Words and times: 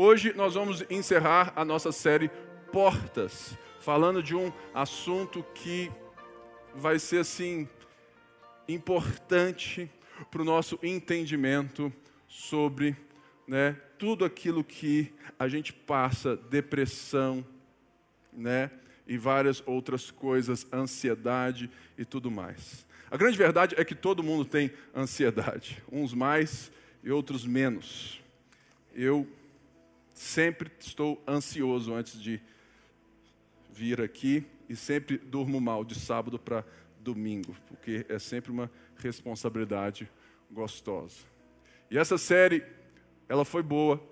Hoje 0.00 0.32
nós 0.32 0.54
vamos 0.54 0.84
encerrar 0.88 1.52
a 1.56 1.64
nossa 1.64 1.90
série 1.90 2.30
Portas, 2.70 3.58
falando 3.80 4.22
de 4.22 4.32
um 4.32 4.52
assunto 4.72 5.44
que 5.52 5.90
vai 6.72 7.00
ser 7.00 7.18
assim 7.18 7.68
importante 8.68 9.90
para 10.30 10.40
o 10.40 10.44
nosso 10.44 10.78
entendimento 10.84 11.92
sobre 12.28 12.96
né, 13.44 13.72
tudo 13.98 14.24
aquilo 14.24 14.62
que 14.62 15.12
a 15.36 15.48
gente 15.48 15.72
passa, 15.72 16.36
depressão, 16.36 17.44
né, 18.32 18.70
e 19.04 19.18
várias 19.18 19.60
outras 19.66 20.12
coisas, 20.12 20.64
ansiedade 20.72 21.68
e 21.98 22.04
tudo 22.04 22.30
mais. 22.30 22.86
A 23.10 23.16
grande 23.16 23.36
verdade 23.36 23.74
é 23.76 23.84
que 23.84 23.96
todo 23.96 24.22
mundo 24.22 24.44
tem 24.44 24.70
ansiedade, 24.94 25.82
uns 25.90 26.14
mais 26.14 26.70
e 27.02 27.10
outros 27.10 27.44
menos. 27.44 28.22
Eu 28.94 29.26
sempre 30.18 30.68
estou 30.80 31.22
ansioso 31.28 31.94
antes 31.94 32.20
de 32.20 32.40
vir 33.70 34.00
aqui 34.00 34.44
e 34.68 34.74
sempre 34.74 35.16
durmo 35.16 35.60
mal 35.60 35.84
de 35.84 35.94
sábado 35.94 36.40
para 36.40 36.64
domingo, 36.98 37.54
porque 37.68 38.04
é 38.08 38.18
sempre 38.18 38.50
uma 38.50 38.68
responsabilidade 38.96 40.10
gostosa. 40.50 41.18
E 41.88 41.96
essa 41.96 42.18
série, 42.18 42.64
ela 43.28 43.44
foi 43.44 43.62
boa, 43.62 44.02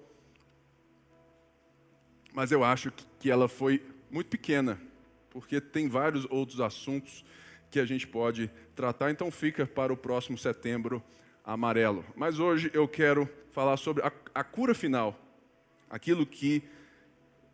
mas 2.33 2.53
eu 2.53 2.63
acho 2.63 2.93
que 3.19 3.29
ela 3.29 3.49
foi 3.49 3.85
muito 4.09 4.29
pequena, 4.29 4.81
porque 5.29 5.61
tem 5.61 5.89
vários 5.89 6.25
outros 6.31 6.61
assuntos 6.61 7.25
que 7.69 7.81
a 7.81 7.85
gente 7.85 8.07
pode 8.07 8.49
tratar, 8.77 9.11
então 9.11 9.29
fica 9.29 9.67
para 9.67 9.93
o 9.93 9.97
próximo 9.97 10.39
setembro 10.39 11.03
amarelo. 11.45 12.05
Mas 12.15 12.39
hoje 12.39 12.71
eu 12.73 12.87
quero 12.87 13.29
falar 13.51 13.77
sobre 13.77 14.05
a, 14.05 14.13
a 14.33 14.45
cura 14.45 14.73
final, 14.73 15.26
aquilo 15.89 16.27
que 16.27 16.63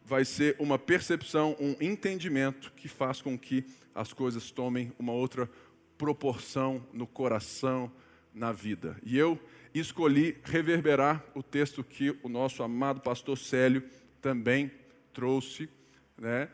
vai 0.04 0.24
ser 0.24 0.56
uma 0.58 0.78
percepção, 0.78 1.56
um 1.60 1.76
entendimento 1.80 2.72
que 2.76 2.88
faz 2.88 3.22
com 3.22 3.38
que 3.38 3.64
as 3.94 4.12
coisas 4.12 4.50
tomem 4.50 4.92
uma 4.98 5.12
outra 5.12 5.48
proporção 5.96 6.84
no 6.92 7.06
coração, 7.06 7.90
na 8.34 8.50
vida. 8.50 8.96
E 9.02 9.16
eu 9.16 9.38
escolhi 9.74 10.36
reverberar 10.44 11.24
o 11.34 11.42
texto 11.42 11.84
que 11.84 12.18
o 12.22 12.28
nosso 12.28 12.62
amado 12.62 13.00
pastor 13.00 13.38
Célio 13.38 13.84
também 14.20 14.70
trouxe, 15.12 15.68
né, 16.16 16.48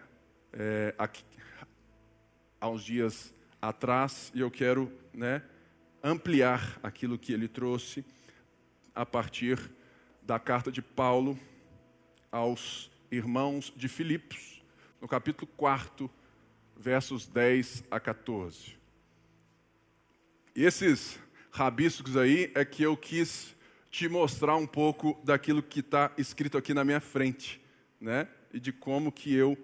é, 0.53 0.95
aqui, 0.99 1.25
há 2.61 2.69
uns 2.69 2.83
dias 2.83 3.33
atrás, 3.61 4.33
e 4.35 4.41
eu 4.41 4.51
quero 4.51 4.93
né, 5.13 5.43
ampliar 6.03 6.79
aquilo 6.83 7.19
que 7.19 7.33
ele 7.33 7.49
trouxe 7.49 8.05
a 8.95 9.07
partir 9.07 9.59
da 10.23 10.39
carta 10.39 10.71
de 10.71 10.83
Paulo 10.83 11.39
aos 12.31 12.91
irmãos 13.11 13.73
de 13.77 13.89
Filipos, 13.89 14.63
no 15.01 15.09
capítulo 15.09 15.47
4, 15.57 16.11
versos 16.77 17.27
10 17.27 17.85
a 17.91 17.99
14. 17.99 18.77
E 20.55 20.65
esses 20.65 21.19
rabiscos 21.51 22.17
aí 22.17 22.51
é 22.55 22.65
que 22.65 22.83
eu 22.83 22.97
quis 22.97 23.55
te 23.91 24.09
mostrar 24.09 24.57
um 24.57 24.67
pouco 24.67 25.19
daquilo 25.25 25.63
que 25.63 25.81
está 25.81 26.13
escrito 26.19 26.59
aqui 26.59 26.75
na 26.75 26.85
minha 26.85 27.01
frente, 27.01 27.61
né? 28.01 28.29
E 28.53 28.61
de 28.61 28.73
como 28.73 29.11
que 29.11 29.35
eu 29.35 29.57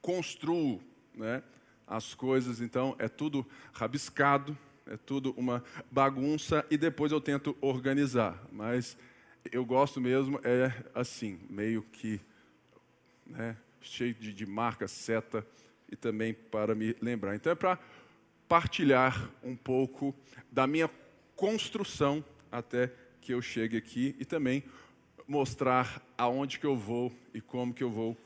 construo, 0.00 0.82
né? 1.14 1.42
As 1.86 2.14
coisas, 2.14 2.60
então, 2.60 2.96
é 2.98 3.08
tudo 3.08 3.46
rabiscado, 3.72 4.56
é 4.86 4.96
tudo 4.96 5.32
uma 5.36 5.62
bagunça 5.90 6.64
e 6.70 6.76
depois 6.76 7.12
eu 7.12 7.20
tento 7.20 7.56
organizar. 7.60 8.42
Mas 8.50 8.96
eu 9.50 9.64
gosto 9.64 10.00
mesmo, 10.00 10.40
é 10.42 10.72
assim, 10.94 11.40
meio 11.48 11.82
que 11.82 12.20
né, 13.26 13.56
cheio 13.80 14.14
de, 14.14 14.32
de 14.32 14.46
marca, 14.46 14.88
seta, 14.88 15.46
e 15.90 15.96
também 15.96 16.34
para 16.34 16.74
me 16.74 16.96
lembrar. 17.00 17.34
Então 17.34 17.52
é 17.52 17.54
para 17.54 17.78
partilhar 18.48 19.30
um 19.42 19.56
pouco 19.56 20.14
da 20.50 20.66
minha 20.66 20.90
construção 21.36 22.24
até 22.50 22.92
que 23.20 23.32
eu 23.32 23.40
chegue 23.40 23.76
aqui 23.76 24.14
e 24.18 24.24
também 24.24 24.64
mostrar 25.26 26.02
aonde 26.16 26.58
que 26.58 26.66
eu 26.66 26.76
vou 26.76 27.12
e 27.32 27.40
como 27.40 27.72
que 27.72 27.82
eu 27.82 27.90
vou 27.90 28.16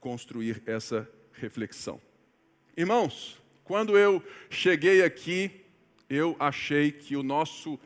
construir 0.00 0.62
essa 0.66 1.08
reflexão. 1.32 2.00
Irmãos, 2.76 3.40
quando 3.64 3.98
eu 3.98 4.22
cheguei 4.48 5.02
aqui, 5.02 5.50
eu 6.08 6.34
achei 6.38 6.90
que 6.90 7.16
o 7.16 7.22
nosso 7.22 7.78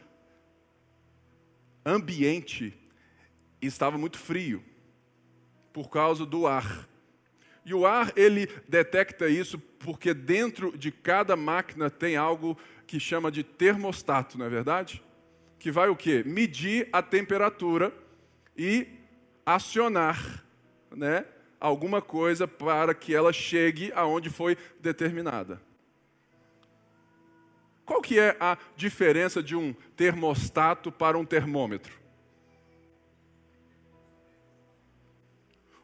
ambiente 1.84 2.72
estava 3.60 3.98
muito 3.98 4.18
frio 4.18 4.62
por 5.72 5.90
causa 5.90 6.24
do 6.24 6.46
ar. 6.46 6.88
E 7.64 7.72
o 7.72 7.86
ar, 7.86 8.12
ele 8.14 8.46
detecta 8.68 9.28
isso 9.28 9.58
porque 9.58 10.12
dentro 10.12 10.76
de 10.76 10.90
cada 10.90 11.34
máquina 11.34 11.90
tem 11.90 12.16
algo 12.16 12.58
que 12.86 13.00
chama 13.00 13.30
de 13.30 13.42
termostato, 13.42 14.38
não 14.38 14.44
é 14.44 14.48
verdade? 14.48 15.02
Que 15.58 15.70
vai 15.70 15.88
o 15.88 15.96
quê? 15.96 16.22
Medir 16.26 16.88
a 16.92 17.00
temperatura 17.00 17.92
e 18.56 18.86
acionar, 19.46 20.44
né, 20.94 21.24
alguma 21.58 22.02
coisa 22.02 22.46
para 22.46 22.94
que 22.94 23.14
ela 23.14 23.32
chegue 23.32 23.90
aonde 23.94 24.28
foi 24.28 24.56
determinada. 24.80 25.60
Qual 27.84 28.00
que 28.00 28.18
é 28.18 28.36
a 28.40 28.56
diferença 28.76 29.42
de 29.42 29.54
um 29.54 29.74
termostato 29.96 30.90
para 30.90 31.18
um 31.18 31.24
termômetro? 31.24 32.04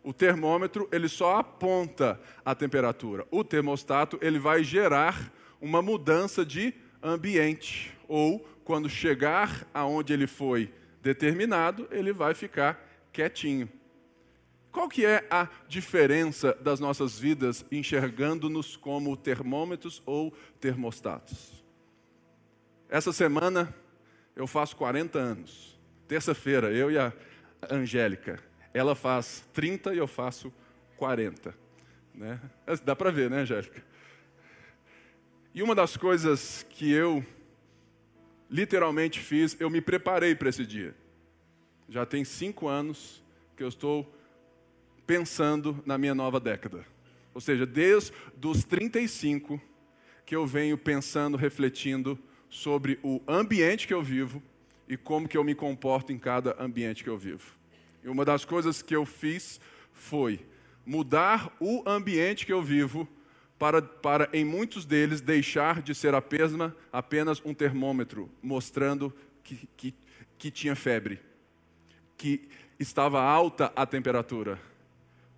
O 0.03 0.15
termômetro, 0.15 0.89
ele 0.91 1.09
só 1.09 1.37
aponta 1.37 2.19
a 2.43 2.55
temperatura. 2.55 3.27
O 3.31 3.44
termostato, 3.44 4.19
ele 4.22 4.39
vai 4.39 4.65
gerar 4.65 5.31
uma 5.60 5.83
mudança 5.83 6.44
de 6.44 6.72
ambiente. 7.03 7.93
Ou, 8.09 8.41
quando 8.65 8.89
chegar 8.89 9.66
aonde 9.75 10.15
ele 10.15 10.27
foi 10.27 10.72
determinado, 11.03 11.87
ele 11.91 12.12
vai 12.15 12.33
ficar 12.33 12.83
quietinho. 13.12 13.69
Qual 14.72 14.89
que 14.89 15.05
é 15.05 15.27
a 15.31 15.49
diferença 15.69 16.56
das 16.62 16.81
nossas 16.81 17.19
vidas 17.19 17.65
enxergando-nos 17.71 18.77
como 18.77 19.16
termômetros 19.16 20.03
ou 20.06 20.33
termostatos? 20.60 21.59
Essa 22.91 23.12
semana 23.12 23.73
eu 24.34 24.49
faço 24.49 24.77
40 24.77 25.17
anos. 25.17 25.78
Terça-feira, 26.09 26.73
eu 26.73 26.91
e 26.91 26.99
a 26.99 27.12
Angélica. 27.71 28.43
Ela 28.75 28.97
faz 28.97 29.49
30 29.53 29.95
e 29.95 29.99
eu 29.99 30.09
faço 30.09 30.53
40. 30.97 31.55
Né? 32.12 32.41
Dá 32.84 32.97
para 32.97 33.12
ver, 33.12 33.31
né, 33.31 33.43
Angélica? 33.43 33.81
E 35.55 35.62
uma 35.62 35.73
das 35.73 35.97
coisas 35.97 36.67
que 36.69 36.91
eu 36.91 37.25
literalmente 38.51 39.21
fiz, 39.21 39.57
eu 39.61 39.71
me 39.71 39.81
preparei 39.81 40.34
para 40.34 40.49
esse 40.49 40.67
dia. 40.67 40.93
Já 41.89 42.05
tem 42.05 42.25
cinco 42.25 42.67
anos 42.67 43.22
que 43.57 43.62
eu 43.62 43.69
estou 43.69 44.12
pensando 45.07 45.81
na 45.87 45.97
minha 45.97 46.15
nova 46.15 46.41
década. 46.41 46.84
Ou 47.33 47.41
seja, 47.41 47.65
desde 47.65 48.12
os 48.45 48.65
35 48.65 49.61
que 50.27 50.34
eu 50.34 50.45
venho 50.45 50.77
pensando, 50.77 51.37
refletindo 51.37 52.19
sobre 52.50 52.99
o 53.03 53.22
ambiente 53.27 53.87
que 53.87 53.94
eu 53.94 54.03
vivo 54.03 54.43
e 54.88 54.97
como 54.97 55.28
que 55.28 55.38
eu 55.38 55.44
me 55.44 55.55
comporto 55.55 56.12
em 56.12 56.19
cada 56.19 56.61
ambiente 56.62 57.05
que 57.05 57.09
eu 57.09 57.16
vivo. 57.16 57.56
E 58.03 58.09
uma 58.09 58.25
das 58.25 58.44
coisas 58.44 58.83
que 58.83 58.94
eu 58.94 59.06
fiz 59.06 59.61
foi 59.93 60.41
mudar 60.84 61.55
o 61.60 61.83
ambiente 61.89 62.44
que 62.44 62.53
eu 62.53 62.60
vivo 62.60 63.09
para, 63.57 63.80
para 63.80 64.28
em 64.33 64.45
muitos 64.45 64.84
deles, 64.84 65.21
deixar 65.21 65.80
de 65.80 65.95
ser 65.95 66.15
apenas, 66.15 66.72
apenas 66.92 67.42
um 67.45 67.54
termômetro 67.54 68.28
mostrando 68.42 69.15
que, 69.45 69.69
que, 69.77 69.95
que 70.39 70.51
tinha 70.51 70.74
febre, 70.74 71.21
que 72.16 72.48
estava 72.78 73.22
alta 73.22 73.72
a 73.77 73.86
temperatura. 73.86 74.59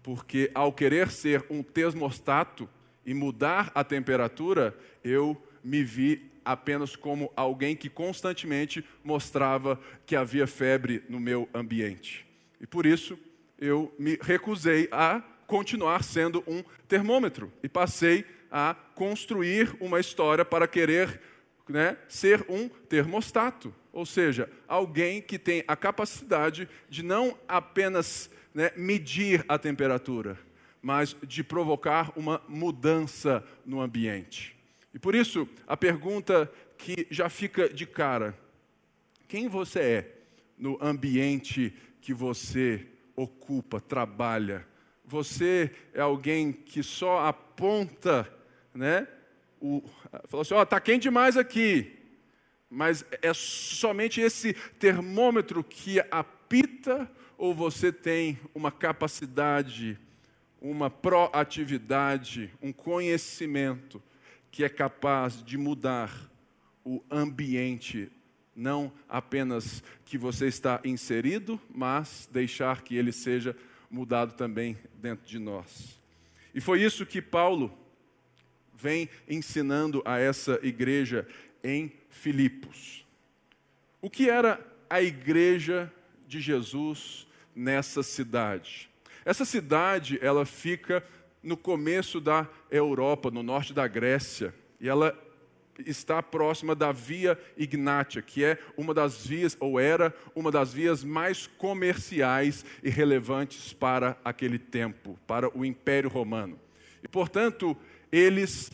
Porque 0.02 0.50
ao 0.54 0.72
querer 0.72 1.10
ser 1.10 1.44
um 1.50 1.62
termostato 1.62 2.68
e 3.04 3.12
mudar 3.12 3.70
a 3.74 3.84
temperatura, 3.84 4.76
eu 5.04 5.40
me 5.62 5.82
vi 5.84 6.31
apenas 6.44 6.96
como 6.96 7.32
alguém 7.36 7.76
que 7.76 7.88
constantemente 7.88 8.84
mostrava 9.02 9.80
que 10.06 10.16
havia 10.16 10.46
febre 10.46 11.02
no 11.08 11.20
meu 11.20 11.48
ambiente. 11.54 12.26
E 12.60 12.66
por 12.66 12.86
isso 12.86 13.18
eu 13.58 13.94
me 13.98 14.18
recusei 14.20 14.88
a 14.90 15.22
continuar 15.46 16.02
sendo 16.02 16.42
um 16.46 16.64
termômetro 16.88 17.52
e 17.62 17.68
passei 17.68 18.24
a 18.50 18.74
construir 18.94 19.74
uma 19.80 20.00
história 20.00 20.44
para 20.44 20.66
querer 20.66 21.20
né, 21.68 21.96
ser 22.08 22.44
um 22.48 22.68
termostato, 22.68 23.74
ou 23.92 24.04
seja, 24.04 24.50
alguém 24.66 25.22
que 25.22 25.38
tem 25.38 25.64
a 25.66 25.76
capacidade 25.76 26.68
de 26.88 27.02
não 27.02 27.36
apenas 27.46 28.30
né, 28.54 28.70
medir 28.76 29.44
a 29.48 29.58
temperatura, 29.58 30.38
mas 30.80 31.16
de 31.22 31.44
provocar 31.44 32.12
uma 32.16 32.42
mudança 32.48 33.44
no 33.64 33.80
ambiente. 33.80 34.56
E 34.94 34.98
por 34.98 35.14
isso, 35.14 35.48
a 35.66 35.76
pergunta 35.76 36.50
que 36.76 37.06
já 37.10 37.28
fica 37.28 37.68
de 37.68 37.86
cara: 37.86 38.38
quem 39.26 39.48
você 39.48 39.80
é 39.80 40.14
no 40.58 40.78
ambiente 40.80 41.74
que 42.00 42.12
você 42.12 42.86
ocupa, 43.16 43.80
trabalha. 43.80 44.66
Você 45.04 45.70
é 45.92 46.00
alguém 46.00 46.52
que 46.52 46.82
só 46.82 47.26
aponta, 47.26 48.32
né? 48.74 49.06
O, 49.60 49.82
falou 50.26 50.42
assim: 50.42 50.54
ó, 50.54 50.62
oh, 50.62 50.66
tá 50.66 50.80
quente 50.80 51.02
demais 51.02 51.36
aqui. 51.36 51.98
Mas 52.68 53.04
é 53.20 53.34
somente 53.34 54.20
esse 54.20 54.54
termômetro 54.78 55.62
que 55.62 56.00
apita 56.10 57.10
ou 57.36 57.54
você 57.54 57.92
tem 57.92 58.38
uma 58.54 58.72
capacidade, 58.72 59.98
uma 60.60 60.88
proatividade, 60.88 62.50
um 62.62 62.72
conhecimento 62.72 64.02
que 64.52 64.62
é 64.62 64.68
capaz 64.68 65.42
de 65.42 65.56
mudar 65.56 66.30
o 66.84 67.02
ambiente 67.10 68.12
não 68.54 68.92
apenas 69.08 69.82
que 70.04 70.18
você 70.18 70.46
está 70.46 70.78
inserido, 70.84 71.58
mas 71.74 72.28
deixar 72.30 72.82
que 72.82 72.94
ele 72.94 73.10
seja 73.10 73.56
mudado 73.90 74.34
também 74.34 74.76
dentro 75.00 75.26
de 75.26 75.38
nós. 75.38 75.98
E 76.54 76.60
foi 76.60 76.82
isso 76.82 77.06
que 77.06 77.22
Paulo 77.22 77.76
vem 78.74 79.08
ensinando 79.26 80.02
a 80.04 80.18
essa 80.18 80.60
igreja 80.62 81.26
em 81.64 81.90
Filipos. 82.10 83.06
O 84.02 84.10
que 84.10 84.28
era 84.28 84.60
a 84.90 85.00
igreja 85.00 85.90
de 86.28 86.40
Jesus 86.42 87.26
nessa 87.56 88.02
cidade? 88.02 88.90
Essa 89.24 89.46
cidade, 89.46 90.18
ela 90.20 90.44
fica 90.44 91.02
no 91.42 91.56
começo 91.56 92.20
da 92.20 92.48
Europa, 92.70 93.30
no 93.30 93.42
norte 93.42 93.72
da 93.72 93.86
Grécia, 93.88 94.54
e 94.80 94.88
ela 94.88 95.16
está 95.78 96.22
próxima 96.22 96.74
da 96.74 96.92
Via 96.92 97.38
Ignátia, 97.56 98.22
que 98.22 98.44
é 98.44 98.58
uma 98.76 98.92
das 98.92 99.26
vias, 99.26 99.56
ou 99.58 99.80
era 99.80 100.14
uma 100.34 100.50
das 100.50 100.72
vias 100.72 101.02
mais 101.02 101.46
comerciais 101.46 102.64
e 102.82 102.90
relevantes 102.90 103.72
para 103.72 104.16
aquele 104.24 104.58
tempo, 104.58 105.18
para 105.26 105.56
o 105.56 105.64
Império 105.64 106.10
Romano. 106.10 106.58
E, 107.02 107.08
portanto, 107.08 107.76
eles, 108.10 108.70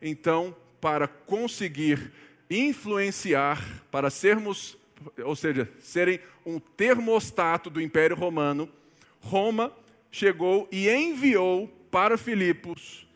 então, 0.00 0.56
para 0.80 1.08
conseguir 1.08 2.12
influenciar, 2.48 3.82
para 3.90 4.08
sermos, 4.08 4.78
ou 5.22 5.34
seja, 5.34 5.68
serem 5.80 6.20
um 6.44 6.58
termostato 6.58 7.68
do 7.68 7.80
Império 7.80 8.16
Romano, 8.16 8.68
Roma 9.20 9.72
chegou 10.10 10.68
e 10.70 10.88
enviou 10.88 11.75
para 11.90 12.16
Filipos, 12.18 13.06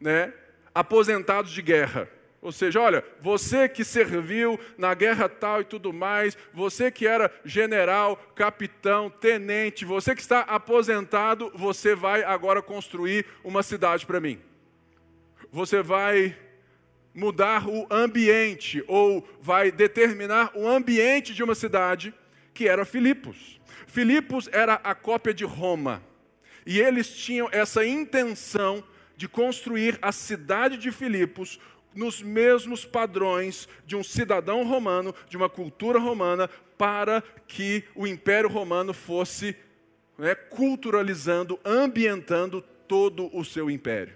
né, 0.00 0.32
aposentados 0.74 1.52
de 1.52 1.62
guerra 1.62 2.08
ou 2.46 2.52
seja, 2.52 2.80
olha, 2.80 3.04
você 3.20 3.68
que 3.68 3.82
serviu 3.82 4.56
na 4.78 4.94
guerra 4.94 5.28
tal 5.28 5.62
e 5.62 5.64
tudo 5.64 5.92
mais, 5.92 6.38
você 6.54 6.92
que 6.92 7.04
era 7.04 7.28
general, 7.44 8.16
capitão, 8.36 9.10
tenente, 9.10 9.84
você 9.84 10.14
que 10.14 10.20
está 10.20 10.42
aposentado, 10.42 11.50
você 11.56 11.92
vai 11.92 12.22
agora 12.22 12.62
construir 12.62 13.26
uma 13.42 13.64
cidade 13.64 14.06
para 14.06 14.20
mim. 14.20 14.38
Você 15.50 15.82
vai 15.82 16.36
mudar 17.12 17.66
o 17.66 17.84
ambiente 17.90 18.84
ou 18.86 19.28
vai 19.40 19.72
determinar 19.72 20.52
o 20.54 20.68
ambiente 20.68 21.34
de 21.34 21.42
uma 21.42 21.56
cidade 21.56 22.14
que 22.54 22.68
era 22.68 22.84
Filipos. 22.84 23.60
Filipos 23.88 24.48
era 24.52 24.74
a 24.84 24.94
cópia 24.94 25.34
de 25.34 25.44
Roma. 25.44 26.00
E 26.66 26.80
eles 26.80 27.08
tinham 27.08 27.48
essa 27.52 27.86
intenção 27.86 28.82
de 29.16 29.28
construir 29.28 29.98
a 30.02 30.10
cidade 30.10 30.76
de 30.76 30.90
Filipos 30.90 31.60
nos 31.94 32.20
mesmos 32.20 32.84
padrões 32.84 33.68
de 33.86 33.96
um 33.96 34.02
cidadão 34.02 34.64
romano, 34.64 35.14
de 35.30 35.36
uma 35.36 35.48
cultura 35.48 35.98
romana, 35.98 36.50
para 36.76 37.22
que 37.46 37.84
o 37.94 38.06
Império 38.06 38.50
Romano 38.50 38.92
fosse 38.92 39.56
né, 40.18 40.34
culturalizando, 40.34 41.58
ambientando 41.64 42.60
todo 42.86 43.34
o 43.34 43.44
seu 43.44 43.70
império. 43.70 44.14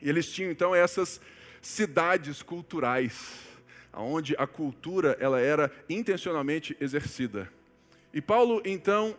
E 0.00 0.08
eles 0.08 0.30
tinham 0.30 0.50
então 0.50 0.74
essas 0.74 1.20
cidades 1.60 2.42
culturais, 2.42 3.40
onde 3.92 4.34
a 4.38 4.46
cultura 4.46 5.16
ela 5.20 5.40
era 5.40 5.70
intencionalmente 5.88 6.76
exercida. 6.80 7.48
E 8.12 8.20
Paulo 8.20 8.62
então 8.64 9.16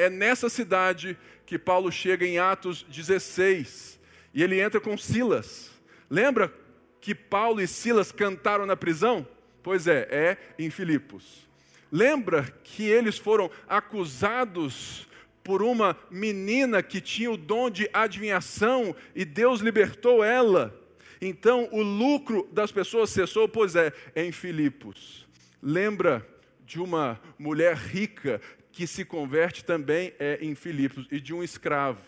é 0.00 0.10
nessa 0.10 0.48
cidade 0.48 1.16
que 1.44 1.58
Paulo 1.58 1.90
chega 1.92 2.26
em 2.26 2.38
Atos 2.38 2.84
16 2.88 4.00
e 4.32 4.42
ele 4.42 4.60
entra 4.60 4.80
com 4.80 4.96
Silas. 4.96 5.70
Lembra 6.08 6.52
que 7.00 7.14
Paulo 7.14 7.60
e 7.60 7.66
Silas 7.66 8.12
cantaram 8.12 8.66
na 8.66 8.76
prisão? 8.76 9.26
Pois 9.62 9.86
é, 9.86 10.08
é 10.10 10.36
em 10.58 10.70
Filipos. 10.70 11.48
Lembra 11.90 12.44
que 12.62 12.84
eles 12.84 13.18
foram 13.18 13.50
acusados 13.68 15.06
por 15.42 15.62
uma 15.62 15.96
menina 16.10 16.82
que 16.82 17.00
tinha 17.00 17.30
o 17.30 17.36
dom 17.36 17.68
de 17.68 17.88
adivinhação 17.92 18.94
e 19.14 19.24
Deus 19.24 19.60
libertou 19.60 20.22
ela? 20.22 20.74
Então 21.20 21.68
o 21.72 21.82
lucro 21.82 22.48
das 22.52 22.72
pessoas 22.72 23.10
cessou? 23.10 23.48
Pois 23.48 23.76
é, 23.76 23.92
é 24.14 24.24
em 24.24 24.32
Filipos. 24.32 25.26
Lembra 25.62 26.26
de 26.64 26.80
uma 26.80 27.20
mulher 27.36 27.74
rica 27.76 28.40
que 28.80 28.86
se 28.86 29.04
converte 29.04 29.62
também 29.62 30.14
é 30.18 30.38
em 30.40 30.54
Filipos 30.54 31.06
e 31.10 31.20
de 31.20 31.34
um 31.34 31.42
escravo. 31.42 32.00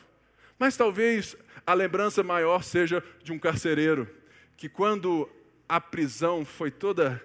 Mas 0.59 0.75
talvez 0.75 1.37
a 1.67 1.75
lembrança 1.75 2.23
maior 2.23 2.63
seja 2.65 3.05
de 3.23 3.31
um 3.31 3.39
carcereiro 3.39 4.09
que 4.57 4.71
quando 4.71 5.29
a 5.69 5.79
prisão 5.79 6.47
foi 6.47 6.71
toda 6.71 7.23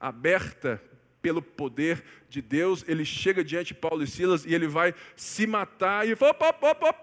aberta 0.00 0.82
pelo 1.20 1.42
poder 1.42 2.02
de 2.30 2.40
Deus, 2.40 2.82
ele 2.88 3.04
chega 3.04 3.44
diante 3.44 3.74
de 3.74 3.74
Paulo 3.74 4.02
e 4.02 4.06
Silas 4.06 4.46
e 4.46 4.54
ele 4.54 4.66
vai 4.66 4.94
se 5.14 5.46
matar 5.46 6.08
e 6.08 6.16
fala, 6.16 6.30
op, 6.30 6.64
op, 6.64 6.84
op, 6.86 6.98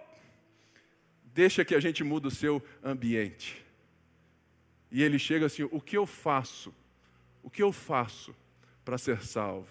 deixa 1.25 1.63
que 1.63 1.75
a 1.75 1.79
gente 1.79 2.03
muda 2.03 2.29
o 2.29 2.31
seu 2.31 2.63
ambiente. 2.83 3.63
E 4.89 5.03
ele 5.03 5.19
chega 5.19 5.45
assim, 5.45 5.67
o 5.69 5.79
que 5.79 5.95
eu 5.95 6.07
faço? 6.07 6.73
O 7.44 7.49
que 7.51 7.61
eu 7.61 7.71
faço 7.71 8.35
para 8.83 8.97
ser 8.97 9.21
salvo? 9.21 9.69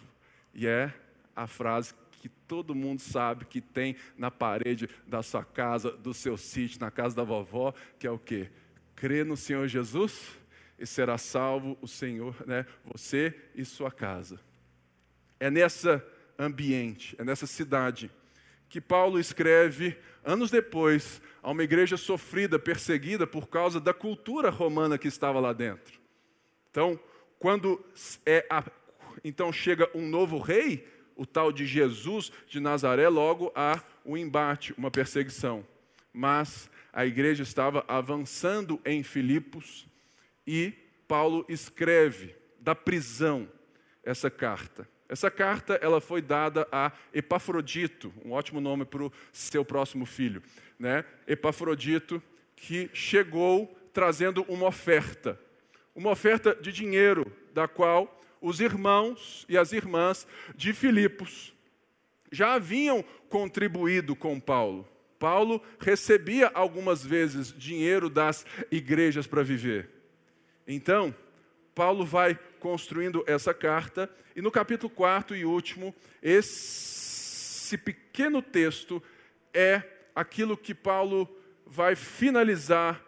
E 0.54 0.64
é 0.64 0.94
a 1.34 1.46
frase 1.46 1.94
que 2.12 2.28
todo 2.28 2.74
mundo 2.74 3.00
sabe 3.00 3.44
que 3.44 3.60
tem 3.60 3.96
na 4.16 4.30
parede 4.30 4.88
da 5.06 5.22
sua 5.22 5.44
casa, 5.44 5.90
do 5.90 6.14
seu 6.14 6.36
sítio, 6.36 6.80
na 6.80 6.90
casa 6.90 7.16
da 7.16 7.24
vovó, 7.24 7.74
que 7.98 8.06
é 8.06 8.10
o 8.10 8.18
quê? 8.18 8.50
crê 9.02 9.24
no 9.24 9.36
Senhor 9.36 9.66
Jesus 9.66 10.38
e 10.78 10.86
será 10.86 11.18
salvo 11.18 11.76
o 11.80 11.88
Senhor, 11.88 12.36
né? 12.46 12.64
Você 12.84 13.34
e 13.52 13.64
sua 13.64 13.90
casa. 13.90 14.38
É 15.40 15.50
nessa 15.50 16.04
ambiente, 16.38 17.16
é 17.18 17.24
nessa 17.24 17.46
cidade 17.46 18.10
que 18.68 18.80
Paulo 18.80 19.18
escreve 19.18 19.98
anos 20.24 20.52
depois 20.52 21.20
a 21.42 21.50
uma 21.50 21.64
igreja 21.64 21.96
sofrida, 21.96 22.60
perseguida 22.60 23.26
por 23.26 23.48
causa 23.48 23.80
da 23.80 23.92
cultura 23.92 24.50
romana 24.50 24.96
que 24.96 25.08
estava 25.08 25.40
lá 25.40 25.52
dentro. 25.52 26.00
Então, 26.70 26.98
quando 27.40 27.84
é 28.24 28.46
a, 28.48 28.64
então 29.24 29.52
chega 29.52 29.90
um 29.94 30.08
novo 30.08 30.38
rei, 30.38 30.88
o 31.16 31.26
tal 31.26 31.52
de 31.52 31.66
Jesus 31.66 32.32
de 32.48 32.60
Nazaré, 32.60 33.08
logo 33.08 33.52
há 33.54 33.80
um 34.04 34.16
embate, 34.16 34.74
uma 34.76 34.90
perseguição. 34.90 35.66
Mas 36.12 36.70
a 36.92 37.06
igreja 37.06 37.42
estava 37.42 37.84
avançando 37.88 38.80
em 38.84 39.02
Filipos 39.02 39.86
e 40.46 40.72
Paulo 41.08 41.44
escreve 41.48 42.34
da 42.60 42.74
prisão 42.74 43.48
essa 44.02 44.30
carta. 44.30 44.88
Essa 45.08 45.30
carta 45.30 45.78
ela 45.82 46.00
foi 46.00 46.22
dada 46.22 46.66
a 46.72 46.90
Epafrodito, 47.12 48.12
um 48.24 48.32
ótimo 48.32 48.60
nome 48.60 48.84
para 48.84 49.04
o 49.04 49.12
seu 49.30 49.64
próximo 49.64 50.06
filho, 50.06 50.42
né? 50.78 51.04
Epafrodito 51.26 52.22
que 52.56 52.88
chegou 52.94 53.66
trazendo 53.92 54.42
uma 54.48 54.68
oferta, 54.68 55.38
uma 55.94 56.10
oferta 56.10 56.54
de 56.54 56.72
dinheiro 56.72 57.30
da 57.52 57.68
qual 57.68 58.21
os 58.42 58.60
irmãos 58.60 59.46
e 59.48 59.56
as 59.56 59.72
irmãs 59.72 60.26
de 60.56 60.74
Filipos 60.74 61.54
já 62.30 62.54
haviam 62.54 63.04
contribuído 63.28 64.16
com 64.16 64.40
Paulo. 64.40 64.88
Paulo 65.18 65.62
recebia 65.78 66.50
algumas 66.52 67.04
vezes 67.06 67.54
dinheiro 67.56 68.10
das 68.10 68.44
igrejas 68.70 69.26
para 69.26 69.44
viver. 69.44 69.88
Então, 70.66 71.14
Paulo 71.74 72.04
vai 72.04 72.38
construindo 72.58 73.22
essa 73.26 73.54
carta, 73.54 74.10
e 74.34 74.42
no 74.42 74.50
capítulo 74.50 74.90
4 74.90 75.36
e 75.36 75.44
último, 75.44 75.94
esse 76.20 77.78
pequeno 77.78 78.42
texto 78.42 79.02
é 79.54 79.82
aquilo 80.14 80.56
que 80.56 80.74
Paulo 80.74 81.28
vai 81.64 81.94
finalizar 81.94 83.00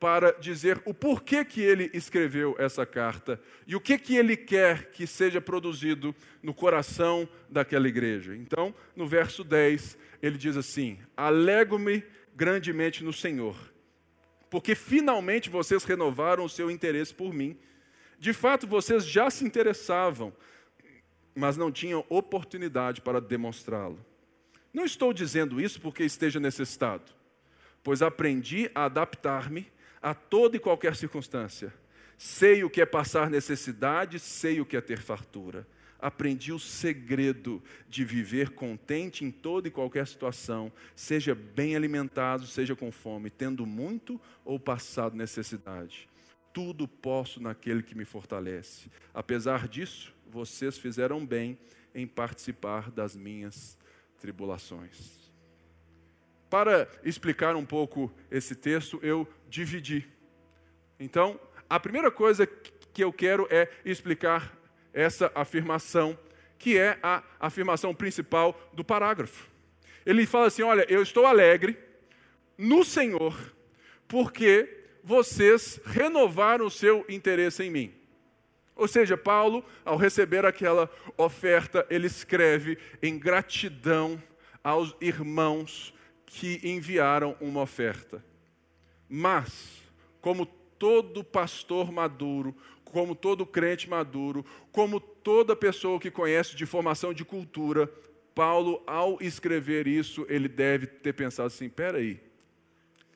para 0.00 0.32
dizer 0.32 0.80
o 0.86 0.94
porquê 0.94 1.44
que 1.44 1.60
ele 1.60 1.90
escreveu 1.92 2.56
essa 2.58 2.86
carta 2.86 3.38
e 3.66 3.76
o 3.76 3.80
que 3.80 3.98
que 3.98 4.16
ele 4.16 4.34
quer 4.34 4.90
que 4.92 5.06
seja 5.06 5.42
produzido 5.42 6.14
no 6.42 6.54
coração 6.54 7.28
daquela 7.50 7.86
igreja. 7.86 8.34
Então, 8.34 8.74
no 8.96 9.06
verso 9.06 9.44
10, 9.44 9.98
ele 10.22 10.38
diz 10.38 10.56
assim: 10.56 10.98
Alego-me 11.14 12.02
grandemente 12.34 13.04
no 13.04 13.12
Senhor, 13.12 13.54
porque 14.48 14.74
finalmente 14.74 15.50
vocês 15.50 15.84
renovaram 15.84 16.44
o 16.44 16.48
seu 16.48 16.70
interesse 16.70 17.12
por 17.12 17.34
mim. 17.34 17.58
De 18.18 18.32
fato, 18.32 18.66
vocês 18.66 19.06
já 19.06 19.28
se 19.28 19.44
interessavam, 19.44 20.32
mas 21.34 21.58
não 21.58 21.70
tinham 21.70 22.06
oportunidade 22.08 23.02
para 23.02 23.20
demonstrá-lo. 23.20 24.02
Não 24.72 24.84
estou 24.84 25.12
dizendo 25.12 25.60
isso 25.60 25.78
porque 25.78 26.04
esteja 26.04 26.40
necessitado, 26.40 27.12
pois 27.82 28.00
aprendi 28.00 28.70
a 28.74 28.84
adaptar-me 28.86 29.70
a 30.00 30.14
toda 30.14 30.56
e 30.56 30.60
qualquer 30.60 30.96
circunstância. 30.96 31.72
Sei 32.16 32.64
o 32.64 32.70
que 32.70 32.80
é 32.80 32.86
passar 32.86 33.30
necessidade, 33.30 34.18
sei 34.18 34.60
o 34.60 34.66
que 34.66 34.76
é 34.76 34.80
ter 34.80 35.00
fartura. 35.00 35.66
Aprendi 35.98 36.52
o 36.52 36.58
segredo 36.58 37.62
de 37.88 38.04
viver 38.04 38.50
contente 38.50 39.24
em 39.24 39.30
toda 39.30 39.68
e 39.68 39.70
qualquer 39.70 40.06
situação, 40.06 40.72
seja 40.96 41.34
bem 41.34 41.76
alimentado, 41.76 42.46
seja 42.46 42.74
com 42.74 42.90
fome, 42.90 43.28
tendo 43.28 43.66
muito 43.66 44.20
ou 44.44 44.58
passado 44.58 45.14
necessidade. 45.14 46.08
Tudo 46.52 46.88
posso 46.88 47.40
naquele 47.40 47.82
que 47.82 47.94
me 47.94 48.04
fortalece. 48.04 48.90
Apesar 49.12 49.68
disso, 49.68 50.14
vocês 50.26 50.78
fizeram 50.78 51.24
bem 51.24 51.58
em 51.94 52.06
participar 52.06 52.90
das 52.90 53.14
minhas 53.14 53.76
tribulações. 54.18 55.19
Para 56.50 56.88
explicar 57.04 57.54
um 57.54 57.64
pouco 57.64 58.12
esse 58.28 58.56
texto, 58.56 58.98
eu 59.02 59.26
dividi. 59.48 60.06
Então, 60.98 61.38
a 61.68 61.78
primeira 61.78 62.10
coisa 62.10 62.44
que 62.92 63.04
eu 63.04 63.12
quero 63.12 63.46
é 63.48 63.68
explicar 63.84 64.52
essa 64.92 65.30
afirmação, 65.32 66.18
que 66.58 66.76
é 66.76 66.98
a 67.04 67.22
afirmação 67.38 67.94
principal 67.94 68.60
do 68.72 68.84
parágrafo. 68.84 69.48
Ele 70.04 70.26
fala 70.26 70.48
assim: 70.48 70.62
Olha, 70.62 70.84
eu 70.88 71.00
estou 71.00 71.24
alegre 71.24 71.78
no 72.58 72.84
Senhor, 72.84 73.54
porque 74.08 74.86
vocês 75.04 75.80
renovaram 75.84 76.66
o 76.66 76.70
seu 76.70 77.04
interesse 77.08 77.62
em 77.62 77.70
mim. 77.70 77.94
Ou 78.74 78.88
seja, 78.88 79.16
Paulo, 79.16 79.64
ao 79.84 79.96
receber 79.96 80.44
aquela 80.44 80.90
oferta, 81.16 81.86
ele 81.88 82.08
escreve 82.08 82.76
em 83.00 83.18
gratidão 83.18 84.20
aos 84.64 84.96
irmãos 85.00 85.94
que 86.32 86.60
enviaram 86.62 87.36
uma 87.40 87.60
oferta. 87.62 88.24
Mas, 89.08 89.82
como 90.20 90.46
todo 90.46 91.24
pastor 91.24 91.90
maduro, 91.90 92.56
como 92.84 93.16
todo 93.16 93.44
crente 93.44 93.90
maduro, 93.90 94.46
como 94.70 95.00
toda 95.00 95.56
pessoa 95.56 95.98
que 95.98 96.10
conhece 96.10 96.54
de 96.54 96.64
formação 96.64 97.12
de 97.12 97.24
cultura, 97.24 97.92
Paulo, 98.32 98.80
ao 98.86 99.20
escrever 99.20 99.88
isso, 99.88 100.24
ele 100.28 100.48
deve 100.48 100.86
ter 100.86 101.12
pensado 101.12 101.48
assim: 101.48 101.68
peraí, 101.68 102.20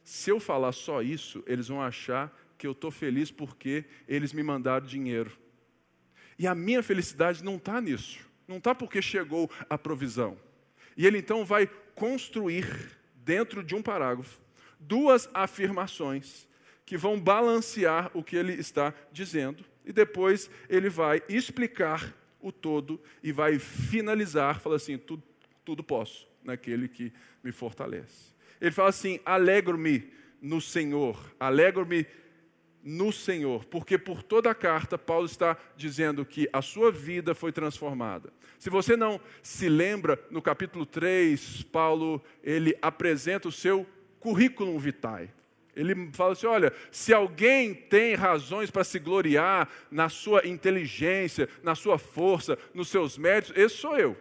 se 0.03 0.31
eu 0.31 0.41
falar 0.41 0.73
só 0.73 1.01
isso, 1.01 1.43
eles 1.47 1.69
vão 1.69 1.81
achar 1.81 2.37
que 2.59 2.67
eu 2.67 2.73
estou 2.73 2.91
feliz 2.91 3.31
porque 3.31 3.85
eles 4.09 4.33
me 4.33 4.43
mandaram 4.43 4.85
dinheiro. 4.85 5.39
E 6.37 6.49
a 6.49 6.55
minha 6.55 6.83
felicidade 6.83 7.45
não 7.45 7.57
está 7.57 7.81
nisso. 7.81 8.19
Não 8.49 8.57
está 8.57 8.75
porque 8.75 9.01
chegou 9.01 9.49
a 9.71 9.79
provisão. 9.79 10.37
E 10.97 11.07
ele 11.07 11.19
então 11.19 11.45
vai 11.45 11.69
construir, 11.95 12.67
dentro 13.25 13.63
de 13.63 13.75
um 13.75 13.83
parágrafo, 13.83 14.41
duas 14.79 15.29
afirmações 15.33 16.47
que 16.85 16.97
vão 16.97 17.19
balancear 17.19 18.11
o 18.13 18.23
que 18.23 18.37
ele 18.37 18.53
está 18.53 18.93
dizendo. 19.11 19.65
E 19.85 19.93
depois 19.93 20.51
ele 20.69 20.89
vai 20.89 21.23
explicar 21.29 22.15
o 22.41 22.53
todo 22.53 23.01
e 23.23 23.33
vai 23.33 23.59
finalizar, 23.59 24.61
fala 24.61 24.77
assim: 24.77 24.99
tudo, 24.99 25.23
tudo 25.65 25.83
posso 25.83 26.29
naquele 26.43 26.89
que 26.89 27.13
me 27.43 27.53
fortalece. 27.53 28.35
Ele 28.61 28.71
fala 28.71 28.91
assim: 28.91 29.19
alegro-me 29.25 30.13
no 30.41 30.61
Senhor, 30.61 31.19
alegro-me 31.41 32.07
no 32.85 33.11
Senhor, 33.11 33.65
porque 33.65 33.97
por 33.97 34.23
toda 34.23 34.51
a 34.51 34.55
carta 34.55 34.99
Paulo 34.99 35.25
está 35.25 35.57
dizendo 35.75 36.25
que 36.25 36.47
a 36.53 36.61
sua 36.61 36.93
vida 36.93 37.35
foi 37.35 37.51
transformada. 37.51 38.31
Se 38.59 38.69
você 38.69 38.95
não 38.95 39.19
se 39.43 39.71
lembra, 39.71 40.23
no 40.31 40.43
capítulo 40.43 40.85
3, 40.85 41.63
Paulo 41.73 42.23
ele 42.43 42.77
apresenta 42.83 43.49
o 43.49 43.53
seu 43.53 43.87
currículo 44.21 44.79
vitae. 44.79 45.31
Ele 45.75 46.11
fala 46.13 46.33
assim: 46.33 46.47
olha, 46.47 46.73
se 46.91 47.13
alguém 47.13 47.73
tem 47.75 48.15
razões 48.15 48.71
para 48.71 48.85
se 48.85 48.99
gloriar 48.99 49.69
na 49.91 50.11
sua 50.11 50.47
inteligência, 50.47 51.49
na 51.63 51.75
sua 51.75 51.99
força, 51.99 52.59
nos 52.75 52.89
seus 52.89 53.17
méritos, 53.17 53.57
esse 53.57 53.77
sou 53.77 53.97
eu. 53.97 54.17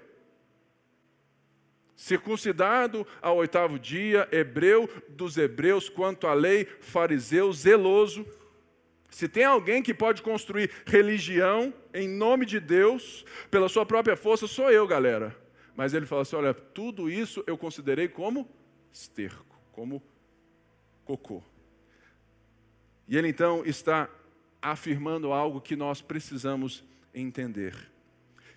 Circuncidado 1.95 3.05
ao 3.21 3.37
oitavo 3.37 3.77
dia, 3.77 4.27
hebreu 4.31 4.89
dos 5.09 5.37
hebreus, 5.37 5.89
quanto 5.89 6.27
à 6.27 6.33
lei, 6.33 6.65
fariseu, 6.81 7.53
zeloso 7.53 8.25
se 9.13 9.27
tem 9.27 9.43
alguém 9.43 9.83
que 9.83 9.93
pode 9.93 10.23
construir 10.23 10.71
religião 10.87 11.71
em 11.93 12.07
nome 12.07 12.47
de 12.47 12.59
Deus, 12.59 13.23
pela 13.51 13.69
sua 13.69 13.85
própria 13.85 14.17
força, 14.17 14.47
sou 14.47 14.71
eu, 14.71 14.87
galera. 14.87 15.37
Mas 15.75 15.93
ele 15.93 16.07
fala 16.07 16.23
assim: 16.23 16.35
olha, 16.35 16.51
tudo 16.51 17.07
isso 17.07 17.43
eu 17.45 17.55
considerei 17.55 18.07
como 18.07 18.49
esterco, 18.91 19.55
como 19.71 20.01
cocô. 21.05 21.43
E 23.07 23.15
ele 23.15 23.27
então 23.27 23.63
está 23.63 24.09
afirmando 24.59 25.31
algo 25.31 25.61
que 25.61 25.75
nós 25.75 26.01
precisamos 26.01 26.83
entender 27.13 27.92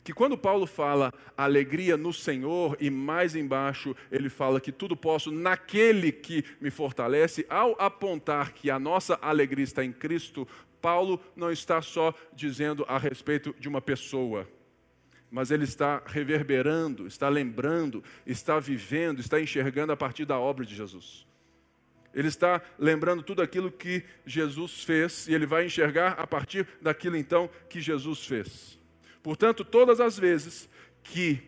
que 0.07 0.13
quando 0.13 0.39
Paulo 0.39 0.69
fala 0.69 1.13
alegria 1.37 1.97
no 1.97 2.13
Senhor, 2.13 2.77
e 2.79 2.89
mais 2.89 3.35
embaixo 3.35 3.93
ele 4.09 4.29
fala 4.29 4.61
que 4.61 4.71
tudo 4.71 4.97
posso 4.97 5.33
naquele 5.33 6.13
que 6.13 6.45
me 6.61 6.71
fortalece, 6.71 7.45
ao 7.51 7.75
apontar 7.77 8.53
que 8.53 8.71
a 8.71 8.79
nossa 8.79 9.19
alegria 9.21 9.65
está 9.65 9.85
em 9.85 9.91
Cristo, 9.91 10.47
Paulo 10.81 11.21
não 11.35 11.51
está 11.51 11.83
só 11.83 12.15
dizendo 12.33 12.85
a 12.87 12.99
respeito 12.99 13.53
de 13.59 13.69
uma 13.69 13.81
pessoa, 13.81 14.49
mas 15.29 15.51
ele 15.51 15.65
está 15.65 16.01
reverberando, 16.07 17.09
está 17.09 17.29
lembrando, 17.29 18.05
está 18.25 18.61
vivendo, 18.61 19.19
está 19.19 19.41
enxergando 19.41 19.93
a 19.93 19.97
partir 19.97 20.25
da 20.25 20.39
obra 20.39 20.65
de 20.65 20.77
Jesus. 20.77 21.27
Ele 22.15 22.29
está 22.29 22.63
lembrando 22.79 23.25
tudo 23.25 23.43
aquilo 23.43 23.73
que 23.73 24.05
Jesus 24.25 24.85
fez 24.85 25.27
e 25.27 25.35
ele 25.35 25.47
vai 25.47 25.67
enxergar 25.67 26.13
a 26.13 26.29
partir 26.29 26.65
daquilo 26.81 27.17
então 27.17 27.51
que 27.69 27.81
Jesus 27.81 28.25
fez. 28.25 28.76
Portanto, 29.27 29.65
todas 29.65 29.99
as 29.99 30.17
vezes 30.17 30.69
que 31.03 31.43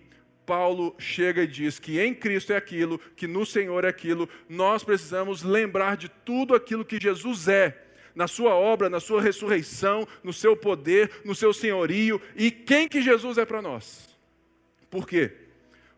Paulo 0.44 0.96
chega 0.98 1.44
e 1.44 1.46
diz 1.46 1.78
que 1.78 2.00
em 2.00 2.12
Cristo 2.12 2.52
é 2.52 2.56
aquilo, 2.56 2.98
que 2.98 3.28
no 3.28 3.46
Senhor 3.46 3.84
é 3.84 3.88
aquilo, 3.88 4.28
nós 4.48 4.82
precisamos 4.82 5.44
lembrar 5.44 5.96
de 5.96 6.08
tudo 6.08 6.56
aquilo 6.56 6.84
que 6.84 7.00
Jesus 7.00 7.46
é, 7.46 7.80
na 8.16 8.26
sua 8.26 8.52
obra, 8.52 8.90
na 8.90 8.98
sua 8.98 9.22
ressurreição, 9.22 10.08
no 10.24 10.32
seu 10.32 10.56
poder, 10.56 11.20
no 11.24 11.36
seu 11.36 11.52
senhorio 11.52 12.20
e 12.34 12.50
quem 12.50 12.88
que 12.88 13.00
Jesus 13.00 13.38
é 13.38 13.44
para 13.44 13.62
nós. 13.62 14.08
Por 14.90 15.06
quê? 15.06 15.30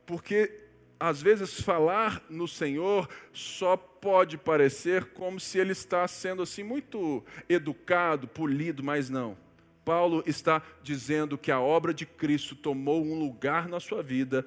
Porque 0.04 0.52
às 1.00 1.22
vezes 1.22 1.62
falar 1.62 2.22
no 2.28 2.46
Senhor 2.46 3.08
só 3.32 3.74
pode 3.74 4.36
parecer 4.36 5.06
como 5.14 5.40
se 5.40 5.58
ele 5.58 5.72
está 5.72 6.06
sendo 6.06 6.42
assim 6.42 6.62
muito 6.62 7.24
educado, 7.48 8.28
polido, 8.28 8.82
mas 8.84 9.08
não. 9.08 9.34
Paulo 9.90 10.22
está 10.24 10.62
dizendo 10.84 11.36
que 11.36 11.50
a 11.50 11.58
obra 11.58 11.92
de 11.92 12.06
Cristo 12.06 12.54
tomou 12.54 13.04
um 13.04 13.18
lugar 13.18 13.68
na 13.68 13.80
sua 13.80 14.04
vida, 14.04 14.46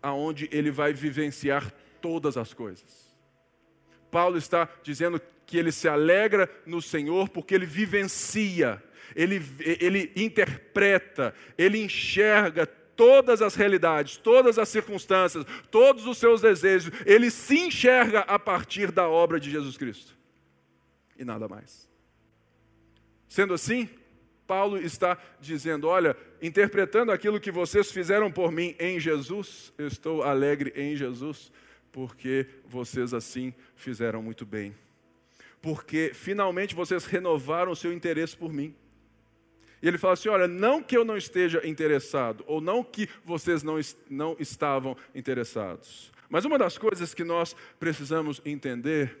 aonde 0.00 0.48
ele 0.50 0.70
vai 0.70 0.94
vivenciar 0.94 1.70
todas 2.00 2.38
as 2.38 2.54
coisas. 2.54 3.14
Paulo 4.10 4.38
está 4.38 4.66
dizendo 4.82 5.20
que 5.44 5.58
ele 5.58 5.72
se 5.72 5.86
alegra 5.90 6.50
no 6.64 6.80
Senhor 6.80 7.28
porque 7.28 7.54
ele 7.54 7.66
vivencia, 7.66 8.82
ele, 9.14 9.42
ele 9.60 10.10
interpreta, 10.16 11.34
ele 11.58 11.84
enxerga 11.84 12.66
todas 12.66 13.42
as 13.42 13.54
realidades, 13.54 14.16
todas 14.16 14.58
as 14.58 14.70
circunstâncias, 14.70 15.44
todos 15.70 16.06
os 16.06 16.16
seus 16.16 16.40
desejos, 16.40 16.90
ele 17.04 17.30
se 17.30 17.58
enxerga 17.58 18.20
a 18.20 18.38
partir 18.38 18.90
da 18.90 19.06
obra 19.06 19.38
de 19.38 19.50
Jesus 19.50 19.76
Cristo. 19.76 20.16
E 21.18 21.26
nada 21.26 21.46
mais. 21.46 21.86
Sendo 23.28 23.52
assim, 23.52 23.86
Paulo 24.48 24.78
está 24.78 25.18
dizendo: 25.38 25.86
olha, 25.86 26.16
interpretando 26.40 27.12
aquilo 27.12 27.38
que 27.38 27.52
vocês 27.52 27.92
fizeram 27.92 28.32
por 28.32 28.50
mim 28.50 28.74
em 28.80 28.98
Jesus, 28.98 29.74
eu 29.76 29.86
estou 29.86 30.22
alegre 30.22 30.72
em 30.74 30.96
Jesus, 30.96 31.52
porque 31.92 32.46
vocês 32.64 33.12
assim 33.12 33.52
fizeram 33.76 34.22
muito 34.22 34.46
bem. 34.46 34.74
Porque 35.60 36.12
finalmente 36.14 36.74
vocês 36.74 37.04
renovaram 37.04 37.72
o 37.72 37.76
seu 37.76 37.92
interesse 37.92 38.34
por 38.34 38.50
mim. 38.50 38.74
E 39.82 39.86
ele 39.86 39.98
fala 39.98 40.14
assim: 40.14 40.30
olha, 40.30 40.48
não 40.48 40.82
que 40.82 40.96
eu 40.96 41.04
não 41.04 41.18
esteja 41.18 41.64
interessado, 41.66 42.42
ou 42.46 42.58
não 42.58 42.82
que 42.82 43.06
vocês 43.22 43.62
não, 43.62 43.78
não 44.08 44.34
estavam 44.40 44.96
interessados. 45.14 46.10
Mas 46.30 46.46
uma 46.46 46.56
das 46.56 46.78
coisas 46.78 47.12
que 47.12 47.22
nós 47.22 47.54
precisamos 47.78 48.40
entender 48.46 49.14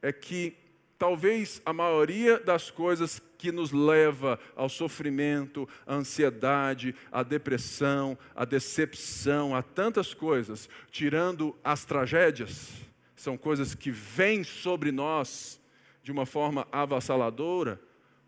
é 0.00 0.10
que 0.10 0.56
talvez 0.98 1.60
a 1.64 1.72
maioria 1.72 2.38
das 2.38 2.70
coisas 2.70 3.20
que 3.36 3.52
nos 3.52 3.72
leva 3.72 4.38
ao 4.56 4.68
sofrimento, 4.68 5.68
à 5.86 5.94
ansiedade, 5.94 6.94
à 7.10 7.22
depressão, 7.22 8.16
à 8.34 8.44
decepção, 8.44 9.54
a 9.54 9.62
tantas 9.62 10.14
coisas, 10.14 10.68
tirando 10.90 11.56
as 11.62 11.84
tragédias, 11.84 12.70
são 13.16 13.36
coisas 13.36 13.74
que 13.74 13.90
vêm 13.90 14.44
sobre 14.44 14.92
nós 14.92 15.60
de 16.02 16.12
uma 16.12 16.26
forma 16.26 16.66
avassaladora, 16.70 17.80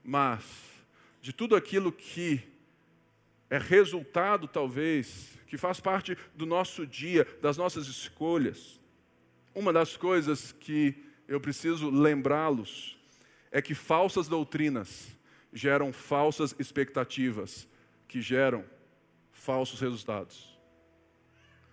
mas 0.02 0.42
de 1.20 1.32
tudo 1.32 1.56
aquilo 1.56 1.92
que 1.92 2.42
é 3.49 3.58
resultado, 3.58 4.49
talvez, 4.49 5.38
que 5.46 5.56
faz 5.56 5.80
parte 5.80 6.16
do 6.35 6.46
nosso 6.46 6.87
dia, 6.87 7.26
das 7.40 7.56
nossas 7.56 7.87
escolhas. 7.87 8.80
Uma 9.54 9.73
das 9.73 9.96
coisas 9.96 10.52
que 10.52 11.05
eu 11.28 11.40
preciso 11.40 11.90
lembrá-los 11.90 12.97
é 13.50 13.62
que 13.62 13.75
falsas 13.75 14.28
doutrinas 14.28 15.09
geram 15.52 15.92
falsas 15.92 16.54
expectativas, 16.59 17.66
que 18.06 18.21
geram 18.21 18.64
falsos 19.33 19.80
resultados. 19.80 20.56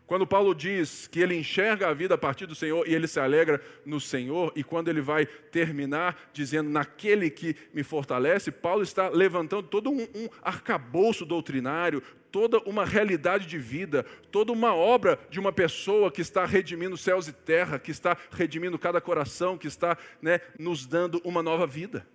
Quando 0.05 0.27
Paulo 0.27 0.53
diz 0.53 1.07
que 1.07 1.19
ele 1.19 1.35
enxerga 1.35 1.87
a 1.87 1.93
vida 1.93 2.15
a 2.15 2.17
partir 2.17 2.45
do 2.45 2.53
Senhor 2.53 2.87
e 2.87 2.93
ele 2.93 3.07
se 3.07 3.19
alegra 3.19 3.61
no 3.85 3.99
Senhor, 3.99 4.51
e 4.55 4.63
quando 4.63 4.89
ele 4.89 5.01
vai 5.01 5.25
terminar 5.25 6.29
dizendo 6.33 6.69
naquele 6.69 7.29
que 7.29 7.55
me 7.73 7.83
fortalece, 7.83 8.51
Paulo 8.51 8.83
está 8.83 9.09
levantando 9.09 9.67
todo 9.67 9.89
um, 9.89 10.01
um 10.01 10.29
arcabouço 10.41 11.25
doutrinário, 11.25 12.03
toda 12.33 12.57
uma 12.65 12.83
realidade 12.83 13.45
de 13.45 13.59
vida, 13.59 14.03
toda 14.31 14.51
uma 14.51 14.73
obra 14.73 15.19
de 15.29 15.39
uma 15.39 15.53
pessoa 15.53 16.11
que 16.11 16.19
está 16.19 16.43
redimindo 16.47 16.97
céus 16.97 17.27
e 17.27 17.31
terra, 17.31 17.77
que 17.77 17.91
está 17.91 18.17
redimindo 18.31 18.79
cada 18.79 18.99
coração, 18.99 19.55
que 19.55 19.67
está 19.67 19.95
né, 20.19 20.41
nos 20.57 20.87
dando 20.87 21.21
uma 21.23 21.43
nova 21.43 21.67
vida. 21.67 22.07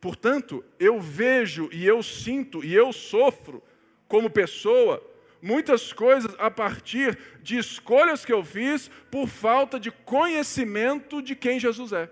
Portanto, 0.00 0.64
eu 0.78 1.00
vejo 1.00 1.68
e 1.72 1.84
eu 1.84 2.04
sinto 2.04 2.64
e 2.64 2.72
eu 2.72 2.92
sofro 2.92 3.60
como 4.06 4.30
pessoa 4.30 5.04
muitas 5.42 5.92
coisas 5.92 6.32
a 6.38 6.48
partir 6.48 7.18
de 7.42 7.58
escolhas 7.58 8.24
que 8.24 8.32
eu 8.32 8.44
fiz 8.44 8.88
por 9.10 9.26
falta 9.26 9.80
de 9.80 9.90
conhecimento 9.90 11.20
de 11.20 11.34
quem 11.34 11.58
Jesus 11.58 11.92
é. 11.92 12.08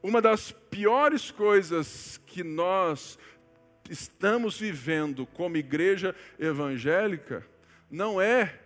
Uma 0.00 0.22
das 0.22 0.52
piores 0.52 1.32
coisas 1.32 2.20
que 2.24 2.44
nós 2.44 3.18
estamos 3.88 4.58
vivendo 4.58 5.26
como 5.26 5.56
igreja 5.56 6.14
evangélica 6.38 7.46
não 7.90 8.20
é 8.20 8.60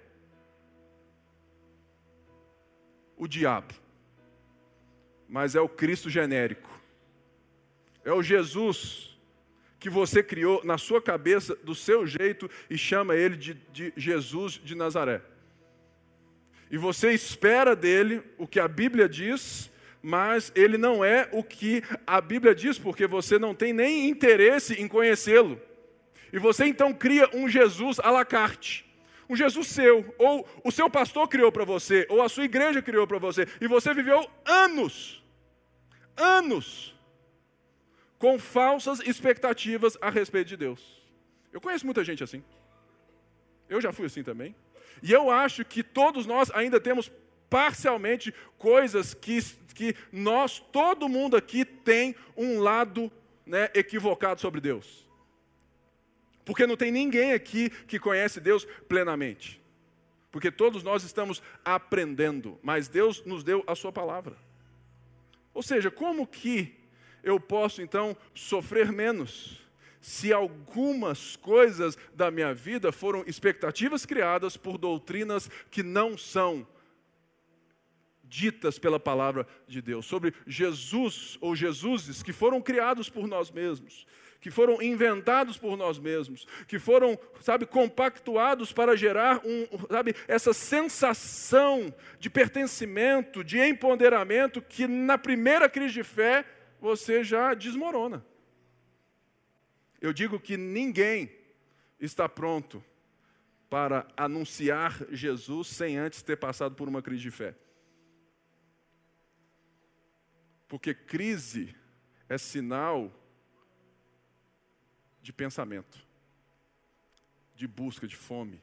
o 3.16 3.26
diabo, 3.26 3.74
mas 5.28 5.54
é 5.54 5.60
o 5.60 5.68
Cristo 5.68 6.08
genérico. 6.08 6.70
É 8.04 8.12
o 8.12 8.22
Jesus 8.22 9.18
que 9.78 9.90
você 9.90 10.22
criou 10.22 10.64
na 10.64 10.76
sua 10.76 11.00
cabeça, 11.00 11.54
do 11.56 11.74
seu 11.74 12.06
jeito, 12.06 12.50
e 12.68 12.76
chama 12.76 13.14
ele 13.14 13.36
de, 13.36 13.54
de 13.72 13.92
Jesus 13.96 14.54
de 14.54 14.74
Nazaré. 14.74 15.22
E 16.70 16.76
você 16.76 17.12
espera 17.12 17.76
dele 17.76 18.22
o 18.36 18.46
que 18.46 18.58
a 18.58 18.66
Bíblia 18.66 19.08
diz, 19.08 19.70
mas 20.02 20.52
ele 20.54 20.78
não 20.78 21.04
é 21.04 21.28
o 21.32 21.42
que 21.42 21.82
a 22.06 22.20
Bíblia 22.20 22.54
diz, 22.54 22.78
porque 22.78 23.06
você 23.06 23.38
não 23.38 23.54
tem 23.54 23.72
nem 23.72 24.08
interesse 24.08 24.74
em 24.74 24.88
conhecê-lo. 24.88 25.60
E 26.32 26.38
você 26.38 26.66
então 26.66 26.92
cria 26.92 27.28
um 27.34 27.48
Jesus 27.48 27.98
à 28.00 28.10
la 28.10 28.24
carte. 28.24 28.86
Um 29.28 29.36
Jesus 29.36 29.68
seu, 29.68 30.14
ou 30.18 30.48
o 30.64 30.70
seu 30.70 30.88
pastor 30.88 31.28
criou 31.28 31.52
para 31.52 31.64
você, 31.64 32.06
ou 32.08 32.22
a 32.22 32.28
sua 32.28 32.44
igreja 32.44 32.80
criou 32.80 33.06
para 33.06 33.18
você, 33.18 33.46
e 33.60 33.66
você 33.66 33.92
viveu 33.92 34.26
anos, 34.46 35.22
anos, 36.16 36.94
com 38.18 38.38
falsas 38.38 39.00
expectativas 39.00 39.98
a 40.00 40.08
respeito 40.08 40.48
de 40.48 40.56
Deus. 40.56 41.02
Eu 41.52 41.60
conheço 41.60 41.84
muita 41.84 42.02
gente 42.04 42.24
assim. 42.24 42.42
Eu 43.68 43.80
já 43.80 43.92
fui 43.92 44.06
assim 44.06 44.22
também. 44.22 44.54
E 45.02 45.12
eu 45.12 45.30
acho 45.30 45.64
que 45.64 45.82
todos 45.82 46.26
nós 46.26 46.50
ainda 46.52 46.80
temos 46.80 47.10
parcialmente 47.48 48.34
coisas 48.56 49.14
que, 49.14 49.40
que 49.78 49.94
nós, 50.10 50.58
todo 50.58 51.08
mundo 51.08 51.36
aqui 51.36 51.64
tem 51.64 52.16
um 52.36 52.58
lado 52.58 53.12
né, 53.46 53.70
equivocado 53.72 54.40
sobre 54.40 54.60
Deus. 54.60 55.08
Porque 56.44 56.66
não 56.66 56.76
tem 56.76 56.90
ninguém 56.90 57.32
aqui 57.32 57.70
que 57.86 57.96
conhece 57.96 58.40
Deus 58.40 58.64
plenamente. 58.88 59.62
Porque 60.32 60.50
todos 60.50 60.82
nós 60.82 61.04
estamos 61.04 61.40
aprendendo, 61.64 62.58
mas 62.60 62.88
Deus 62.88 63.24
nos 63.24 63.44
deu 63.44 63.62
a 63.68 63.76
sua 63.76 63.92
palavra. 63.92 64.36
Ou 65.54 65.62
seja, 65.62 65.92
como 65.92 66.26
que 66.26 66.76
eu 67.22 67.38
posso 67.38 67.80
então 67.80 68.16
sofrer 68.34 68.90
menos. 68.90 69.60
Se 70.00 70.32
algumas 70.32 71.36
coisas 71.36 71.96
da 72.14 72.32
minha 72.32 72.52
vida 72.52 72.90
foram 72.90 73.22
expectativas 73.28 74.04
criadas 74.04 74.56
por 74.56 74.76
doutrinas 74.76 75.48
que 75.70 75.84
não 75.84 76.18
são 76.18 76.66
ditas 78.28 78.78
pela 78.78 79.00
palavra 79.00 79.46
de 79.66 79.80
Deus, 79.80 80.06
sobre 80.06 80.34
Jesus 80.46 81.38
ou 81.40 81.56
Jesuses 81.56 82.22
que 82.22 82.32
foram 82.32 82.60
criados 82.60 83.08
por 83.08 83.26
nós 83.26 83.50
mesmos, 83.50 84.06
que 84.40 84.50
foram 84.50 84.80
inventados 84.80 85.56
por 85.56 85.76
nós 85.76 85.98
mesmos, 85.98 86.46
que 86.66 86.78
foram, 86.78 87.18
sabe, 87.40 87.66
compactuados 87.66 88.72
para 88.72 88.96
gerar 88.96 89.40
um, 89.44 89.66
sabe, 89.88 90.14
essa 90.28 90.52
sensação 90.52 91.92
de 92.18 92.30
pertencimento, 92.30 93.42
de 93.42 93.58
empoderamento 93.58 94.62
que 94.62 94.86
na 94.86 95.18
primeira 95.18 95.68
crise 95.68 95.94
de 95.94 96.04
fé 96.04 96.44
você 96.80 97.24
já 97.24 97.54
desmorona. 97.54 98.24
Eu 100.00 100.12
digo 100.12 100.38
que 100.38 100.56
ninguém 100.56 101.32
está 101.98 102.28
pronto 102.28 102.84
para 103.68 104.06
anunciar 104.16 105.04
Jesus 105.10 105.68
sem 105.68 105.98
antes 105.98 106.22
ter 106.22 106.36
passado 106.36 106.74
por 106.74 106.88
uma 106.88 107.02
crise 107.02 107.22
de 107.22 107.30
fé. 107.30 107.54
Porque 110.68 110.94
crise 110.94 111.74
é 112.28 112.36
sinal 112.36 113.10
de 115.22 115.32
pensamento, 115.32 115.98
de 117.56 117.66
busca, 117.66 118.06
de 118.06 118.14
fome. 118.14 118.62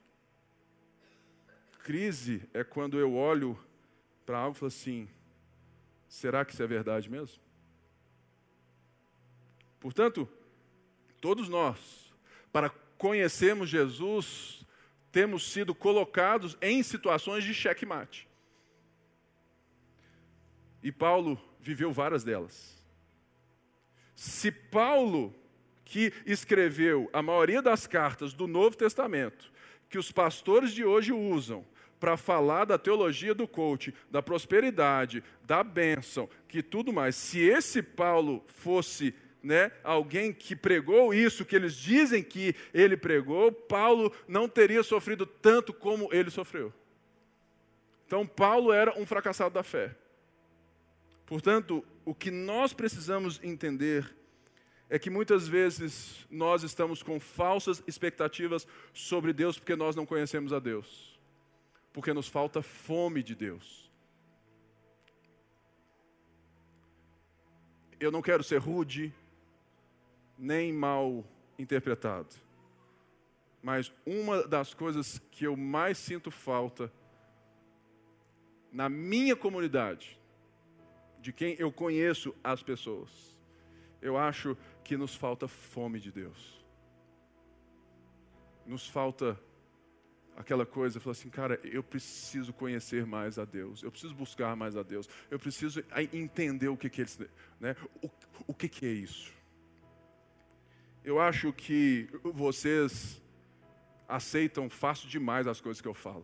Crise 1.84 2.48
é 2.54 2.63
quando 2.63 3.00
eu 3.00 3.15
olho 3.15 3.60
para 4.26 4.38
algo 4.38 4.56
e 4.56 4.60
falo 4.60 4.68
assim: 4.68 5.10
será 6.08 6.46
que 6.46 6.54
isso 6.54 6.63
é 6.63 6.68
verdade 6.68 7.10
mesmo? 7.10 7.44
Portanto, 9.80 10.28
todos 11.20 11.50
nós, 11.50 12.13
para 12.52 12.70
conhecermos 12.98 13.70
Jesus, 13.70 14.65
temos 15.12 15.52
sido 15.52 15.76
colocados 15.76 16.58
em 16.62 16.82
situações 16.82 17.44
de 17.44 17.54
checkmate. 17.54 18.28
E 20.82 20.91
Paulo 20.91 21.39
viveu 21.65 21.91
várias 21.91 22.23
delas. 22.23 22.75
Se 24.15 24.51
Paulo, 24.51 25.36
que 25.84 26.13
escreveu 26.25 27.10
a 27.12 27.21
maioria 27.21 27.62
das 27.62 27.88
cartas 27.88 28.34
do 28.34 28.47
Novo 28.47 28.78
Testamento, 28.78 29.51
que 29.89 29.97
os 29.97 30.12
pastores 30.12 30.71
de 30.71 30.86
hoje 30.86 31.12
usam 31.12 31.65
para 31.99 32.17
falar 32.17 32.65
da 32.65 32.78
teologia 32.78 33.34
do 33.34 33.47
coach, 33.47 33.93
da 34.12 34.21
prosperidade, 34.21 35.23
da 35.43 35.63
bênção, 35.63 36.30
que 36.47 36.62
tudo 36.62 36.93
mais, 36.93 37.15
se 37.15 37.39
esse 37.39 37.82
Paulo 37.82 38.43
fosse 38.47 39.13
né, 39.41 39.71
alguém 39.84 40.34
que 40.34 40.56
pregou 40.56 41.13
isso 41.13 41.45
que 41.45 41.56
eles 41.56 41.75
dizem 41.75 42.23
que 42.23 42.56
ele 42.73 42.97
pregou, 42.97 43.51
Paulo 43.51 44.12
não 44.28 44.47
teria 44.47 44.84
sofrido 44.84 45.25
tanto 45.25 45.73
como 45.73 46.10
ele 46.12 46.30
sofreu. 46.30 46.73
Então, 48.06 48.25
Paulo 48.25 48.71
era 48.71 48.99
um 48.99 49.06
fracassado 49.06 49.54
da 49.54 49.63
fé. 49.63 49.95
Portanto, 51.26 51.84
o 52.04 52.14
que 52.14 52.30
nós 52.30 52.74
precisamos 52.74 53.44
entender 53.44 54.16
é 54.90 55.00
que 55.00 55.10
muitas 55.10 55.48
vezes 55.48 56.26
nós 56.30 56.62
estamos 56.64 57.02
com 57.02 57.20
falsas 57.20 57.84
expectativas 57.88 58.68
sobre 58.94 59.34
Deus 59.34 59.58
porque 59.58 59.76
nós 59.76 59.96
não 59.96 60.06
conhecemos 60.06 60.54
a 60.54 60.60
Deus, 60.60 61.20
porque 61.92 62.14
nos 62.14 62.28
falta 62.28 62.62
fome 62.62 63.24
de 63.24 63.34
Deus. 63.34 63.92
Eu 68.00 68.12
não 68.12 68.22
quero 68.22 68.44
ser 68.44 68.58
rude, 68.58 69.14
nem 70.38 70.72
mal 70.72 71.26
interpretado. 71.58 72.36
Mas 73.64 73.92
uma 74.06 74.48
das 74.48 74.76
coisas 74.76 75.20
que 75.32 75.48
eu 75.48 75.58
mais 75.58 75.98
sinto 75.98 76.30
falta 76.30 76.92
na 78.72 78.90
minha 78.90 79.36
comunidade, 79.36 80.20
de 81.26 81.34
quem 81.34 81.56
eu 81.58 81.72
conheço 81.72 82.36
as 82.44 82.62
pessoas, 82.62 83.36
eu 84.00 84.16
acho 84.16 84.56
que 84.84 84.96
nos 84.96 85.16
falta 85.16 85.48
fome 85.48 86.00
de 86.00 86.12
Deus. 86.12 86.64
Nos 88.64 88.88
falta 88.88 89.36
aquela 90.38 90.68
coisa, 90.68 91.00
falar 91.00 91.14
assim, 91.14 91.32
cara, 91.32 91.60
eu 91.64 91.82
preciso 91.82 92.54
conhecer 92.54 93.08
mais 93.08 93.40
a 93.40 93.44
Deus, 93.44 93.82
eu 93.82 93.90
preciso 93.90 94.14
buscar 94.14 94.56
mais 94.56 94.78
a 94.78 94.84
Deus, 94.84 95.10
eu 95.32 95.40
preciso 95.40 95.84
entender 96.14 96.68
o 96.68 96.78
que, 96.78 96.92
que 96.92 97.02
eles, 97.02 97.20
né? 97.60 97.76
O, 98.04 98.10
o 98.46 98.54
que, 98.54 98.70
que 98.70 98.86
é 98.86 98.92
isso? 98.92 99.34
Eu 101.04 101.20
acho 101.20 101.52
que 101.52 102.08
vocês 102.22 103.20
aceitam 104.08 104.70
fácil 104.70 105.10
demais 105.10 105.48
as 105.48 105.60
coisas 105.60 105.82
que 105.82 105.88
eu 105.88 105.96
falo. 105.96 106.24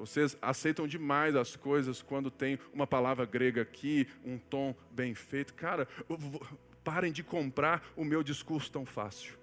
Vocês 0.00 0.34
aceitam 0.40 0.88
demais 0.88 1.36
as 1.36 1.56
coisas 1.56 2.00
quando 2.00 2.30
tem 2.30 2.58
uma 2.72 2.86
palavra 2.86 3.26
grega 3.26 3.60
aqui, 3.60 4.08
um 4.24 4.38
tom 4.38 4.74
bem 4.90 5.14
feito. 5.14 5.52
Cara, 5.52 5.86
parem 6.82 7.12
de 7.12 7.22
comprar 7.22 7.86
o 7.94 8.02
meu 8.02 8.22
discurso 8.22 8.72
tão 8.72 8.86
fácil. 8.86 9.38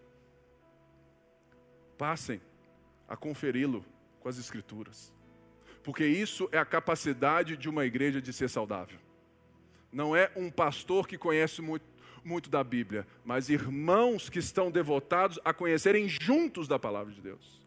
passem 1.96 2.42
a 3.08 3.16
conferi-lo 3.16 3.86
com 4.20 4.28
as 4.28 4.40
Escrituras. 4.40 5.14
Porque 5.84 6.08
isso 6.08 6.50
é 6.52 6.58
a 6.58 6.66
capacidade 6.66 7.56
de 7.56 7.70
uma 7.70 7.86
igreja 7.86 8.20
de 8.20 8.34
ser 8.34 8.50
saudável. 8.50 8.98
Não 9.92 10.16
é 10.16 10.32
um 10.36 10.50
pastor 10.50 11.08
que 11.08 11.20
conhece 11.20 11.62
muito, 11.62 11.86
muito 12.24 12.50
da 12.50 12.64
Bíblia, 12.64 13.06
mas 13.24 13.50
irmãos 13.50 14.28
que 14.28 14.40
estão 14.40 14.72
devotados 14.72 15.40
a 15.46 15.54
conhecerem 15.54 16.10
juntos 16.10 16.68
da 16.68 16.80
palavra 16.80 17.14
de 17.14 17.22
Deus. 17.22 17.62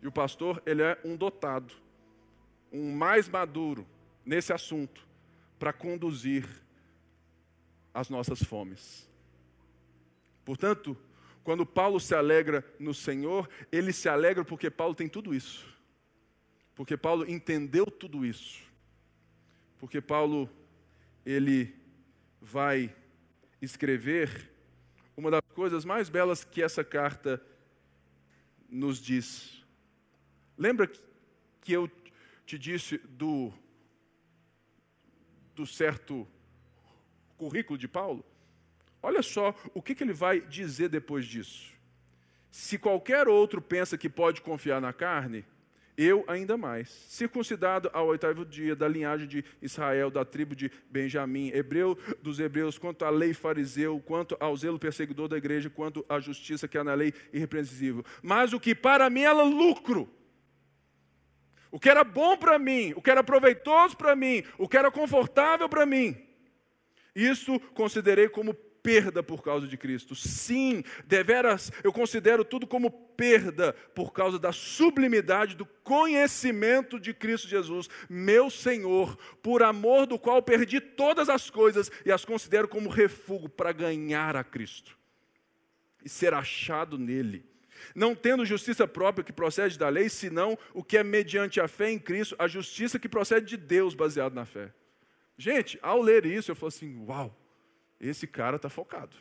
E 0.00 0.06
o 0.06 0.12
pastor, 0.12 0.62
ele 0.64 0.82
é 0.82 0.96
um 1.04 1.16
dotado, 1.16 1.74
um 2.72 2.92
mais 2.92 3.28
maduro 3.28 3.86
nesse 4.24 4.52
assunto, 4.52 5.06
para 5.58 5.72
conduzir 5.72 6.48
as 7.92 8.08
nossas 8.08 8.42
fomes. 8.42 9.08
Portanto, 10.44 10.96
quando 11.42 11.66
Paulo 11.66 11.98
se 11.98 12.14
alegra 12.14 12.64
no 12.78 12.94
Senhor, 12.94 13.48
ele 13.72 13.92
se 13.92 14.08
alegra 14.08 14.44
porque 14.44 14.70
Paulo 14.70 14.94
tem 14.94 15.08
tudo 15.08 15.34
isso. 15.34 15.66
Porque 16.74 16.96
Paulo 16.96 17.28
entendeu 17.28 17.86
tudo 17.86 18.24
isso. 18.24 18.62
Porque 19.78 20.00
Paulo 20.00 20.48
ele 21.24 21.74
vai 22.40 22.94
escrever 23.60 24.50
uma 25.16 25.30
das 25.30 25.42
coisas 25.54 25.84
mais 25.84 26.08
belas 26.08 26.44
que 26.44 26.62
essa 26.62 26.82
carta 26.82 27.42
nos 28.68 28.98
diz. 28.98 29.62
Lembra 30.56 30.90
que 31.60 31.72
eu 31.72 31.88
te 32.50 32.58
disse 32.58 32.98
do, 33.08 33.52
do 35.54 35.64
certo 35.64 36.26
currículo 37.36 37.78
de 37.78 37.86
Paulo? 37.86 38.24
Olha 39.00 39.22
só 39.22 39.54
o 39.72 39.80
que, 39.80 39.94
que 39.94 40.02
ele 40.02 40.12
vai 40.12 40.40
dizer 40.40 40.88
depois 40.88 41.24
disso. 41.24 41.72
Se 42.50 42.76
qualquer 42.76 43.28
outro 43.28 43.62
pensa 43.62 43.96
que 43.96 44.08
pode 44.08 44.40
confiar 44.40 44.80
na 44.80 44.92
carne, 44.92 45.44
eu 45.96 46.24
ainda 46.26 46.56
mais. 46.56 46.88
Circuncidado 46.88 47.88
ao 47.92 48.08
oitavo 48.08 48.44
dia, 48.44 48.74
da 48.74 48.88
linhagem 48.88 49.28
de 49.28 49.44
Israel, 49.62 50.10
da 50.10 50.24
tribo 50.24 50.56
de 50.56 50.72
Benjamim, 50.90 51.52
hebreu 51.54 51.96
dos 52.20 52.40
hebreus, 52.40 52.78
quanto 52.78 53.04
à 53.04 53.10
lei 53.10 53.32
fariseu, 53.32 54.00
quanto 54.00 54.36
ao 54.40 54.56
zelo 54.56 54.78
perseguidor 54.78 55.28
da 55.28 55.36
igreja, 55.36 55.70
quanto 55.70 56.04
à 56.08 56.18
justiça 56.18 56.66
que 56.66 56.76
há 56.76 56.82
na 56.82 56.94
lei 56.94 57.14
irrepreensível. 57.32 58.04
Mas 58.20 58.52
o 58.52 58.58
que 58.58 58.74
para 58.74 59.08
mim 59.08 59.20
era 59.20 59.42
lucro, 59.44 60.12
o 61.70 61.78
que 61.78 61.88
era 61.88 62.04
bom 62.04 62.36
para 62.36 62.58
mim, 62.58 62.92
o 62.96 63.02
que 63.02 63.10
era 63.10 63.22
proveitoso 63.22 63.96
para 63.96 64.16
mim, 64.16 64.42
o 64.58 64.68
que 64.68 64.76
era 64.76 64.90
confortável 64.90 65.68
para 65.68 65.86
mim, 65.86 66.16
isso 67.14 67.58
considerei 67.74 68.28
como 68.28 68.54
perda 68.82 69.22
por 69.22 69.42
causa 69.42 69.66
de 69.66 69.76
Cristo. 69.76 70.14
Sim, 70.14 70.82
deveras, 71.04 71.70
eu 71.84 71.92
considero 71.92 72.44
tudo 72.44 72.66
como 72.66 72.90
perda 72.90 73.72
por 73.94 74.12
causa 74.12 74.38
da 74.38 74.52
sublimidade 74.52 75.54
do 75.54 75.66
conhecimento 75.66 76.98
de 76.98 77.12
Cristo 77.12 77.48
Jesus, 77.48 77.88
meu 78.08 78.50
Senhor, 78.50 79.16
por 79.42 79.62
amor 79.62 80.06
do 80.06 80.18
qual 80.18 80.42
perdi 80.42 80.80
todas 80.80 81.28
as 81.28 81.50
coisas 81.50 81.90
e 82.04 82.12
as 82.12 82.24
considero 82.24 82.68
como 82.68 82.88
refúgio 82.88 83.48
para 83.48 83.72
ganhar 83.72 84.36
a 84.36 84.44
Cristo 84.44 84.98
e 86.04 86.08
ser 86.08 86.32
achado 86.32 86.98
nele. 86.98 87.44
Não 87.94 88.14
tendo 88.14 88.44
justiça 88.44 88.86
própria 88.86 89.24
que 89.24 89.32
procede 89.32 89.78
da 89.78 89.88
lei, 89.88 90.08
senão 90.08 90.58
o 90.74 90.82
que 90.82 90.96
é 90.96 91.02
mediante 91.02 91.60
a 91.60 91.68
fé 91.68 91.90
em 91.90 91.98
Cristo, 91.98 92.36
a 92.38 92.46
justiça 92.46 92.98
que 92.98 93.08
procede 93.08 93.46
de 93.46 93.56
Deus, 93.56 93.94
baseado 93.94 94.34
na 94.34 94.44
fé. 94.44 94.72
Gente, 95.36 95.78
ao 95.80 96.00
ler 96.02 96.26
isso, 96.26 96.50
eu 96.50 96.54
falo 96.54 96.68
assim: 96.68 97.04
uau, 97.06 97.36
esse 98.00 98.26
cara 98.26 98.56
está 98.56 98.68
focado. 98.68 99.16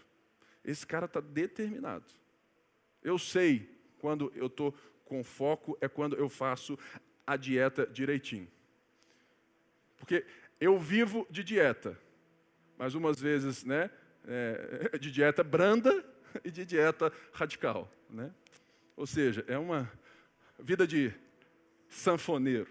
Esse 0.63 0.85
cara 0.85 1.05
está 1.05 1.19
determinado. 1.19 2.05
Eu 3.03 3.17
sei 3.17 3.69
quando 3.99 4.31
eu 4.35 4.47
estou 4.47 4.73
com 5.05 5.23
foco, 5.23 5.77
é 5.81 5.87
quando 5.87 6.15
eu 6.15 6.29
faço 6.29 6.77
a 7.25 7.35
dieta 7.35 7.87
direitinho. 7.87 8.47
Porque 9.97 10.25
eu 10.59 10.77
vivo 10.77 11.27
de 11.29 11.43
dieta, 11.43 11.97
mas 12.77 12.95
umas 12.95 13.19
vezes 13.19 13.63
né, 13.63 13.89
é, 14.27 14.97
de 14.99 15.11
dieta 15.11 15.43
branda 15.43 16.03
e 16.43 16.51
de 16.51 16.65
dieta 16.65 17.11
radical. 17.33 17.91
Né? 18.09 18.31
Ou 18.99 19.07
seja, 19.07 19.45
é 19.47 19.57
uma 19.57 19.89
vida 20.59 20.85
de 20.85 21.13
sanfoneiro. 21.87 22.67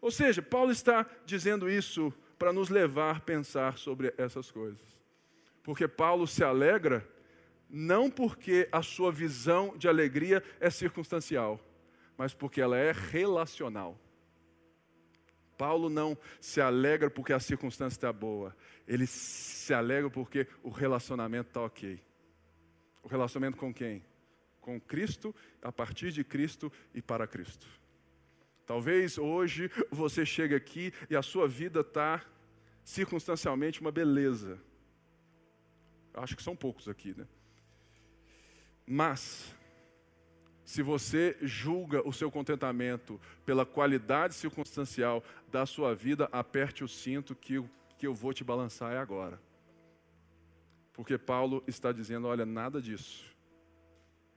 Ou 0.00 0.08
seja, 0.08 0.40
Paulo 0.40 0.70
está 0.70 1.04
dizendo 1.26 1.68
isso 1.68 2.14
para 2.38 2.52
nos 2.52 2.68
levar 2.68 3.16
a 3.16 3.20
pensar 3.20 3.76
sobre 3.76 4.14
essas 4.16 4.52
coisas. 4.52 5.00
Porque 5.64 5.88
Paulo 5.88 6.28
se 6.28 6.44
alegra 6.44 7.04
não 7.68 8.08
porque 8.08 8.68
a 8.70 8.82
sua 8.82 9.10
visão 9.10 9.76
de 9.76 9.88
alegria 9.88 10.44
é 10.60 10.70
circunstancial, 10.70 11.60
mas 12.16 12.32
porque 12.32 12.60
ela 12.60 12.78
é 12.78 12.92
relacional. 12.92 13.98
Paulo 15.58 15.90
não 15.90 16.16
se 16.40 16.60
alegra 16.60 17.10
porque 17.10 17.32
a 17.32 17.40
circunstância 17.40 17.96
está 17.96 18.12
boa, 18.12 18.56
ele 18.86 19.08
se 19.08 19.74
alegra 19.74 20.08
porque 20.08 20.46
o 20.62 20.70
relacionamento 20.70 21.48
está 21.48 21.62
ok. 21.62 22.00
O 23.02 23.08
relacionamento 23.08 23.56
com 23.56 23.74
quem? 23.74 24.08
Com 24.60 24.80
Cristo, 24.80 25.34
a 25.62 25.72
partir 25.72 26.12
de 26.12 26.22
Cristo 26.22 26.70
e 26.94 27.00
para 27.00 27.26
Cristo. 27.26 27.66
Talvez 28.70 29.18
hoje 29.18 29.68
você 29.90 30.24
chegue 30.24 30.54
aqui 30.54 30.92
e 31.08 31.16
a 31.16 31.22
sua 31.22 31.48
vida 31.48 31.80
está 31.80 32.24
circunstancialmente 32.84 33.80
uma 33.80 33.90
beleza. 33.90 34.60
Acho 36.14 36.36
que 36.36 36.42
são 36.42 36.54
poucos 36.54 36.88
aqui, 36.88 37.12
né? 37.16 37.26
Mas, 38.86 39.54
se 40.64 40.82
você 40.82 41.36
julga 41.42 42.06
o 42.06 42.12
seu 42.12 42.30
contentamento 42.30 43.20
pela 43.44 43.66
qualidade 43.66 44.34
circunstancial 44.34 45.24
da 45.50 45.66
sua 45.66 45.94
vida, 45.94 46.28
aperte 46.30 46.84
o 46.84 46.88
cinto 46.88 47.34
que 47.34 47.58
o 47.58 47.68
que 47.98 48.06
eu 48.06 48.14
vou 48.14 48.32
te 48.32 48.44
balançar 48.44 48.92
é 48.92 48.98
agora. 48.98 49.40
Porque 50.92 51.18
Paulo 51.18 51.62
está 51.66 51.90
dizendo: 51.90 52.28
olha, 52.28 52.46
nada 52.46 52.80
disso 52.80 53.30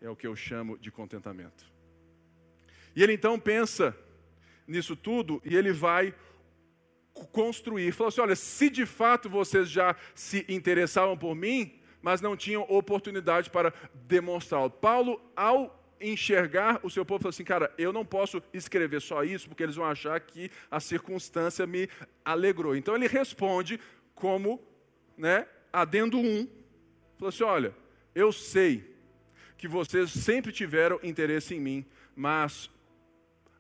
é 0.04 0.10
o 0.10 0.16
que 0.16 0.28
eu 0.28 0.36
chamo 0.36 0.78
de 0.78 0.92
contentamento. 0.92 1.66
E 2.96 3.02
ele 3.02 3.14
então 3.14 3.40
pensa 3.40 3.98
nisso 4.68 4.96
tudo 4.96 5.42
e 5.46 5.56
ele 5.56 5.72
vai 5.72 6.14
construir. 7.32 7.92
Falou 7.94 8.10
assim: 8.10 8.22
olha, 8.22 8.36
se 8.36 8.70
de 8.70 8.86
fato 8.86 9.30
vocês 9.30 9.70
já 9.70 9.96
se 10.14 10.46
interessavam 10.50 11.18
por 11.18 11.34
mim, 11.34 11.80
mas 12.02 12.20
não 12.20 12.36
tinham 12.36 12.64
oportunidade 12.70 13.50
para 13.50 13.74
demonstrá-lo. 13.94 14.70
Paulo, 14.70 15.22
ao 15.36 15.80
enxergar 16.02 16.82
o 16.84 16.90
seu 16.90 17.06
povo, 17.06 17.22
falou 17.22 17.30
assim: 17.30 17.46
cara, 17.46 17.74
eu 17.78 17.94
não 17.94 18.06
posso 18.06 18.44
escrever 18.54 19.02
só 19.02 19.24
isso, 19.24 19.48
porque 19.48 19.64
eles 19.64 19.78
vão 19.78 19.86
achar 19.86 20.20
que 20.20 20.52
a 20.70 20.82
circunstância 20.82 21.66
me 21.66 21.90
alegrou. 22.26 22.76
Então 22.76 22.94
ele 22.94 23.08
responde 23.08 23.80
como, 24.14 24.62
né, 25.18 25.48
adendo 25.72 26.20
um. 26.20 26.46
Falou 27.18 27.30
assim: 27.30 27.44
olha, 27.44 27.74
eu 28.14 28.34
sei 28.34 28.93
que 29.58 29.68
vocês 29.68 30.12
sempre 30.12 30.52
tiveram 30.52 31.00
interesse 31.04 31.56
em 31.56 31.60
mim, 31.60 31.86
mas 32.16 32.70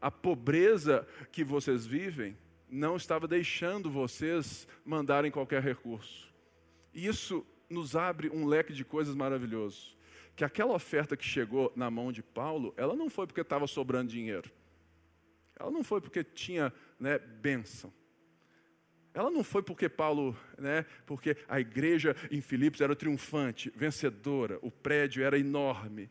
a 0.01 0.11
pobreza 0.11 1.07
que 1.31 1.43
vocês 1.43 1.85
vivem 1.85 2.37
não 2.69 2.95
estava 2.95 3.27
deixando 3.27 3.89
vocês 3.89 4.67
mandarem 4.83 5.31
qualquer 5.31 5.61
recurso. 5.61 6.33
E 6.93 7.05
isso 7.07 7.45
nos 7.69 7.95
abre 7.95 8.29
um 8.29 8.45
leque 8.45 8.73
de 8.73 8.83
coisas 8.83 9.15
maravilhoso. 9.15 9.95
Que 10.35 10.43
aquela 10.43 10.73
oferta 10.73 11.15
que 11.15 11.23
chegou 11.23 11.71
na 11.75 11.89
mão 11.91 12.11
de 12.11 12.23
Paulo, 12.23 12.73
ela 12.75 12.95
não 12.95 13.09
foi 13.09 13.27
porque 13.27 13.41
estava 13.41 13.67
sobrando 13.67 14.11
dinheiro. 14.11 14.51
Ela 15.59 15.71
não 15.71 15.83
foi 15.83 16.01
porque 16.01 16.23
tinha 16.23 16.73
né, 16.99 17.19
bênção. 17.19 17.93
Ela 19.13 19.29
não 19.29 19.43
foi 19.43 19.61
porque 19.61 19.87
Paulo, 19.87 20.35
né, 20.57 20.85
porque 21.05 21.37
a 21.47 21.59
igreja 21.59 22.15
em 22.31 22.41
Filipos 22.41 22.81
era 22.81 22.95
triunfante, 22.95 23.71
vencedora, 23.75 24.57
o 24.61 24.71
prédio 24.71 25.23
era 25.23 25.37
enorme. 25.37 26.09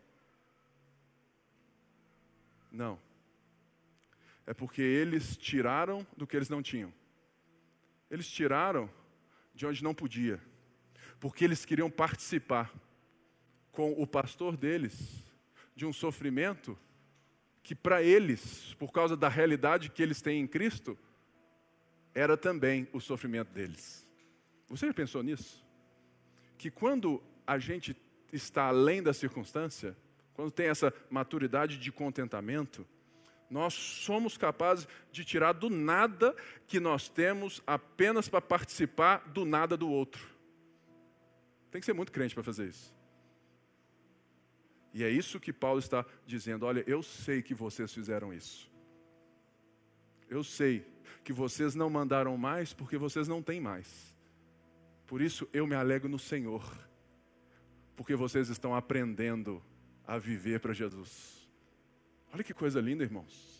Não. 2.71 2.99
É 4.47 4.55
porque 4.55 4.81
eles 4.81 5.37
tiraram 5.37 6.07
do 6.17 6.27
que 6.27 6.37
eles 6.37 6.49
não 6.49 6.62
tinham. 6.62 6.93
Eles 8.11 8.29
tiraram 8.29 8.88
de 9.55 9.67
onde 9.67 9.83
não 9.83 9.95
podia. 9.95 10.41
Porque 11.19 11.45
eles 11.45 11.65
queriam 11.65 11.91
participar 11.91 12.73
com 13.71 13.93
o 13.93 14.07
pastor 14.07 14.57
deles 14.57 15.25
de 15.75 15.85
um 15.87 15.93
sofrimento 15.93 16.79
que 17.62 17.75
para 17.75 18.03
eles, 18.03 18.75
por 18.75 18.93
causa 18.93 19.17
da 19.17 19.29
realidade 19.29 19.91
que 19.91 20.03
eles 20.03 20.21
têm 20.21 20.41
em 20.41 20.47
Cristo, 20.47 20.99
era 22.14 22.37
também 22.37 22.88
o 22.92 23.01
sofrimento 23.01 23.53
deles. 23.53 24.07
Você 24.68 24.87
já 24.87 24.94
pensou 24.94 25.22
nisso? 25.22 25.64
Que 26.57 26.70
quando 26.70 27.22
a 27.46 27.59
gente 27.59 27.96
está 28.33 28.64
além 28.64 29.03
da 29.03 29.12
circunstância, 29.12 29.96
quando 30.35 30.51
tem 30.51 30.66
essa 30.66 30.92
maturidade 31.11 31.79
de 31.79 31.92
contentamento, 31.92 32.87
nós 33.51 33.75
somos 33.75 34.38
capazes 34.38 34.88
de 35.11 35.25
tirar 35.25 35.53
do 35.53 35.68
nada 35.68 36.35
que 36.66 36.81
nós 36.81 37.09
temos 37.09 37.62
apenas 37.66 38.29
para 38.29 38.40
participar 38.40 39.29
do 39.29 39.44
nada 39.44 39.77
do 39.77 39.90
outro. 39.90 40.27
Tem 41.70 41.81
que 41.81 41.85
ser 41.85 41.92
muito 41.92 42.12
crente 42.12 42.35
para 42.35 42.42
fazer 42.42 42.68
isso. 42.68 42.94
E 44.94 45.05
é 45.05 45.11
isso 45.11 45.40
que 45.40 45.53
Paulo 45.53 45.79
está 45.79 46.05
dizendo: 46.27 46.64
olha, 46.66 46.85
eu 46.87 47.03
sei 47.03 47.42
que 47.42 47.55
vocês 47.55 47.92
fizeram 47.92 48.33
isso. 48.33 48.70
Eu 50.29 50.42
sei 50.42 50.87
que 51.25 51.33
vocês 51.33 51.75
não 51.75 51.89
mandaram 51.89 52.37
mais 52.37 52.73
porque 52.73 52.97
vocês 52.97 53.29
não 53.29 53.43
têm 53.43 53.61
mais. 53.61 54.15
Por 55.07 55.21
isso 55.21 55.49
eu 55.53 55.67
me 55.67 55.75
alego 55.75 56.09
no 56.09 56.19
Senhor, 56.19 56.65
porque 57.97 58.15
vocês 58.15 58.49
estão 58.49 58.75
aprendendo 58.75 59.63
a 60.07 60.19
viver 60.19 60.61
para 60.61 60.73
Jesus. 60.73 61.49
Olha 62.33 62.43
que 62.43 62.55
coisa 62.55 62.81
linda, 62.81 63.05
irmãos. 63.05 63.53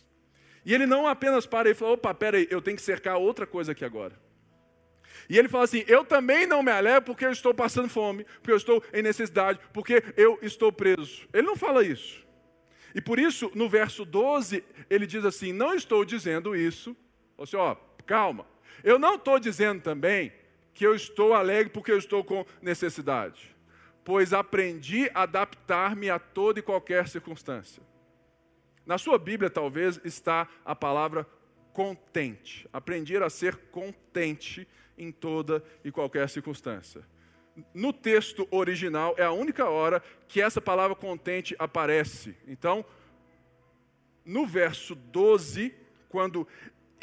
E 0.65 0.73
ele 0.73 0.87
não 0.87 1.07
apenas 1.07 1.47
para 1.47 1.69
e 1.69 1.75
fala: 1.75 1.93
opa, 1.93 2.15
peraí, 2.15 2.47
eu 2.51 2.63
tenho 2.63 2.77
que 2.77 2.83
cercar 2.83 3.17
outra 3.17 3.47
coisa 3.47 3.73
aqui 3.73 3.85
agora. 3.85 4.19
E 5.29 5.39
ele 5.39 5.49
fala 5.49 5.65
assim: 5.65 5.85
Eu 5.87 6.05
também 6.05 6.47
não 6.47 6.63
me 6.63 6.71
alegro 6.71 7.03
porque 7.03 7.25
eu 7.25 7.33
estou 7.33 7.53
passando 7.53 7.89
fome, 7.89 8.25
porque 8.25 8.53
eu 8.53 8.57
estou 8.57 8.83
em 8.93 9.03
necessidade, 9.03 9.61
porque 9.73 10.03
eu 10.17 10.39
estou 10.43 10.73
preso. 10.73 11.29
Ele 11.33 11.47
não 11.47 11.57
fala 11.57 11.85
isso. 11.85 12.27
E 12.95 13.01
por 13.01 13.19
isso, 13.19 13.51
no 13.55 13.69
verso 13.69 14.05
12, 14.05 14.65
ele 14.89 15.07
diz 15.07 15.25
assim: 15.25 15.53
Não 15.53 15.75
estou 15.75 16.05
dizendo 16.05 16.57
isso. 16.57 16.97
Assim, 17.43 17.57
ó, 17.57 17.77
calma. 18.07 18.47
Eu 18.83 18.99
não 18.99 19.17
estou 19.17 19.39
dizendo 19.39 19.83
também 19.83 20.33
que 20.75 20.87
eu 20.87 20.95
estou 20.95 21.35
alegre 21.35 21.71
porque 21.71 21.93
eu 21.93 21.99
estou 21.99 22.25
com 22.25 22.45
necessidade, 22.61 23.55
pois 24.05 24.33
aprendi 24.33 25.11
a 25.15 25.23
adaptar-me 25.23 26.09
a 26.09 26.19
toda 26.19 26.61
e 26.61 26.63
qualquer 26.63 27.09
circunstância. 27.09 27.83
Na 28.85 28.99
sua 28.99 29.19
Bíblia, 29.19 29.49
talvez, 29.49 30.01
está 30.05 30.49
a 30.65 30.75
palavra 30.75 31.27
contente. 31.73 32.69
Aprender 32.73 33.23
a 33.23 33.31
ser 33.31 33.57
contente 33.71 34.67
em 34.99 35.13
toda 35.13 35.63
e 35.85 35.93
qualquer 35.93 36.29
circunstância. 36.29 37.03
No 37.75 37.93
texto 37.93 38.49
original 38.51 39.15
é 39.19 39.25
a 39.25 39.33
única 39.33 39.69
hora 39.69 40.03
que 40.27 40.41
essa 40.41 40.61
palavra 40.61 40.97
contente 40.97 41.55
aparece. 41.59 42.35
Então, 42.47 42.85
no 44.25 44.47
verso 44.47 44.95
12, 44.95 45.75
quando 46.09 46.47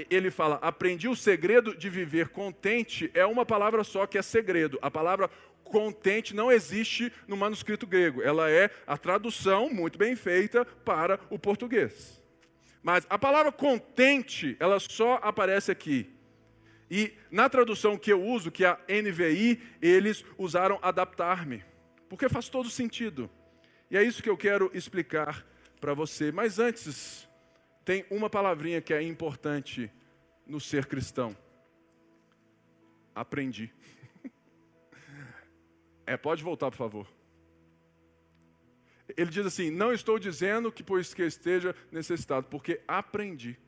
ele 0.09 0.31
fala, 0.31 0.55
aprendi 0.62 1.07
o 1.07 1.15
segredo 1.15 1.75
de 1.75 1.89
viver 1.89 2.29
contente, 2.29 3.09
é 3.13 3.25
uma 3.25 3.45
palavra 3.45 3.83
só 3.83 4.05
que 4.05 4.17
é 4.17 4.21
segredo. 4.21 4.77
A 4.81 4.91
palavra 4.91 5.29
contente 5.63 6.35
não 6.35 6.51
existe 6.51 7.12
no 7.27 7.38
manuscrito 7.38 7.88
grego. 7.88 8.21
Ela 8.21 8.49
é 8.49 8.69
a 8.85 8.97
tradução 8.97 9.69
muito 9.69 9.97
bem 9.97 10.15
feita 10.15 10.65
para 10.65 11.19
o 11.29 11.38
português. 11.38 12.21
Mas 12.81 13.05
a 13.09 13.19
palavra 13.19 13.51
contente, 13.51 14.55
ela 14.59 14.79
só 14.79 15.19
aparece 15.21 15.71
aqui. 15.71 16.09
E 16.89 17.13
na 17.29 17.47
tradução 17.47 17.97
que 17.97 18.12
eu 18.12 18.23
uso, 18.23 18.49
que 18.49 18.65
é 18.65 18.69
a 18.69 18.79
NVI, 18.89 19.62
eles 19.81 20.25
usaram 20.38 20.79
adaptar-me, 20.81 21.63
porque 22.09 22.27
faz 22.27 22.49
todo 22.49 22.69
sentido. 22.69 23.29
E 23.91 23.97
é 23.97 24.03
isso 24.03 24.23
que 24.23 24.29
eu 24.29 24.38
quero 24.38 24.71
explicar 24.73 25.45
para 25.79 25.93
você. 25.93 26.31
Mas 26.31 26.57
antes, 26.57 27.29
tem 27.89 28.06
uma 28.12 28.30
palavrinha 28.30 28.80
que 28.80 28.93
é 28.93 29.02
importante 29.02 29.91
no 30.45 30.60
ser 30.60 30.86
cristão. 30.86 31.36
Aprendi. 33.15 33.73
É, 36.06 36.17
pode 36.17 36.43
voltar, 36.43 36.71
por 36.71 36.78
favor. 36.78 37.08
Ele 39.15 39.30
diz 39.30 39.45
assim: 39.45 39.69
Não 39.69 39.93
estou 39.93 40.17
dizendo 40.17 40.71
que 40.71 40.84
pois 40.84 41.13
que 41.13 41.21
esteja 41.21 41.75
necessitado, 41.91 42.47
porque 42.47 42.82
aprendi. 42.88 43.60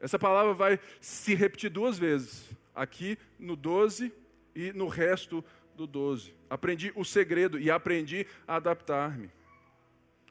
Essa 0.00 0.18
palavra 0.18 0.52
vai 0.52 0.80
se 1.00 1.32
repetir 1.32 1.70
duas 1.70 1.96
vezes, 1.96 2.50
aqui 2.74 3.16
no 3.38 3.54
12 3.54 4.12
e 4.52 4.72
no 4.72 4.88
resto 4.88 5.44
do 5.76 5.86
12. 5.86 6.34
Aprendi 6.50 6.92
o 6.96 7.04
segredo 7.04 7.56
e 7.56 7.70
aprendi 7.70 8.26
a 8.48 8.56
adaptar-me. 8.56 9.30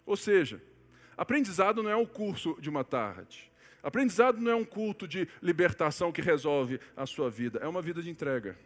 Ou 0.06 0.18
seja, 0.18 0.62
aprendizado 1.22 1.84
não 1.84 1.92
é 1.92 1.96
um 1.96 2.06
curso 2.06 2.58
de 2.60 2.68
uma 2.68 2.84
tarde. 2.84 3.52
Aprendizado 3.84 4.42
não 4.42 4.52
é 4.52 4.56
um 4.56 4.66
culto 4.66 5.08
de 5.08 5.28
libertação 5.40 6.12
que 6.12 6.20
resolve 6.20 6.80
a 6.98 7.06
sua 7.06 7.30
vida, 7.30 7.60
é 7.62 7.68
uma 7.68 7.80
vida 7.80 8.02
de 8.02 8.10
entrega. 8.10 8.58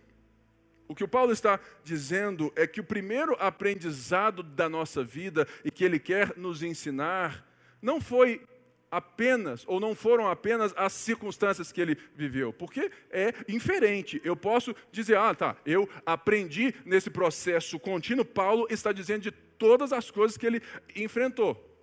O 0.87 0.95
que 0.95 1.03
o 1.03 1.07
Paulo 1.07 1.33
está 1.33 1.59
dizendo 1.83 2.53
é 2.55 2.65
que 2.65 2.79
o 2.79 2.83
primeiro 2.83 3.35
aprendizado 3.41 4.41
da 4.41 4.69
nossa 4.69 5.03
vida 5.03 5.45
e 5.65 5.69
que 5.69 5.83
ele 5.83 5.99
quer 5.99 6.37
nos 6.37 6.63
ensinar 6.63 7.45
não 7.81 7.99
foi 7.99 8.41
apenas, 8.89 9.65
ou 9.67 9.77
não 9.77 9.93
foram 9.93 10.29
apenas 10.29 10.73
as 10.77 10.93
circunstâncias 10.93 11.73
que 11.73 11.81
ele 11.81 11.97
viveu, 12.15 12.53
porque 12.53 12.89
é 13.11 13.33
inferente. 13.49 14.21
Eu 14.23 14.37
posso 14.37 14.73
dizer, 14.93 15.17
ah, 15.17 15.35
tá, 15.35 15.57
eu 15.65 15.89
aprendi 16.05 16.73
nesse 16.85 17.09
processo 17.09 17.77
contínuo. 17.77 18.23
Paulo 18.23 18.65
está 18.69 18.93
dizendo 18.93 19.23
de 19.23 19.31
todas 19.31 19.91
as 19.91 20.09
coisas 20.09 20.37
que 20.37 20.45
ele 20.45 20.61
enfrentou. 20.95 21.74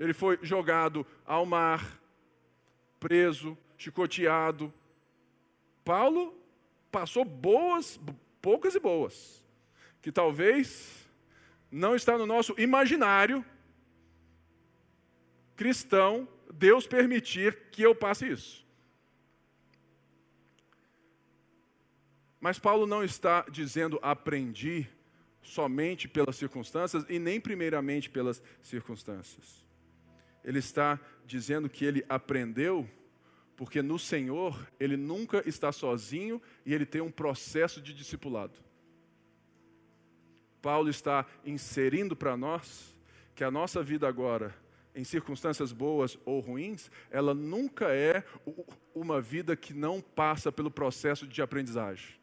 Ele 0.00 0.14
foi 0.14 0.38
jogado 0.40 1.06
ao 1.26 1.44
mar, 1.44 2.00
preso, 2.98 3.56
chicoteado. 3.76 4.72
Paulo 5.84 6.34
passou 6.90 7.22
boas, 7.22 8.00
poucas 8.40 8.74
e 8.74 8.80
boas, 8.80 9.44
que 10.00 10.10
talvez 10.10 11.06
não 11.70 11.94
está 11.94 12.16
no 12.16 12.24
nosso 12.24 12.54
imaginário 12.58 13.44
cristão 15.54 16.26
Deus 16.50 16.86
permitir 16.86 17.68
que 17.70 17.82
eu 17.82 17.94
passe 17.94 18.26
isso. 18.26 18.66
Mas 22.40 22.58
Paulo 22.58 22.86
não 22.86 23.04
está 23.04 23.44
dizendo 23.50 23.98
aprendi 24.00 24.88
somente 25.42 26.08
pelas 26.08 26.36
circunstâncias 26.36 27.04
e 27.06 27.18
nem 27.18 27.38
primeiramente 27.38 28.08
pelas 28.08 28.42
circunstâncias. 28.62 29.69
Ele 30.44 30.58
está 30.58 30.98
dizendo 31.26 31.68
que 31.68 31.84
ele 31.84 32.04
aprendeu 32.08 32.88
porque 33.56 33.82
no 33.82 33.98
Senhor 33.98 34.68
ele 34.78 34.96
nunca 34.96 35.46
está 35.46 35.70
sozinho 35.70 36.40
e 36.64 36.72
ele 36.72 36.86
tem 36.86 37.00
um 37.00 37.10
processo 37.10 37.80
de 37.80 37.92
discipulado. 37.92 38.58
Paulo 40.62 40.88
está 40.88 41.26
inserindo 41.44 42.16
para 42.16 42.36
nós 42.36 42.96
que 43.34 43.44
a 43.44 43.50
nossa 43.50 43.82
vida 43.82 44.08
agora 44.08 44.54
em 44.94 45.04
circunstâncias 45.04 45.72
boas 45.72 46.18
ou 46.24 46.40
ruins, 46.40 46.90
ela 47.10 47.34
nunca 47.34 47.94
é 47.94 48.24
uma 48.94 49.20
vida 49.20 49.56
que 49.56 49.72
não 49.72 50.00
passa 50.00 50.50
pelo 50.50 50.70
processo 50.70 51.26
de 51.26 51.40
aprendizagem. 51.40 52.14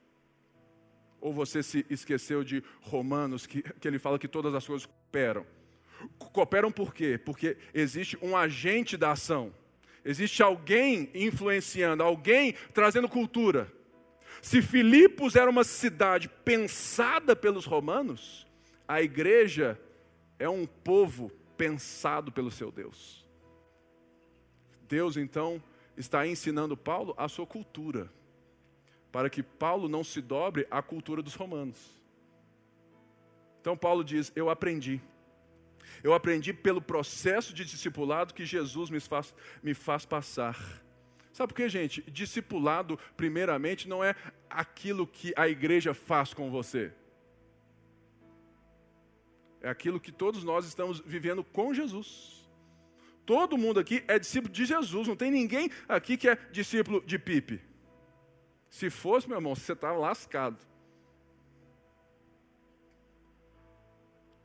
Ou 1.19 1.33
você 1.33 1.63
se 1.63 1.85
esqueceu 1.89 2.43
de 2.43 2.63
Romanos, 2.81 3.47
que, 3.47 3.61
que 3.61 3.87
ele 3.87 3.97
fala 3.97 4.19
que 4.19 4.27
todas 4.27 4.53
as 4.53 4.65
coisas 4.65 4.85
cooperam. 4.85 5.45
Cooperam 6.17 6.71
por 6.71 6.93
quê? 6.93 7.17
Porque 7.17 7.57
existe 7.73 8.17
um 8.21 8.35
agente 8.35 8.95
da 8.95 9.11
ação. 9.11 9.53
Existe 10.03 10.41
alguém 10.41 11.09
influenciando, 11.13 12.03
alguém 12.03 12.53
trazendo 12.73 13.09
cultura. 13.09 13.71
Se 14.41 14.61
Filipos 14.61 15.35
era 15.35 15.49
uma 15.49 15.63
cidade 15.63 16.29
pensada 16.29 17.35
pelos 17.35 17.65
romanos, 17.65 18.47
a 18.87 19.01
igreja 19.01 19.79
é 20.39 20.47
um 20.47 20.65
povo 20.65 21.31
pensado 21.57 22.31
pelo 22.31 22.51
seu 22.51 22.71
Deus. 22.71 23.25
Deus 24.87 25.17
então 25.17 25.61
está 25.97 26.25
ensinando 26.25 26.77
Paulo 26.77 27.13
a 27.17 27.27
sua 27.27 27.45
cultura, 27.45 28.09
para 29.11 29.29
que 29.29 29.41
Paulo 29.41 29.89
não 29.89 30.03
se 30.03 30.21
dobre 30.21 30.67
à 30.69 30.81
cultura 30.81 31.21
dos 31.21 31.33
romanos. 31.33 31.97
Então 33.59 33.75
Paulo 33.75 34.03
diz: 34.03 34.31
Eu 34.35 34.49
aprendi. 34.49 35.01
Eu 36.03 36.13
aprendi 36.13 36.53
pelo 36.53 36.81
processo 36.81 37.53
de 37.53 37.65
discipulado 37.65 38.33
que 38.33 38.45
Jesus 38.45 38.89
me 38.89 38.99
faz, 38.99 39.33
me 39.61 39.73
faz 39.73 40.05
passar. 40.05 40.57
Sabe 41.33 41.53
por 41.53 41.57
quê, 41.57 41.69
gente? 41.69 42.01
Discipulado, 42.09 42.97
primeiramente, 43.15 43.87
não 43.87 44.03
é 44.03 44.15
aquilo 44.49 45.05
que 45.05 45.33
a 45.35 45.47
igreja 45.47 45.93
faz 45.93 46.33
com 46.33 46.49
você. 46.49 46.91
É 49.61 49.69
aquilo 49.69 49.99
que 49.99 50.11
todos 50.11 50.43
nós 50.43 50.65
estamos 50.65 50.99
vivendo 51.05 51.43
com 51.43 51.73
Jesus. 51.73 52.47
Todo 53.25 53.57
mundo 53.57 53.79
aqui 53.79 54.03
é 54.07 54.17
discípulo 54.17 54.53
de 54.53 54.65
Jesus, 54.65 55.07
não 55.07 55.15
tem 55.15 55.29
ninguém 55.29 55.69
aqui 55.87 56.15
que 56.15 56.29
é 56.29 56.35
discípulo 56.51 57.03
de 57.05 57.19
Pipe. 57.19 57.61
Se 58.69 58.89
fosse, 58.89 59.27
meu 59.27 59.37
irmão, 59.37 59.53
você 59.53 59.73
está 59.73 59.91
lascado. 59.91 60.57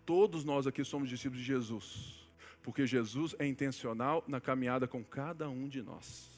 Todos 0.04 0.44
nós 0.44 0.66
aqui 0.66 0.84
somos 0.84 1.08
discípulos 1.08 1.40
de 1.40 1.46
Jesus, 1.46 2.28
porque 2.62 2.86
Jesus 2.86 3.34
é 3.38 3.46
intencional 3.46 4.24
na 4.26 4.40
caminhada 4.40 4.86
com 4.86 5.04
cada 5.04 5.48
um 5.48 5.68
de 5.68 5.82
nós. 5.82 6.30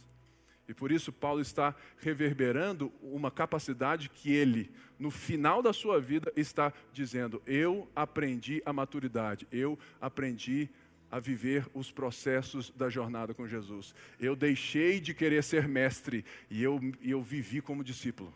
E 0.67 0.73
por 0.73 0.91
isso 0.91 1.13
Paulo 1.13 1.41
está 1.41 1.75
reverberando 1.99 2.91
uma 3.03 3.31
capacidade 3.31 4.09
que 4.09 4.33
ele, 4.33 4.71
no 4.99 5.11
final 5.11 5.63
da 5.63 5.73
sua 5.73 6.01
vida, 6.01 6.33
está 6.37 6.73
dizendo: 6.93 7.43
Eu 7.47 7.89
aprendi 7.95 8.63
a 8.65 8.73
maturidade, 8.73 9.47
eu 9.53 9.79
aprendi 10.01 10.71
a 11.11 11.21
viver 11.21 11.69
os 11.75 11.93
processos 11.93 12.71
da 12.71 12.89
jornada 12.89 13.35
com 13.35 13.47
Jesus. 13.47 13.95
Eu 14.19 14.35
deixei 14.35 14.99
de 14.99 15.15
querer 15.15 15.45
ser 15.45 15.69
mestre 15.69 16.25
e 16.51 16.63
eu, 16.63 16.81
eu 17.03 17.23
vivi 17.23 17.61
como 17.61 17.85
discípulo. 17.85 18.35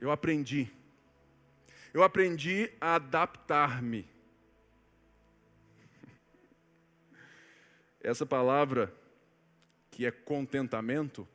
Eu 0.00 0.10
aprendi. 0.10 0.68
Eu 1.92 2.02
aprendi 2.02 2.70
a 2.80 2.96
adaptar-me. 2.96 4.08
Essa 8.00 8.24
palavra, 8.24 8.94
que 9.90 10.06
é 10.06 10.10
contentamento, 10.10 11.26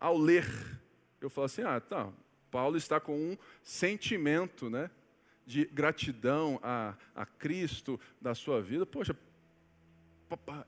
ao 0.00 0.16
ler, 0.16 0.46
eu 1.20 1.28
falo 1.28 1.46
assim: 1.46 1.62
ah, 1.62 1.80
tá, 1.80 2.12
Paulo 2.50 2.76
está 2.76 2.98
com 3.00 3.16
um 3.16 3.38
sentimento, 3.62 4.70
né? 4.70 4.90
De 5.44 5.64
gratidão 5.64 6.58
a, 6.62 6.94
a 7.14 7.24
Cristo 7.26 8.00
da 8.20 8.34
sua 8.34 8.60
vida. 8.60 8.84
Poxa, 8.84 9.16
papá, 10.28 10.66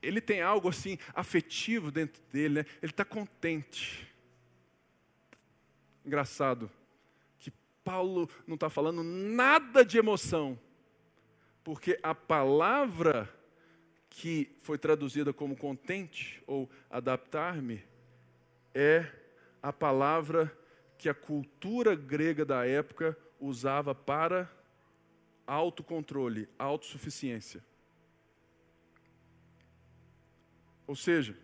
ele 0.00 0.20
tem 0.20 0.40
algo 0.40 0.68
assim 0.68 0.98
afetivo 1.14 1.90
dentro 1.90 2.22
dele, 2.32 2.60
né? 2.60 2.66
ele 2.82 2.92
está 2.92 3.04
contente. 3.04 4.08
Engraçado, 6.04 6.70
Paulo 7.84 8.28
não 8.46 8.54
está 8.54 8.68
falando 8.68 9.02
nada 9.02 9.84
de 9.84 9.98
emoção, 9.98 10.58
porque 11.64 11.98
a 12.02 12.14
palavra 12.14 13.28
que 14.08 14.54
foi 14.60 14.76
traduzida 14.76 15.32
como 15.32 15.56
contente 15.56 16.42
ou 16.46 16.68
adaptar-me 16.90 17.82
é 18.74 19.06
a 19.62 19.72
palavra 19.72 20.56
que 20.98 21.08
a 21.08 21.14
cultura 21.14 21.94
grega 21.94 22.44
da 22.44 22.66
época 22.66 23.16
usava 23.38 23.94
para 23.94 24.50
autocontrole, 25.46 26.48
autossuficiência. 26.58 27.64
Ou 30.86 30.94
seja, 30.94 31.36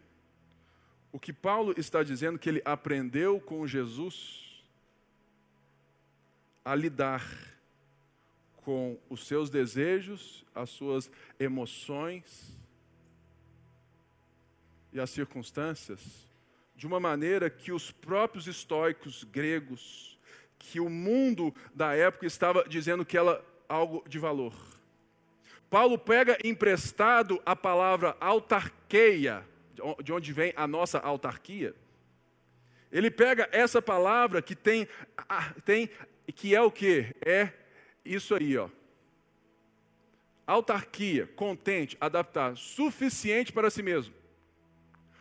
o 1.12 1.18
que 1.18 1.32
Paulo 1.32 1.72
está 1.76 2.02
dizendo 2.02 2.38
que 2.38 2.48
ele 2.48 2.62
aprendeu 2.64 3.40
com 3.40 3.66
Jesus 3.66 4.45
a 6.66 6.74
lidar 6.74 7.24
com 8.56 8.98
os 9.08 9.24
seus 9.24 9.48
desejos, 9.48 10.44
as 10.52 10.68
suas 10.68 11.08
emoções 11.38 12.52
e 14.92 14.98
as 14.98 15.08
circunstâncias, 15.10 16.00
de 16.74 16.84
uma 16.84 16.98
maneira 16.98 17.48
que 17.48 17.70
os 17.70 17.92
próprios 17.92 18.48
estoicos 18.48 19.22
gregos, 19.22 20.18
que 20.58 20.80
o 20.80 20.90
mundo 20.90 21.54
da 21.72 21.94
época 21.94 22.26
estava 22.26 22.64
dizendo 22.68 23.06
que 23.06 23.16
ela 23.16 23.44
algo 23.68 24.02
de 24.08 24.18
valor. 24.18 24.52
Paulo 25.70 25.96
pega 25.96 26.36
emprestado 26.42 27.40
a 27.46 27.54
palavra 27.54 28.16
autarqueia, 28.18 29.46
de 30.02 30.12
onde 30.12 30.32
vem 30.32 30.52
a 30.56 30.66
nossa 30.66 30.98
autarquia. 30.98 31.76
Ele 32.90 33.10
pega 33.10 33.48
essa 33.52 33.80
palavra 33.80 34.42
que 34.42 34.56
tem, 34.56 34.88
tem 35.64 35.90
que 36.32 36.54
é 36.54 36.60
o 36.60 36.70
que? 36.70 37.14
É 37.24 37.52
isso 38.04 38.34
aí, 38.34 38.56
ó. 38.56 38.68
Autarquia, 40.46 41.26
contente, 41.34 41.96
adaptar, 42.00 42.56
suficiente 42.56 43.52
para 43.52 43.70
si 43.70 43.82
mesmo. 43.82 44.14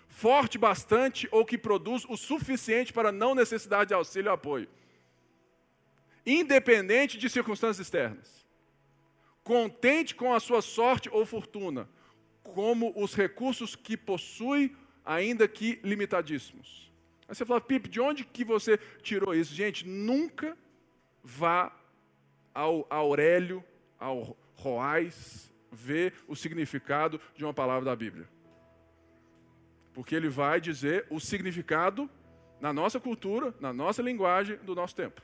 Forte 0.07 0.57
bastante 0.57 1.27
ou 1.31 1.45
que 1.45 1.57
produz 1.57 2.05
o 2.07 2.15
suficiente 2.15 2.93
para 2.93 3.11
não 3.11 3.35
necessidade 3.35 3.89
de 3.89 3.93
auxílio 3.93 4.29
e 4.29 4.33
apoio. 4.33 4.69
Independente 6.25 7.17
de 7.17 7.29
circunstâncias 7.29 7.85
externas 7.85 8.45
contente 9.45 10.15
com 10.15 10.33
a 10.33 10.39
sua 10.39 10.59
sorte 10.59 11.07
ou 11.09 11.23
fortuna, 11.23 11.87
como 12.41 12.91
os 12.95 13.13
recursos 13.13 13.75
que 13.75 13.95
possui, 13.95 14.75
ainda 15.05 15.47
que 15.47 15.79
limitadíssimos. 15.83 16.91
Aí 17.27 17.35
você 17.35 17.45
fala, 17.45 17.61
Pipe, 17.61 17.87
de 17.87 18.01
onde 18.01 18.25
que 18.25 18.43
você 18.43 18.77
tirou 19.03 19.35
isso? 19.35 19.53
Gente, 19.53 19.87
nunca 19.87 20.57
vá 21.25 21.75
ao 22.53 22.85
Aurélio, 22.87 23.63
ao 23.99 24.37
Roais, 24.53 25.51
ver 25.71 26.13
o 26.27 26.35
significado 26.35 27.19
de 27.35 27.43
uma 27.43 27.53
palavra 27.53 27.83
da 27.83 27.95
Bíblia. 27.95 28.29
Porque 29.91 30.13
ele 30.13 30.29
vai 30.29 30.61
dizer 30.61 31.07
o 31.09 31.19
significado 31.19 32.07
na 32.61 32.71
nossa 32.71 32.99
cultura, 32.99 33.53
na 33.59 33.73
nossa 33.73 34.01
linguagem 34.03 34.57
do 34.57 34.75
nosso 34.75 34.95
tempo. 34.95 35.21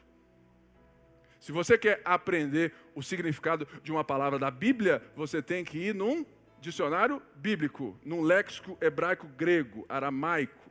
Se 1.40 1.52
você 1.52 1.78
quer 1.78 2.02
aprender 2.04 2.74
o 2.96 3.04
significado 3.04 3.68
de 3.84 3.92
uma 3.92 4.04
palavra 4.04 4.40
da 4.40 4.50
Bíblia, 4.50 5.04
você 5.16 5.42
tem 5.42 5.64
que 5.64 5.78
ir 5.78 5.96
num 5.96 6.26
dicionário 6.60 7.22
bíblico, 7.36 7.98
num 8.04 8.22
léxico 8.22 8.78
hebraico 8.82 9.28
grego, 9.28 9.86
aramaico. 9.88 10.70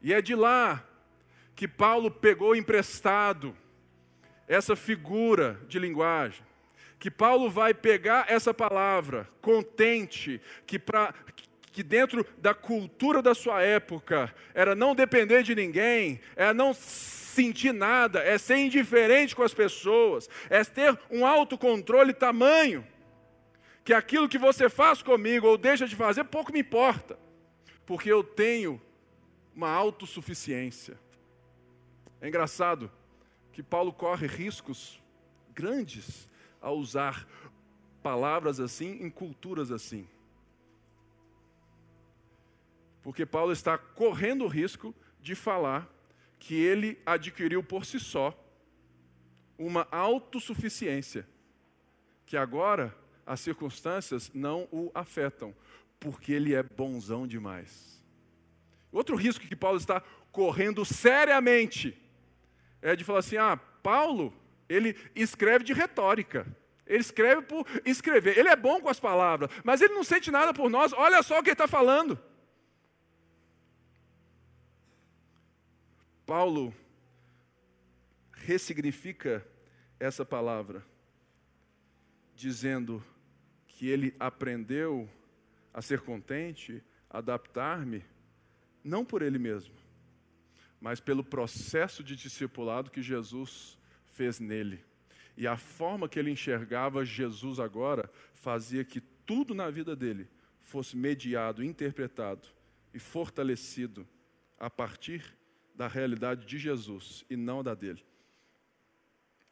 E 0.00 0.12
é 0.12 0.20
de 0.20 0.34
lá 0.34 0.86
que 1.54 1.66
Paulo 1.68 2.10
pegou 2.10 2.56
emprestado 2.56 3.54
essa 4.50 4.74
figura 4.74 5.60
de 5.68 5.78
linguagem. 5.78 6.44
Que 6.98 7.08
Paulo 7.08 7.48
vai 7.48 7.72
pegar 7.72 8.26
essa 8.28 8.52
palavra, 8.52 9.28
contente, 9.40 10.40
que, 10.66 10.76
pra, 10.76 11.14
que 11.70 11.84
dentro 11.84 12.26
da 12.36 12.52
cultura 12.52 13.22
da 13.22 13.32
sua 13.32 13.62
época 13.62 14.34
era 14.52 14.74
não 14.74 14.92
depender 14.92 15.44
de 15.44 15.54
ninguém, 15.54 16.20
era 16.34 16.52
não 16.52 16.74
sentir 16.74 17.72
nada, 17.72 18.18
é 18.18 18.36
ser 18.36 18.56
indiferente 18.56 19.36
com 19.36 19.44
as 19.44 19.54
pessoas, 19.54 20.28
é 20.50 20.64
ter 20.64 20.98
um 21.08 21.24
autocontrole 21.24 22.12
tamanho, 22.12 22.84
que 23.84 23.94
aquilo 23.94 24.28
que 24.28 24.36
você 24.36 24.68
faz 24.68 25.00
comigo 25.00 25.46
ou 25.46 25.56
deixa 25.56 25.86
de 25.86 25.94
fazer, 25.94 26.24
pouco 26.24 26.52
me 26.52 26.58
importa, 26.58 27.16
porque 27.86 28.10
eu 28.10 28.24
tenho 28.24 28.82
uma 29.54 29.70
autossuficiência. 29.70 30.98
É 32.20 32.26
engraçado 32.26 32.90
que 33.52 33.62
Paulo 33.62 33.92
corre 33.92 34.26
riscos 34.26 35.02
grandes 35.54 36.28
ao 36.60 36.76
usar 36.78 37.26
palavras 38.02 38.60
assim 38.60 39.02
em 39.02 39.10
culturas 39.10 39.70
assim. 39.70 40.08
Porque 43.02 43.24
Paulo 43.24 43.52
está 43.52 43.78
correndo 43.78 44.44
o 44.44 44.48
risco 44.48 44.94
de 45.20 45.34
falar 45.34 45.88
que 46.38 46.54
ele 46.54 46.98
adquiriu 47.04 47.62
por 47.62 47.84
si 47.84 47.98
só 47.98 48.36
uma 49.58 49.86
autossuficiência, 49.90 51.28
que 52.24 52.36
agora 52.36 52.96
as 53.26 53.40
circunstâncias 53.40 54.30
não 54.32 54.66
o 54.72 54.90
afetam, 54.94 55.54
porque 55.98 56.32
ele 56.32 56.54
é 56.54 56.62
bonzão 56.62 57.26
demais. 57.26 58.02
Outro 58.90 59.16
risco 59.16 59.46
que 59.46 59.54
Paulo 59.54 59.76
está 59.76 60.00
correndo 60.32 60.84
seriamente 60.84 61.96
é 62.82 62.96
de 62.96 63.04
falar 63.04 63.20
assim: 63.20 63.36
ah, 63.36 63.56
Paulo, 63.82 64.34
ele 64.68 64.96
escreve 65.14 65.64
de 65.64 65.72
retórica. 65.72 66.46
Ele 66.86 67.00
escreve 67.00 67.42
por 67.42 67.66
escrever. 67.84 68.36
Ele 68.36 68.48
é 68.48 68.56
bom 68.56 68.80
com 68.80 68.88
as 68.88 68.98
palavras, 68.98 69.50
mas 69.62 69.80
ele 69.80 69.94
não 69.94 70.02
sente 70.02 70.30
nada 70.30 70.52
por 70.52 70.68
nós. 70.68 70.92
Olha 70.92 71.22
só 71.22 71.38
o 71.38 71.42
que 71.42 71.50
ele 71.50 71.54
está 71.54 71.68
falando. 71.68 72.18
Paulo 76.26 76.74
ressignifica 78.32 79.46
essa 79.98 80.24
palavra, 80.24 80.84
dizendo 82.34 83.04
que 83.66 83.88
ele 83.88 84.14
aprendeu 84.18 85.08
a 85.72 85.82
ser 85.82 86.00
contente, 86.00 86.82
adaptar-me, 87.08 88.04
não 88.82 89.04
por 89.04 89.22
ele 89.22 89.38
mesmo, 89.38 89.74
mas 90.80 90.98
pelo 90.98 91.22
processo 91.22 92.02
de 92.02 92.16
discipulado 92.16 92.90
que 92.90 93.02
Jesus 93.02 93.78
fez 94.06 94.40
nele. 94.40 94.82
E 95.36 95.46
a 95.46 95.56
forma 95.56 96.08
que 96.08 96.18
ele 96.18 96.30
enxergava 96.30 97.04
Jesus 97.04 97.60
agora 97.60 98.10
fazia 98.34 98.84
que 98.84 99.00
tudo 99.00 99.54
na 99.54 99.70
vida 99.70 99.94
dele 99.94 100.28
fosse 100.62 100.96
mediado, 100.96 101.64
interpretado 101.64 102.48
e 102.92 102.98
fortalecido 102.98 104.06
a 104.58 104.68
partir 104.68 105.36
da 105.74 105.86
realidade 105.86 106.46
de 106.46 106.58
Jesus 106.58 107.24
e 107.30 107.36
não 107.36 107.62
da 107.62 107.74
dele. 107.74 108.04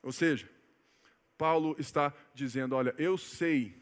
Ou 0.03 0.13
seja, 0.13 0.49
Paulo 1.37 1.77
está 1.79 2.13
dizendo: 2.35 2.75
olha, 2.75 2.95
eu 2.99 3.17
sei 3.17 3.81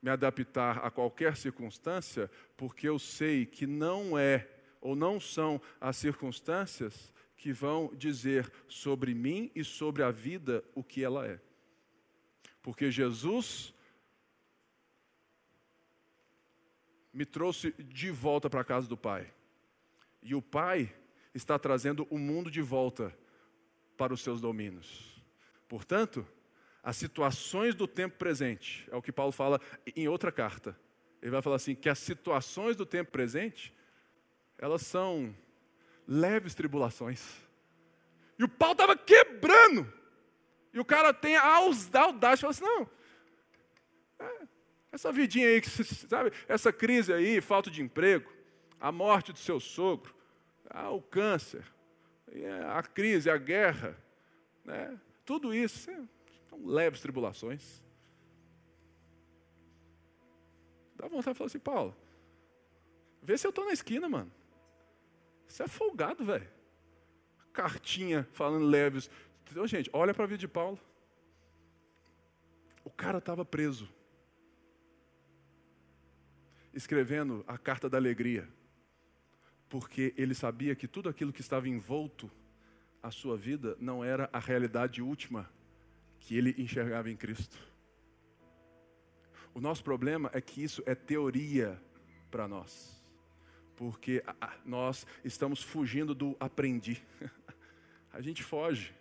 me 0.00 0.10
adaptar 0.10 0.78
a 0.78 0.90
qualquer 0.90 1.36
circunstância, 1.36 2.30
porque 2.56 2.88
eu 2.88 2.98
sei 2.98 3.44
que 3.44 3.66
não 3.66 4.16
é 4.18 4.48
ou 4.86 4.94
não 4.94 5.18
são 5.18 5.60
as 5.80 5.96
circunstâncias 5.96 7.12
que 7.36 7.52
vão 7.52 7.92
dizer 7.92 8.52
sobre 8.68 9.12
mim 9.14 9.50
e 9.52 9.64
sobre 9.64 10.04
a 10.04 10.12
vida 10.12 10.62
o 10.76 10.84
que 10.84 11.02
ela 11.02 11.26
é. 11.26 11.40
Porque 12.62 12.88
Jesus 12.88 13.74
me 17.12 17.26
trouxe 17.26 17.72
de 17.72 18.12
volta 18.12 18.48
para 18.48 18.60
a 18.60 18.64
casa 18.64 18.86
do 18.86 18.96
Pai. 18.96 19.34
E 20.22 20.36
o 20.36 20.40
Pai 20.40 20.94
está 21.34 21.58
trazendo 21.58 22.06
o 22.08 22.16
mundo 22.16 22.48
de 22.48 22.62
volta 22.62 23.12
para 23.96 24.14
os 24.14 24.20
seus 24.20 24.40
domínios. 24.40 25.20
Portanto, 25.68 26.24
as 26.80 26.96
situações 26.96 27.74
do 27.74 27.88
tempo 27.88 28.16
presente, 28.18 28.86
é 28.88 28.94
o 28.94 29.02
que 29.02 29.10
Paulo 29.10 29.32
fala 29.32 29.60
em 29.96 30.06
outra 30.06 30.30
carta. 30.30 30.78
Ele 31.20 31.32
vai 31.32 31.42
falar 31.42 31.56
assim: 31.56 31.74
que 31.74 31.88
as 31.88 31.98
situações 31.98 32.76
do 32.76 32.86
tempo 32.86 33.10
presente, 33.10 33.74
elas 34.58 34.82
são 34.82 35.34
leves 36.06 36.54
tribulações. 36.54 37.22
E 38.38 38.44
o 38.44 38.48
pau 38.48 38.72
estava 38.72 38.96
quebrando. 38.96 39.92
E 40.72 40.78
o 40.78 40.84
cara 40.84 41.12
tem 41.12 41.36
a 41.36 41.46
audaz 41.46 42.38
de 42.38 42.40
falar 42.42 42.50
assim: 42.50 42.64
não, 42.64 42.90
é, 44.18 44.48
Essa 44.92 45.10
vidinha 45.10 45.48
aí, 45.48 45.62
sabe? 45.64 46.32
Essa 46.46 46.72
crise 46.72 47.12
aí, 47.12 47.40
falta 47.40 47.70
de 47.70 47.82
emprego, 47.82 48.30
a 48.78 48.92
morte 48.92 49.32
do 49.32 49.38
seu 49.38 49.58
sogro, 49.58 50.14
ah, 50.68 50.90
o 50.90 51.00
câncer, 51.00 51.64
a 52.74 52.82
crise, 52.82 53.30
a 53.30 53.36
guerra, 53.36 53.96
né? 54.64 54.98
tudo 55.24 55.54
isso 55.54 55.90
são 56.48 56.66
leves 56.66 57.00
tribulações. 57.00 57.82
Dá 60.94 61.08
vontade 61.08 61.34
de 61.34 61.38
falar 61.38 61.46
assim, 61.46 61.58
Paulo, 61.58 61.96
vê 63.22 63.36
se 63.36 63.46
eu 63.46 63.50
estou 63.50 63.64
na 63.64 63.72
esquina, 63.72 64.08
mano. 64.08 64.32
Você 65.46 65.62
é 65.62 65.68
folgado, 65.68 66.24
velho. 66.24 66.48
Cartinha 67.52 68.28
falando 68.32 68.66
leves. 68.66 69.10
Então, 69.50 69.66
gente, 69.66 69.88
olha 69.92 70.12
para 70.12 70.24
a 70.24 70.26
vida 70.26 70.38
de 70.38 70.48
Paulo. 70.48 70.78
O 72.84 72.90
cara 72.90 73.18
estava 73.18 73.44
preso. 73.44 73.88
Escrevendo 76.74 77.44
a 77.46 77.56
carta 77.56 77.88
da 77.88 77.96
alegria. 77.96 78.48
Porque 79.68 80.14
ele 80.16 80.34
sabia 80.34 80.74
que 80.74 80.86
tudo 80.86 81.08
aquilo 81.08 81.32
que 81.32 81.40
estava 81.40 81.68
envolto 81.68 82.30
a 83.02 83.10
sua 83.10 83.36
vida 83.36 83.76
não 83.80 84.04
era 84.04 84.28
a 84.32 84.38
realidade 84.38 85.00
última 85.00 85.48
que 86.18 86.36
ele 86.36 86.54
enxergava 86.58 87.10
em 87.10 87.16
Cristo. 87.16 87.56
O 89.54 89.60
nosso 89.60 89.82
problema 89.82 90.30
é 90.34 90.40
que 90.40 90.62
isso 90.62 90.82
é 90.84 90.94
teoria 90.94 91.80
para 92.30 92.46
nós, 92.46 92.95
porque 93.76 94.24
nós 94.64 95.06
estamos 95.24 95.62
fugindo 95.62 96.14
do 96.14 96.36
aprendi. 96.40 97.02
A 98.12 98.20
gente 98.20 98.42
foge 98.42 98.94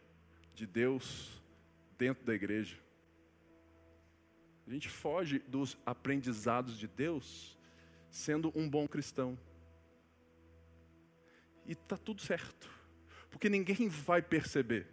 de 0.53 0.67
Deus 0.67 1.41
dentro 1.97 2.25
da 2.25 2.33
igreja. 2.33 2.77
A 4.67 4.71
gente 4.71 4.89
foge 4.89 5.39
dos 5.39 5.77
aprendizados 5.85 6.77
de 6.77 6.87
Deus 6.87 7.57
sendo 8.11 8.51
um 8.55 8.69
bom 8.69 8.87
cristão. 8.87 9.37
E 11.65 11.71
está 11.71 11.97
tudo 11.97 12.21
certo, 12.21 12.69
porque 13.29 13.49
ninguém 13.49 13.87
vai 13.89 14.21
perceber. 14.21 14.87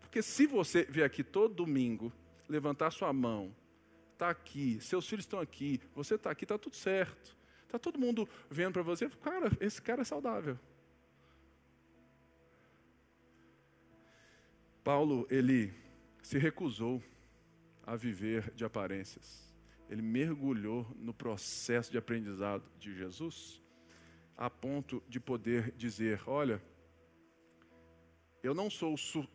Porque 0.00 0.22
se 0.22 0.46
você 0.46 0.84
vier 0.84 1.06
aqui 1.06 1.24
todo 1.24 1.54
domingo, 1.54 2.12
levantar 2.48 2.90
sua 2.90 3.12
mão 3.12 3.54
está 4.12 4.30
aqui, 4.30 4.78
seus 4.80 5.08
filhos 5.08 5.24
estão 5.24 5.40
aqui, 5.40 5.80
você 5.94 6.14
está 6.14 6.30
aqui, 6.30 6.44
está 6.44 6.56
tudo 6.56 6.76
certo. 6.76 7.36
Está 7.72 7.78
todo 7.78 7.98
mundo 7.98 8.28
vendo 8.50 8.74
para 8.74 8.82
você, 8.82 9.08
cara, 9.08 9.50
esse 9.58 9.80
cara 9.80 10.02
é 10.02 10.04
saudável. 10.04 10.58
Paulo, 14.84 15.26
ele 15.30 15.72
se 16.22 16.36
recusou 16.36 17.02
a 17.86 17.96
viver 17.96 18.52
de 18.54 18.62
aparências. 18.62 19.50
Ele 19.88 20.02
mergulhou 20.02 20.86
no 20.98 21.14
processo 21.14 21.90
de 21.90 21.96
aprendizado 21.96 22.62
de 22.78 22.94
Jesus, 22.94 23.62
a 24.36 24.50
ponto 24.50 25.02
de 25.08 25.18
poder 25.18 25.72
dizer: 25.72 26.20
Olha, 26.26 26.62
eu 28.42 28.52
não 28.52 28.68
sou 28.68 28.98
su 28.98 29.26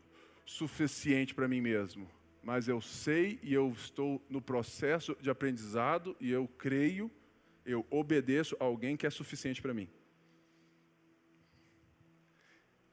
suficiente 0.46 1.34
para 1.34 1.48
mim 1.48 1.60
mesmo, 1.60 2.08
mas 2.44 2.68
eu 2.68 2.80
sei 2.82 3.40
e 3.42 3.52
eu 3.52 3.72
estou 3.72 4.24
no 4.30 4.40
processo 4.40 5.18
de 5.20 5.32
aprendizado 5.32 6.16
e 6.22 6.30
eu 6.30 6.48
creio, 6.48 7.12
eu 7.68 7.86
obedeço 7.90 8.56
a 8.60 8.64
alguém 8.64 8.96
que 8.98 9.06
é 9.06 9.10
suficiente 9.10 9.62
para 9.62 9.74
mim. 9.74 9.88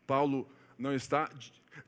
Paulo 0.07 0.51
não 0.77 0.95
está 0.95 1.31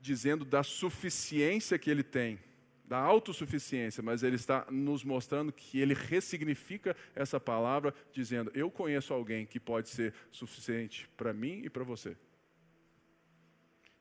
dizendo 0.01 0.45
da 0.45 0.62
suficiência 0.62 1.78
que 1.78 1.91
ele 1.91 2.03
tem, 2.03 2.39
da 2.84 2.99
autossuficiência, 2.99 4.03
mas 4.03 4.22
ele 4.22 4.37
está 4.37 4.64
nos 4.70 5.03
mostrando 5.03 5.53
que 5.53 5.80
ele 5.80 5.93
ressignifica 5.93 6.97
essa 7.14 7.41
palavra, 7.41 7.93
dizendo: 8.12 8.51
Eu 8.55 8.70
conheço 8.70 9.12
alguém 9.12 9.45
que 9.45 9.59
pode 9.59 9.89
ser 9.89 10.14
suficiente 10.30 11.09
para 11.16 11.32
mim 11.32 11.62
e 11.64 11.68
para 11.68 11.84
você. 11.84 12.16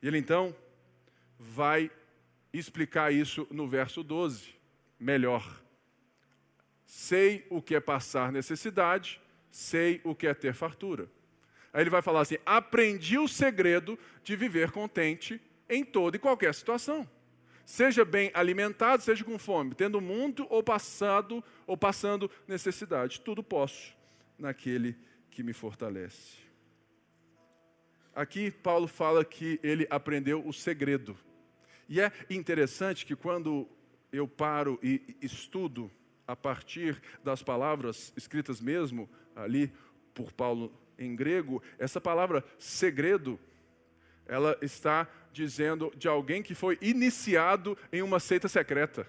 Ele 0.00 0.18
então 0.18 0.54
vai 1.38 1.90
explicar 2.52 3.12
isso 3.12 3.46
no 3.50 3.66
verso 3.66 4.02
12, 4.02 4.54
melhor. 4.98 5.65
Sei 6.86 7.44
o 7.50 7.60
que 7.60 7.74
é 7.74 7.80
passar 7.80 8.30
necessidade, 8.30 9.20
sei 9.50 10.00
o 10.04 10.14
que 10.14 10.26
é 10.26 10.32
ter 10.32 10.54
fartura. 10.54 11.10
Aí 11.72 11.82
ele 11.82 11.90
vai 11.90 12.00
falar 12.00 12.20
assim: 12.20 12.38
aprendi 12.46 13.18
o 13.18 13.28
segredo 13.28 13.98
de 14.22 14.36
viver 14.36 14.70
contente 14.70 15.40
em 15.68 15.84
toda 15.84 16.16
e 16.16 16.20
qualquer 16.20 16.54
situação. 16.54 17.06
Seja 17.64 18.04
bem 18.04 18.30
alimentado, 18.32 19.02
seja 19.02 19.24
com 19.24 19.36
fome, 19.38 19.74
tendo 19.74 20.00
muito 20.00 20.46
ou 20.48 20.62
passado 20.62 21.42
ou 21.66 21.76
passando 21.76 22.30
necessidade, 22.46 23.20
tudo 23.20 23.42
posso 23.42 23.92
naquele 24.38 24.96
que 25.30 25.42
me 25.42 25.52
fortalece. 25.52 26.38
Aqui 28.14 28.50
Paulo 28.50 28.86
fala 28.86 29.24
que 29.24 29.58
ele 29.62 29.86
aprendeu 29.90 30.46
o 30.46 30.52
segredo. 30.52 31.18
E 31.88 32.00
é 32.00 32.10
interessante 32.30 33.04
que 33.04 33.16
quando 33.16 33.68
eu 34.12 34.26
paro 34.26 34.78
e 34.82 35.16
estudo 35.20 35.90
a 36.26 36.34
partir 36.34 37.00
das 37.22 37.42
palavras 37.42 38.12
escritas 38.16 38.60
mesmo 38.60 39.08
ali 39.34 39.72
por 40.14 40.32
Paulo 40.32 40.72
em 40.98 41.14
grego, 41.14 41.62
essa 41.78 42.00
palavra 42.00 42.44
segredo, 42.58 43.38
ela 44.26 44.56
está 44.62 45.06
dizendo 45.32 45.92
de 45.96 46.08
alguém 46.08 46.42
que 46.42 46.54
foi 46.54 46.78
iniciado 46.80 47.76
em 47.92 48.02
uma 48.02 48.18
seita 48.18 48.48
secreta. 48.48 49.06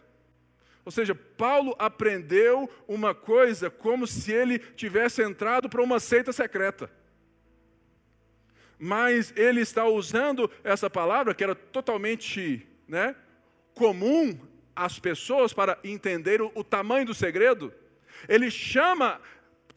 Ou 0.83 0.91
seja, 0.91 1.15
Paulo 1.15 1.75
aprendeu 1.79 2.69
uma 2.87 3.15
coisa 3.15 3.69
como 3.69 4.05
se 4.05 4.31
ele 4.31 4.59
tivesse 4.59 5.21
entrado 5.21 5.69
para 5.69 5.81
uma 5.81 5.99
seita 5.99 6.31
secreta 6.31 6.89
mas 8.79 9.33
ele 9.35 9.61
está 9.61 9.85
usando 9.85 10.49
essa 10.63 10.89
palavra 10.89 11.33
que 11.33 11.43
era 11.43 11.55
totalmente 11.55 12.67
né, 12.87 13.15
comum 13.73 14.37
às 14.77 14.99
pessoas 14.99 15.51
para 15.51 15.77
entender 15.83 16.41
o, 16.41 16.51
o 16.55 16.63
tamanho 16.63 17.05
do 17.05 17.13
segredo. 17.13 17.73
Ele 18.29 18.49
chama 18.49 19.19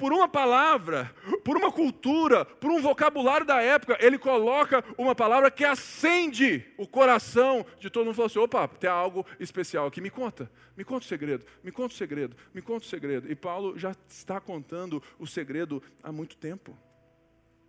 por 0.00 0.14
uma 0.14 0.26
palavra, 0.26 1.14
por 1.44 1.58
uma 1.58 1.70
cultura, 1.70 2.42
por 2.42 2.70
um 2.70 2.80
vocabulário 2.80 3.44
da 3.46 3.60
época, 3.60 3.98
ele 4.00 4.18
coloca 4.18 4.82
uma 4.96 5.14
palavra 5.14 5.50
que 5.50 5.62
acende 5.62 6.64
o 6.78 6.86
coração 6.86 7.66
de 7.78 7.90
todo 7.90 8.06
mundo. 8.06 8.14
Falou 8.14 8.26
assim: 8.26 8.38
opa, 8.38 8.66
tem 8.66 8.88
algo 8.88 9.26
especial 9.38 9.86
aqui, 9.86 10.00
me 10.00 10.08
conta, 10.08 10.50
me 10.74 10.84
conta 10.84 11.04
o 11.04 11.08
segredo, 11.08 11.44
me 11.62 11.70
conta 11.70 11.94
o 11.94 11.98
segredo, 11.98 12.34
me 12.54 12.62
conta 12.62 12.86
o 12.86 12.88
segredo. 12.88 13.30
E 13.30 13.34
Paulo 13.34 13.78
já 13.78 13.94
está 14.08 14.40
contando 14.40 15.02
o 15.18 15.26
segredo 15.26 15.82
há 16.02 16.10
muito 16.10 16.34
tempo, 16.36 16.74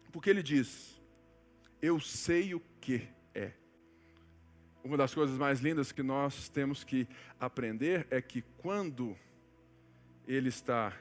porque 0.10 0.30
ele 0.30 0.42
diz: 0.42 1.02
eu 1.82 2.00
sei 2.00 2.56
o 2.56 2.62
que 2.80 3.10
é. 3.36 3.52
Uma 4.84 4.98
das 4.98 5.14
coisas 5.14 5.38
mais 5.38 5.60
lindas 5.60 5.92
que 5.92 6.02
nós 6.02 6.50
temos 6.50 6.84
que 6.84 7.08
aprender 7.40 8.08
é 8.10 8.20
que 8.20 8.42
quando 8.58 9.16
ele 10.28 10.50
está 10.50 10.98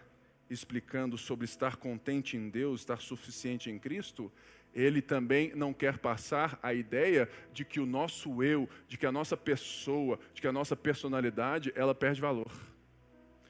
explicando 0.51 1.17
sobre 1.17 1.47
estar 1.47 1.77
contente 1.77 2.37
em 2.37 2.51
Deus, 2.51 2.81
estar 2.81 3.01
suficiente 3.01 3.71
em 3.71 3.79
Cristo, 3.79 4.31
ele 4.75 5.01
também 5.01 5.55
não 5.55 5.73
quer 5.73 5.97
passar 5.97 6.59
a 6.63 6.75
ideia 6.75 7.27
de 7.55 7.65
que 7.65 7.81
o 7.81 7.87
nosso 7.87 8.43
eu, 8.43 8.69
de 8.87 8.99
que 8.99 9.07
a 9.07 9.13
nossa 9.13 9.35
pessoa, 9.35 10.21
de 10.35 10.43
que 10.43 10.47
a 10.47 10.53
nossa 10.53 10.77
personalidade, 10.77 11.73
ela 11.75 11.95
perde 11.95 12.21
valor. 12.21 12.53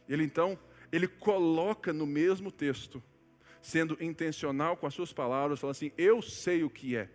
Ele 0.09 0.23
então, 0.23 0.57
ele 0.93 1.09
coloca 1.09 1.93
no 1.93 2.07
mesmo 2.07 2.53
texto, 2.53 3.03
sendo 3.61 3.97
intencional 4.01 4.77
com 4.77 4.87
as 4.87 4.95
suas 4.95 5.13
palavras, 5.13 5.59
falando 5.59 5.73
assim: 5.73 5.93
Eu 5.99 6.23
sei 6.23 6.63
o 6.63 6.71
que 6.71 6.95
é 6.95 7.11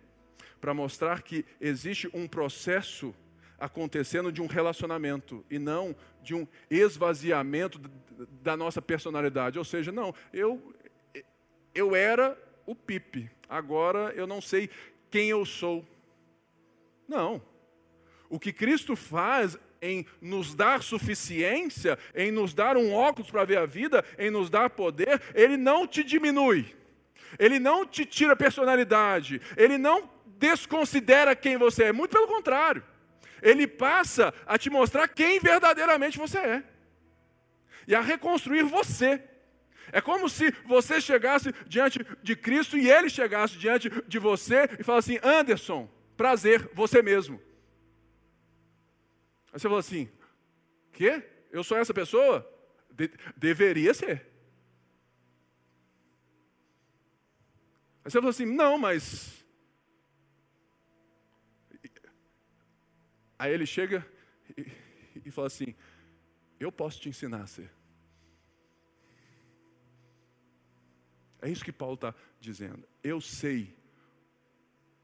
para 0.60 0.74
mostrar 0.74 1.22
que 1.22 1.44
existe 1.60 2.08
um 2.12 2.26
processo 2.26 3.14
acontecendo 3.58 4.30
de 4.30 4.42
um 4.42 4.46
relacionamento 4.46 5.44
e 5.50 5.58
não 5.58 5.94
de 6.22 6.34
um 6.34 6.46
esvaziamento 6.70 7.80
da 8.42 8.56
nossa 8.56 8.82
personalidade. 8.82 9.58
Ou 9.58 9.64
seja, 9.64 9.92
não, 9.92 10.14
eu 10.32 10.74
eu 11.74 11.94
era 11.94 12.36
o 12.64 12.74
Pipe, 12.74 13.30
agora 13.48 14.12
eu 14.16 14.26
não 14.26 14.40
sei 14.40 14.70
quem 15.10 15.28
eu 15.28 15.44
sou. 15.44 15.86
Não. 17.06 17.42
O 18.28 18.40
que 18.40 18.52
Cristo 18.52 18.96
faz 18.96 19.58
em 19.80 20.06
nos 20.20 20.54
dar 20.54 20.82
suficiência, 20.82 21.98
em 22.14 22.32
nos 22.32 22.54
dar 22.54 22.76
um 22.76 22.92
óculos 22.92 23.30
para 23.30 23.44
ver 23.44 23.58
a 23.58 23.66
vida, 23.66 24.04
em 24.18 24.30
nos 24.30 24.50
dar 24.50 24.70
poder, 24.70 25.22
ele 25.34 25.56
não 25.56 25.86
te 25.86 26.02
diminui. 26.02 26.74
Ele 27.38 27.58
não 27.58 27.86
te 27.86 28.06
tira 28.06 28.34
personalidade, 28.34 29.40
ele 29.56 29.76
não 29.76 30.08
desconsidera 30.38 31.34
quem 31.34 31.56
você 31.56 31.84
é, 31.84 31.92
muito 31.92 32.12
pelo 32.12 32.26
contrário. 32.26 32.84
Ele 33.42 33.66
passa 33.66 34.32
a 34.46 34.58
te 34.58 34.70
mostrar 34.70 35.08
quem 35.08 35.38
verdadeiramente 35.38 36.18
você 36.18 36.38
é. 36.38 36.64
E 37.86 37.94
a 37.94 38.00
reconstruir 38.00 38.62
você. 38.62 39.22
É 39.92 40.00
como 40.00 40.28
se 40.28 40.50
você 40.64 41.00
chegasse 41.00 41.52
diante 41.66 42.04
de 42.22 42.34
Cristo 42.34 42.76
e 42.76 42.90
ele 42.90 43.08
chegasse 43.08 43.56
diante 43.56 43.88
de 44.06 44.18
você 44.18 44.68
e 44.78 44.82
falasse 44.82 45.16
assim: 45.16 45.28
Anderson, 45.28 45.88
prazer, 46.16 46.68
você 46.74 47.02
mesmo. 47.02 47.40
Aí 49.52 49.60
você 49.60 49.68
fala 49.68 49.80
assim: 49.80 50.10
Quê? 50.92 51.22
Eu 51.52 51.62
sou 51.62 51.78
essa 51.78 51.94
pessoa? 51.94 52.44
De, 52.90 53.10
deveria 53.36 53.94
ser. 53.94 54.26
Aí 58.04 58.10
você 58.10 58.18
falou 58.18 58.30
assim: 58.30 58.46
não, 58.46 58.78
mas. 58.78 59.44
Aí 63.46 63.52
ele 63.52 63.64
chega 63.64 64.04
e, 64.58 64.66
e 65.24 65.30
fala 65.30 65.46
assim: 65.46 65.72
eu 66.58 66.72
posso 66.72 67.00
te 67.00 67.08
ensinar 67.08 67.42
a 67.42 67.46
ser. 67.46 67.70
É 71.40 71.48
isso 71.48 71.64
que 71.64 71.70
Paulo 71.70 71.94
está 71.94 72.12
dizendo. 72.40 72.82
Eu 73.04 73.20
sei, 73.20 73.72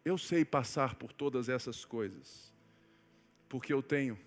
eu 0.05 0.19
sei 0.19 0.45
passar 0.45 0.97
por 0.97 1.13
todas 1.13 1.49
essas 1.49 1.85
coisas, 1.85 2.53
porque 3.49 3.73
eu 3.73 3.81
tenho 3.81 4.19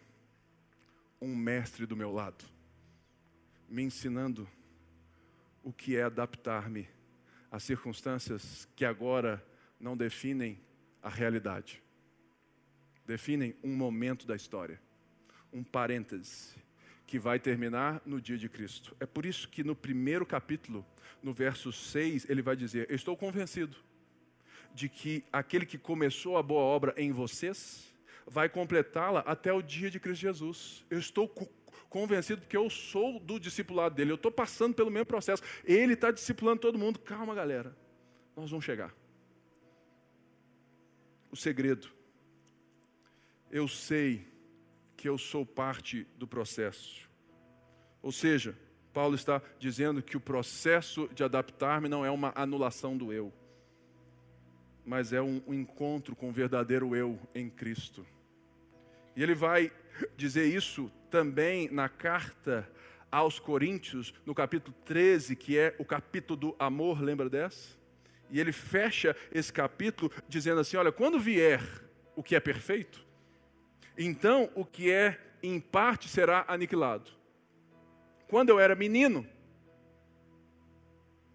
um 1.22 1.36
mestre 1.36 1.86
do 1.86 1.98
meu 1.98 2.14
lado, 2.14 2.46
me 3.68 3.84
ensinando 3.84 4.48
o 5.62 5.74
que 5.74 5.98
é 5.98 6.04
adaptar-me 6.04 6.88
às 7.52 7.64
circunstâncias 7.64 8.66
que 8.78 8.86
agora 8.86 9.46
não 9.78 9.98
definem 9.98 10.58
a 11.02 11.10
realidade, 11.10 11.84
definem 13.06 13.56
um 13.64 13.76
momento 13.76 14.26
da 14.26 14.36
história, 14.36 14.80
um 15.54 15.64
parêntese 15.64 16.56
que 17.06 17.20
vai 17.20 17.40
terminar 17.40 18.02
no 18.06 18.20
dia 18.20 18.38
de 18.38 18.50
Cristo. 18.50 18.96
É 19.00 19.06
por 19.06 19.26
isso 19.26 19.48
que 19.48 19.64
no 19.64 19.76
primeiro 19.76 20.26
capítulo, 20.26 20.86
no 21.22 21.34
verso 21.34 21.72
6, 21.72 22.30
ele 22.30 22.42
vai 22.42 22.56
dizer: 22.56 22.90
Estou 22.92 23.16
convencido 23.16 23.78
de 24.74 24.90
que 24.90 25.24
aquele 25.32 25.66
que 25.66 25.78
começou 25.78 26.38
a 26.38 26.44
boa 26.44 26.62
obra 26.62 26.94
em 26.98 27.12
vocês 27.12 27.94
vai 28.28 28.50
completá-la 28.50 29.22
até 29.22 29.54
o 29.54 29.62
dia 29.62 29.90
de 29.90 30.00
Cristo 30.00 30.22
Jesus. 30.22 30.86
Eu 30.90 31.00
estou 31.00 31.30
convencido 31.90 32.42
porque 32.42 32.58
eu 32.58 32.70
sou 32.70 33.20
do 33.20 33.40
discipulado 33.40 33.96
dele, 33.96 34.12
eu 34.12 34.16
estou 34.16 34.32
passando 34.32 34.74
pelo 34.74 34.92
mesmo 34.92 35.06
processo. 35.06 35.44
Ele 35.64 35.94
está 35.94 36.12
discipulando 36.12 36.60
todo 36.60 36.78
mundo. 36.78 37.00
Calma, 37.00 37.34
galera, 37.34 37.76
nós 38.36 38.50
vamos 38.50 38.66
chegar. 38.66 38.94
O 41.32 41.38
segredo. 41.38 41.95
Eu 43.52 43.68
sei 43.68 44.28
que 44.96 45.08
eu 45.08 45.18
sou 45.18 45.46
parte 45.46 46.08
do 46.18 46.28
processo. 46.28 47.10
Ou 48.02 48.12
seja, 48.12 48.58
Paulo 48.94 49.16
está 49.16 49.42
dizendo 49.60 50.02
que 50.02 50.16
o 50.16 50.22
processo 50.22 51.10
de 51.14 51.24
adaptar-me 51.24 51.90
não 51.90 52.06
é 52.06 52.10
uma 52.10 52.32
anulação 52.36 52.98
do 52.98 53.12
eu, 53.12 53.34
mas 54.86 55.12
é 55.12 55.22
um, 55.22 55.42
encontro 55.48 56.16
com 56.16 56.30
o 56.30 56.32
verdadeiro 56.32 56.96
eu 56.96 57.20
em 57.34 57.50
Cristo. 57.50 58.06
E 59.16 59.22
ele 59.22 59.36
vai 59.36 59.72
dizer 60.16 60.46
isso 60.46 60.92
também 61.10 61.70
na 61.70 61.90
carta 61.90 62.70
aos 63.12 63.40
Coríntios, 63.40 64.14
no 64.26 64.34
capítulo 64.36 64.76
13, 64.86 65.36
que 65.36 65.58
é 65.58 65.76
o 65.78 65.86
capítulo 65.86 66.38
do 66.38 66.56
amor, 66.58 67.02
lembra 67.02 67.30
dessa? 67.30 67.78
E 68.30 68.40
ele 68.40 68.52
fecha 68.52 69.16
esse 69.32 69.52
capítulo 69.52 70.12
dizendo 70.28 70.62
assim: 70.62 70.78
Olha, 70.78 70.92
quando 70.92 71.20
vier 71.20 71.62
o 72.16 72.24
que 72.24 72.36
é 72.36 72.40
perfeito, 72.40 73.05
então 73.98 74.50
o 74.56 74.66
que 74.66 74.92
é 74.92 75.20
em 75.42 75.60
parte 75.60 76.10
será 76.10 76.46
aniquilado. 76.48 77.12
Quando 78.28 78.50
eu 78.50 78.60
era 78.60 78.76
menino, 78.76 79.26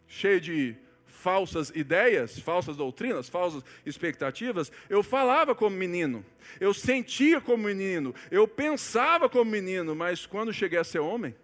cheio 0.06 0.40
de 0.40 0.76
falsas 1.06 1.70
ideias, 1.70 2.38
falsas 2.38 2.76
doutrinas, 2.76 3.28
falsas 3.28 3.62
expectativas, 3.84 4.72
eu 4.88 5.02
falava 5.02 5.54
como 5.54 5.76
menino, 5.76 6.24
eu 6.58 6.72
sentia 6.72 7.40
como 7.40 7.64
menino, 7.64 8.14
eu 8.30 8.48
pensava 8.48 9.28
como 9.28 9.50
menino, 9.50 9.94
mas 9.94 10.26
quando 10.26 10.52
cheguei 10.52 10.78
a 10.78 10.84
ser 10.84 10.98
homem, 10.98 11.34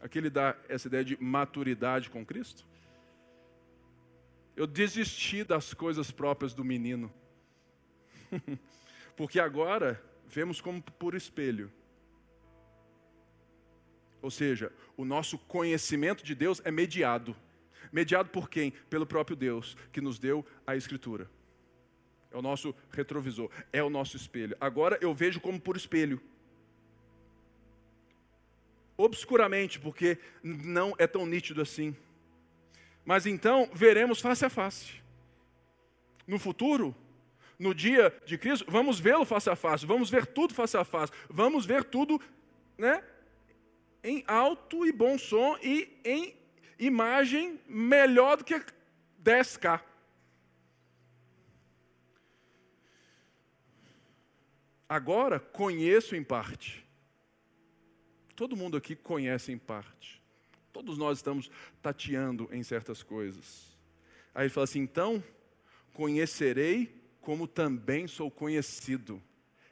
aquele 0.00 0.28
dá 0.28 0.56
essa 0.68 0.86
ideia 0.86 1.04
de 1.04 1.16
maturidade 1.20 2.10
com 2.10 2.24
Cristo, 2.24 2.64
eu 4.54 4.66
desisti 4.66 5.44
das 5.44 5.72
coisas 5.72 6.10
próprias 6.10 6.52
do 6.52 6.62
menino. 6.62 7.12
Porque 9.16 9.38
agora 9.38 10.02
vemos 10.26 10.60
como 10.60 10.82
por 10.82 11.14
espelho. 11.14 11.70
Ou 14.20 14.30
seja, 14.30 14.72
o 14.96 15.04
nosso 15.04 15.36
conhecimento 15.36 16.24
de 16.24 16.34
Deus 16.34 16.62
é 16.64 16.70
mediado. 16.70 17.36
Mediado 17.92 18.30
por 18.30 18.48
quem? 18.48 18.70
Pelo 18.70 19.04
próprio 19.04 19.36
Deus, 19.36 19.76
que 19.92 20.00
nos 20.00 20.18
deu 20.18 20.46
a 20.66 20.76
Escritura. 20.76 21.28
É 22.30 22.36
o 22.36 22.40
nosso 22.40 22.74
retrovisor, 22.90 23.50
é 23.72 23.82
o 23.82 23.90
nosso 23.90 24.16
espelho. 24.16 24.56
Agora 24.58 24.96
eu 25.02 25.12
vejo 25.12 25.40
como 25.40 25.60
por 25.60 25.76
espelho. 25.76 26.20
Obscuramente, 28.96 29.78
porque 29.78 30.18
não 30.42 30.94
é 30.96 31.06
tão 31.06 31.26
nítido 31.26 31.60
assim. 31.60 31.94
Mas 33.04 33.26
então 33.26 33.68
veremos 33.74 34.20
face 34.20 34.44
a 34.44 34.50
face. 34.50 35.02
No 36.26 36.38
futuro, 36.38 36.94
no 37.58 37.74
dia 37.74 38.14
de 38.24 38.36
Cristo, 38.38 38.66
vamos 38.68 38.98
vê-lo 38.98 39.24
face 39.24 39.48
a 39.48 39.56
face, 39.56 39.86
vamos 39.86 40.10
ver 40.10 40.26
tudo 40.26 40.54
face 40.54 40.76
a 40.76 40.84
face, 40.84 41.12
vamos 41.28 41.64
ver 41.64 41.84
tudo 41.84 42.20
né, 42.76 43.02
em 44.02 44.24
alto 44.26 44.86
e 44.86 44.92
bom 44.92 45.18
som 45.18 45.56
e 45.62 45.88
em 46.04 46.34
imagem 46.78 47.60
melhor 47.68 48.36
do 48.36 48.44
que 48.44 48.60
10K. 49.22 49.80
Agora 54.88 55.40
conheço 55.40 56.14
em 56.14 56.22
parte. 56.22 56.86
Todo 58.36 58.56
mundo 58.56 58.76
aqui 58.76 58.94
conhece 58.94 59.52
em 59.52 59.56
parte. 59.56 60.20
Todos 60.72 60.98
nós 60.98 61.18
estamos 61.18 61.50
tateando 61.80 62.48
em 62.52 62.62
certas 62.62 63.02
coisas. 63.02 63.74
Aí 64.34 64.44
ele 64.44 64.50
fala 64.50 64.64
assim: 64.64 64.80
então 64.80 65.22
conhecerei 65.94 67.01
como 67.22 67.46
também 67.46 68.06
sou 68.06 68.30
conhecido. 68.30 69.22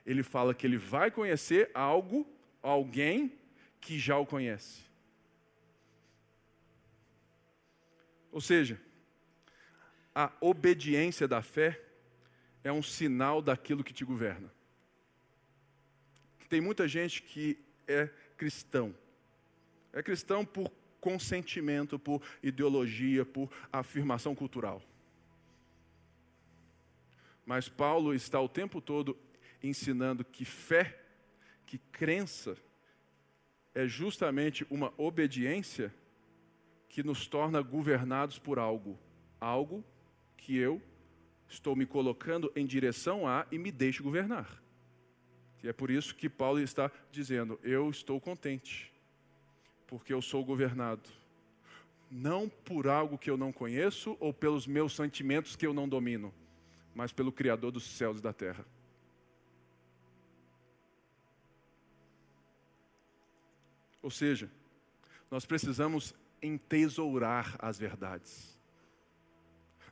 Ele 0.06 0.22
fala 0.22 0.54
que 0.54 0.66
ele 0.66 0.78
vai 0.78 1.10
conhecer 1.10 1.70
algo, 1.74 2.26
alguém 2.62 3.38
que 3.80 3.98
já 3.98 4.16
o 4.16 4.24
conhece. 4.24 4.82
Ou 8.32 8.40
seja, 8.40 8.80
a 10.14 10.32
obediência 10.40 11.26
da 11.26 11.42
fé 11.42 11.80
é 12.62 12.72
um 12.72 12.82
sinal 12.82 13.42
daquilo 13.42 13.84
que 13.84 13.92
te 13.92 14.04
governa. 14.04 14.50
Tem 16.48 16.60
muita 16.60 16.86
gente 16.88 17.22
que 17.22 17.58
é 17.86 18.08
cristão. 18.36 18.94
É 19.92 20.02
cristão 20.02 20.44
por 20.44 20.70
consentimento, 21.00 21.98
por 21.98 22.22
ideologia, 22.42 23.24
por 23.24 23.50
afirmação 23.72 24.34
cultural. 24.34 24.82
Mas 27.50 27.68
Paulo 27.68 28.14
está 28.14 28.40
o 28.40 28.48
tempo 28.48 28.80
todo 28.80 29.18
ensinando 29.60 30.24
que 30.24 30.44
fé, 30.44 31.02
que 31.66 31.78
crença, 31.78 32.56
é 33.74 33.88
justamente 33.88 34.64
uma 34.70 34.94
obediência 34.96 35.92
que 36.88 37.02
nos 37.02 37.26
torna 37.26 37.60
governados 37.60 38.38
por 38.38 38.60
algo, 38.60 38.96
algo 39.40 39.84
que 40.36 40.56
eu 40.56 40.80
estou 41.48 41.74
me 41.74 41.86
colocando 41.86 42.52
em 42.54 42.64
direção 42.64 43.26
a 43.26 43.44
e 43.50 43.58
me 43.58 43.72
deixo 43.72 44.04
governar. 44.04 44.62
E 45.60 45.66
é 45.66 45.72
por 45.72 45.90
isso 45.90 46.14
que 46.14 46.28
Paulo 46.28 46.60
está 46.60 46.88
dizendo: 47.10 47.58
Eu 47.64 47.90
estou 47.90 48.20
contente, 48.20 48.92
porque 49.88 50.14
eu 50.14 50.22
sou 50.22 50.44
governado. 50.44 51.10
Não 52.08 52.48
por 52.48 52.86
algo 52.86 53.18
que 53.18 53.28
eu 53.28 53.36
não 53.36 53.52
conheço 53.52 54.16
ou 54.20 54.32
pelos 54.32 54.68
meus 54.68 54.94
sentimentos 54.94 55.56
que 55.56 55.66
eu 55.66 55.74
não 55.74 55.88
domino, 55.88 56.32
mas 56.94 57.12
pelo 57.12 57.32
Criador 57.32 57.70
dos 57.70 57.84
céus 57.84 58.18
e 58.18 58.22
da 58.22 58.32
terra. 58.32 58.64
Ou 64.02 64.10
seja, 64.10 64.50
nós 65.30 65.44
precisamos 65.44 66.14
entesourar 66.42 67.56
as 67.58 67.78
verdades. 67.78 68.58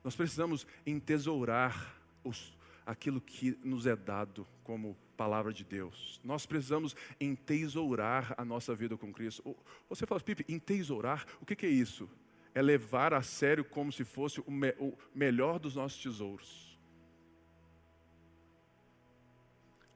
Nós 0.03 0.17
precisamos 0.17 0.67
entesourar 0.87 2.01
os, 2.25 2.57
aquilo 2.87 3.21
que 3.21 3.59
nos 3.63 3.87
é 3.87 3.95
dado 3.95 4.47
como 4.65 4.97
palavra 5.17 5.53
de 5.53 5.65
Deus. 5.65 6.21
Nós 6.25 6.47
precisamos 6.47 6.97
entesourar 7.21 8.35
a 8.37 8.45
nossa 8.45 8.75
vida 8.75 8.97
com 8.97 9.13
Cristo. 9.13 9.57
Você 9.89 10.07
fala, 10.07 10.21
Pipe, 10.21 10.45
entesourar? 10.49 11.27
O 11.41 11.45
que, 11.45 11.57
que 11.57 11.67
é 11.67 11.71
isso? 11.71 12.09
É 12.55 12.63
levar 12.63 13.13
a 13.13 13.23
sério 13.23 13.65
como 13.65 13.93
se 13.93 14.05
fosse 14.05 14.41
o, 14.41 14.51
me, 14.51 14.71
o 14.79 14.97
melhor 15.15 15.59
dos 15.59 15.75
nossos 15.75 16.03
tesouros. 16.03 16.68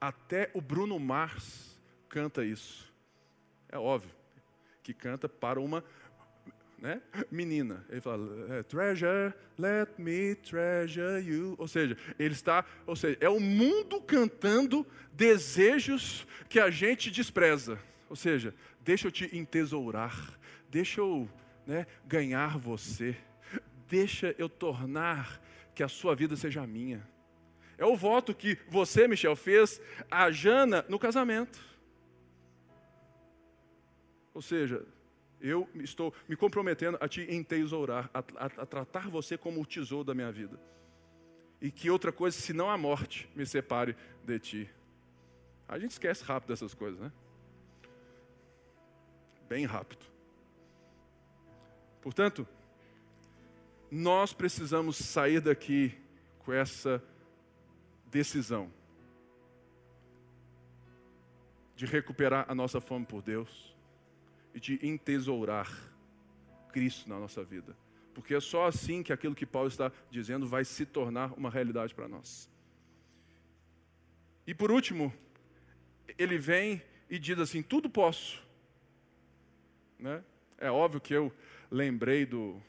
Até 0.03 0.51
o 0.53 0.59
Bruno 0.59 0.99
Mars 0.99 1.79
canta 2.09 2.43
isso. 2.43 2.93
É 3.69 3.77
óbvio 3.77 4.11
que 4.83 4.93
canta 4.93 5.29
para 5.29 5.61
uma 5.61 5.81
né, 6.77 7.01
menina. 7.31 7.85
Ele 7.87 8.01
fala, 8.01 8.27
é, 8.53 8.63
treasure, 8.63 9.33
let 9.57 9.97
me 9.97 10.35
treasure 10.35 11.25
you. 11.25 11.55
Ou 11.57 11.69
seja, 11.69 11.97
ele 12.19 12.33
está, 12.33 12.65
ou 12.85 12.97
seja, 12.97 13.17
é 13.21 13.29
o 13.29 13.39
mundo 13.39 14.01
cantando 14.01 14.85
desejos 15.13 16.27
que 16.49 16.59
a 16.59 16.69
gente 16.69 17.09
despreza. 17.09 17.79
Ou 18.09 18.17
seja, 18.17 18.53
deixa 18.81 19.07
eu 19.07 19.11
te 19.11 19.33
entesourar, 19.33 20.37
deixa 20.69 20.99
eu 20.99 21.29
né, 21.65 21.87
ganhar 22.05 22.57
você, 22.57 23.15
deixa 23.87 24.35
eu 24.37 24.49
tornar 24.49 25.41
que 25.73 25.81
a 25.81 25.87
sua 25.87 26.13
vida 26.13 26.35
seja 26.35 26.67
minha. 26.67 27.12
É 27.77 27.85
o 27.85 27.95
voto 27.95 28.33
que 28.33 28.57
você, 28.67 29.07
Michel, 29.07 29.35
fez 29.35 29.81
a 30.09 30.31
Jana 30.31 30.85
no 30.87 30.99
casamento. 30.99 31.59
Ou 34.33 34.41
seja, 34.41 34.85
eu 35.41 35.67
estou 35.75 36.13
me 36.27 36.35
comprometendo 36.35 36.97
a 37.01 37.07
te 37.07 37.21
entesourar, 37.21 38.09
a, 38.13 38.19
a, 38.19 38.45
a 38.45 38.65
tratar 38.65 39.09
você 39.09 39.37
como 39.37 39.61
o 39.61 39.65
tesouro 39.65 40.05
da 40.05 40.13
minha 40.13 40.31
vida. 40.31 40.59
E 41.61 41.71
que 41.71 41.89
outra 41.89 42.11
coisa, 42.11 42.37
senão 42.39 42.69
a 42.69 42.77
morte, 42.77 43.29
me 43.35 43.45
separe 43.45 43.95
de 44.23 44.39
ti. 44.39 44.69
A 45.67 45.77
gente 45.79 45.91
esquece 45.91 46.23
rápido 46.23 46.49
dessas 46.49 46.73
coisas, 46.73 46.99
né? 46.99 47.11
Bem 49.47 49.65
rápido. 49.65 50.05
Portanto, 52.01 52.47
nós 53.89 54.33
precisamos 54.33 54.97
sair 54.97 55.39
daqui 55.39 55.95
com 56.39 56.51
essa 56.51 57.01
decisão 58.13 58.71
de 61.75 61.87
recuperar 61.87 62.45
a 62.47 62.53
nossa 62.53 62.79
fome 62.79 63.07
por 63.07 63.23
Deus 63.23 63.75
e 64.53 64.59
de 64.59 64.79
entesourar 64.85 65.67
Cristo 66.71 67.09
na 67.09 67.19
nossa 67.19 67.43
vida. 67.43 67.75
Porque 68.13 68.35
é 68.35 68.39
só 68.39 68.67
assim 68.67 69.01
que 69.01 69.11
aquilo 69.11 69.33
que 69.33 69.47
Paulo 69.47 69.67
está 69.67 69.91
dizendo 70.11 70.47
vai 70.47 70.63
se 70.63 70.85
tornar 70.85 71.33
uma 71.33 71.49
realidade 71.49 71.95
para 71.95 72.07
nós. 72.07 72.47
E 74.45 74.53
por 74.53 74.69
último, 74.69 75.11
ele 76.15 76.37
vem 76.37 76.83
e 77.09 77.17
diz 77.17 77.39
assim: 77.39 77.63
tudo 77.63 77.89
posso. 77.89 78.43
Né? 79.97 80.23
É 80.59 80.69
óbvio 80.69 81.01
que 81.01 81.15
eu 81.15 81.33
lembrei 81.71 82.27
do, 82.27 82.61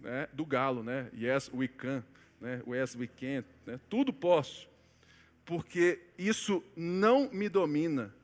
né, 0.00 0.28
do 0.32 0.44
galo, 0.44 0.82
né? 0.82 1.08
Yes, 1.14 1.48
we 1.54 1.68
can 1.68 2.02
né? 2.44 2.62
We 2.66 3.06
can't, 3.06 3.48
né? 3.64 3.80
tudo 3.88 4.12
posso, 4.12 4.68
porque 5.46 5.98
isso 6.18 6.62
não 6.76 7.30
me 7.32 7.48
domina 7.48 8.14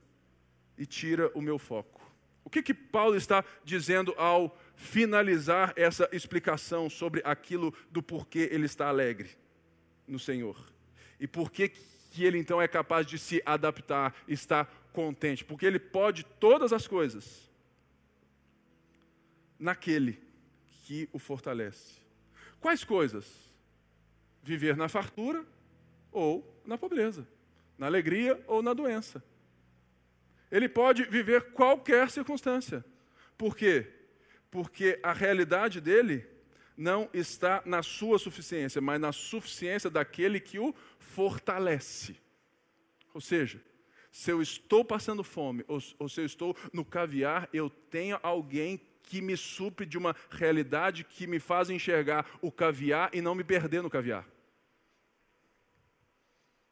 e 0.77 0.85
tira 0.85 1.31
o 1.35 1.41
meu 1.41 1.59
foco. 1.59 2.01
O 2.45 2.51
que 2.51 2.63
que 2.63 2.75
Paulo 2.75 3.17
está 3.17 3.43
dizendo 3.65 4.15
ao 4.19 4.59
finalizar 4.75 5.73
essa 5.75 6.07
explicação 6.13 6.91
sobre 6.91 7.23
aquilo 7.25 7.75
do 7.91 8.03
porquê 8.03 8.51
ele 8.53 8.67
está 8.67 8.89
alegre 8.89 9.31
no 10.07 10.19
Senhor? 10.19 10.71
E 11.19 11.27
por 11.27 11.51
que 11.51 11.71
que 11.71 12.25
ele 12.25 12.37
então 12.37 12.61
é 12.61 12.69
capaz 12.69 13.07
de 13.07 13.19
se 13.19 13.43
adaptar, 13.47 14.15
estar 14.29 14.67
contente? 14.93 15.45
Porque 15.47 15.65
ele 15.65 15.79
pode 15.79 16.25
todas 16.25 16.75
as 16.75 16.87
coisas 16.87 17.51
naquele 19.59 20.21
que 20.85 21.09
o 21.11 21.19
fortalece. 21.19 22.01
Quais 22.61 22.85
coisas? 22.85 23.50
Viver 24.43 24.77
na 24.77 24.89
fartura 24.89 25.45
ou 26.11 26.61
na 26.65 26.77
pobreza, 26.79 27.27
na 27.79 27.87
alegria 27.87 28.43
ou 28.47 28.63
na 28.63 28.73
doença. 28.73 29.23
Ele 30.51 30.69
pode 30.69 31.05
viver 31.05 31.53
qualquer 31.53 32.11
circunstância. 32.11 32.85
Por 33.39 33.57
quê? 33.57 33.87
Porque 34.51 34.99
a 35.03 35.13
realidade 35.13 35.81
dele 35.81 36.27
não 36.77 37.09
está 37.13 37.63
na 37.65 37.83
sua 37.83 38.19
suficiência, 38.19 38.81
mas 38.81 39.01
na 39.01 39.13
suficiência 39.13 39.89
daquele 39.89 40.41
que 40.41 40.59
o 40.59 40.75
fortalece. 40.99 42.17
Ou 43.15 43.21
seja, 43.21 43.63
se 44.11 44.31
eu 44.31 44.43
estou 44.43 44.85
passando 44.85 45.23
fome, 45.23 45.65
ou, 45.69 45.79
ou 45.99 46.09
se 46.09 46.21
eu 46.21 46.25
estou 46.25 46.57
no 46.73 46.85
caviar, 46.85 47.49
eu 47.53 47.71
tenho 47.71 48.19
alguém 48.23 48.81
que 49.11 49.21
me 49.21 49.37
supre 49.37 49.85
de 49.85 49.99
uma 49.99 50.15
realidade 50.31 51.03
que 51.03 51.27
me 51.27 51.41
faz 51.41 51.69
enxergar 51.69 52.25
o 52.41 52.53
caviar 52.53 53.11
e 53.13 53.21
não 53.21 53.35
me 53.35 53.43
perder 53.43 53.83
no 53.83 53.91
caviar. 53.91 54.25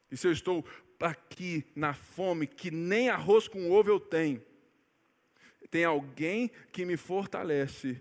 E 0.09 0.17
se 0.17 0.29
eu 0.29 0.31
estou 0.31 0.65
aqui 1.01 1.67
na 1.75 1.95
fome, 1.95 2.47
que 2.47 2.71
nem 2.71 3.09
arroz 3.09 3.49
com 3.49 3.69
ovo 3.73 3.91
eu 3.91 3.99
tenho, 3.99 4.41
tem 5.69 5.85
alguém 5.85 6.49
que 6.71 6.85
me 6.85 6.97
fortalece 6.97 8.01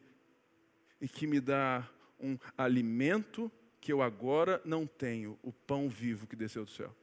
e 1.02 1.08
que 1.08 1.26
me 1.26 1.42
dá 1.42 1.90
um 2.20 2.38
alimento 2.56 3.52
que 3.82 3.92
eu 3.92 4.04
agora 4.04 4.62
não 4.64 4.86
tenho, 4.86 5.40
o 5.42 5.52
pão 5.52 5.90
vivo 5.90 6.28
que 6.28 6.36
desceu 6.36 6.64
do 6.64 6.70
céu. 6.70 6.96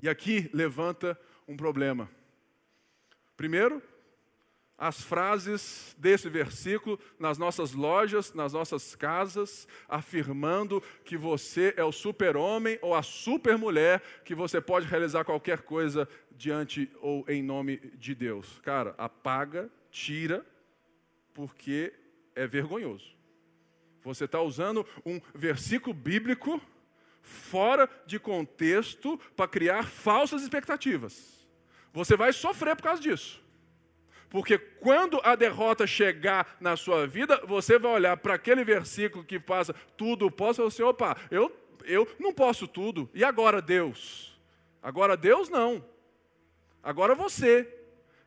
E 0.00 0.08
aqui 0.08 0.48
levanta 0.52 1.20
um 1.48 1.56
problema. 1.56 2.08
Primeiro, 3.36 3.82
as 4.80 5.02
frases 5.02 5.94
desse 5.98 6.30
versículo 6.30 6.98
nas 7.18 7.36
nossas 7.36 7.72
lojas, 7.72 8.32
nas 8.32 8.54
nossas 8.54 8.96
casas, 8.96 9.68
afirmando 9.86 10.82
que 11.04 11.18
você 11.18 11.74
é 11.76 11.84
o 11.84 11.92
super-homem 11.92 12.78
ou 12.80 12.94
a 12.94 13.02
super-mulher, 13.02 14.02
que 14.24 14.34
você 14.34 14.58
pode 14.58 14.86
realizar 14.86 15.22
qualquer 15.22 15.60
coisa 15.60 16.08
diante 16.30 16.90
ou 17.02 17.26
em 17.28 17.42
nome 17.42 17.76
de 17.98 18.14
Deus. 18.14 18.58
Cara, 18.62 18.94
apaga, 18.96 19.70
tira, 19.90 20.46
porque 21.34 21.92
é 22.34 22.46
vergonhoso. 22.46 23.14
Você 24.02 24.24
está 24.24 24.40
usando 24.40 24.86
um 25.04 25.20
versículo 25.34 25.92
bíblico 25.92 26.58
fora 27.20 27.86
de 28.06 28.18
contexto 28.18 29.20
para 29.36 29.46
criar 29.46 29.84
falsas 29.84 30.40
expectativas. 30.40 31.46
Você 31.92 32.16
vai 32.16 32.32
sofrer 32.32 32.74
por 32.74 32.84
causa 32.84 33.02
disso. 33.02 33.39
Porque 34.30 34.56
quando 34.56 35.20
a 35.24 35.34
derrota 35.34 35.88
chegar 35.88 36.56
na 36.60 36.76
sua 36.76 37.04
vida, 37.04 37.42
você 37.46 37.78
vai 37.78 37.92
olhar 37.92 38.16
para 38.16 38.34
aquele 38.34 38.62
versículo 38.62 39.24
que 39.24 39.40
passa 39.40 39.74
tudo 39.96 40.30
posso 40.30 40.62
e 40.62 40.64
você, 40.64 40.82
opa, 40.84 41.16
eu, 41.32 41.52
eu 41.84 42.08
não 42.18 42.32
posso 42.32 42.68
tudo. 42.68 43.10
E 43.12 43.24
agora 43.24 43.60
Deus? 43.60 44.40
Agora 44.80 45.16
Deus 45.16 45.48
não. 45.48 45.84
Agora 46.80 47.14
você 47.14 47.68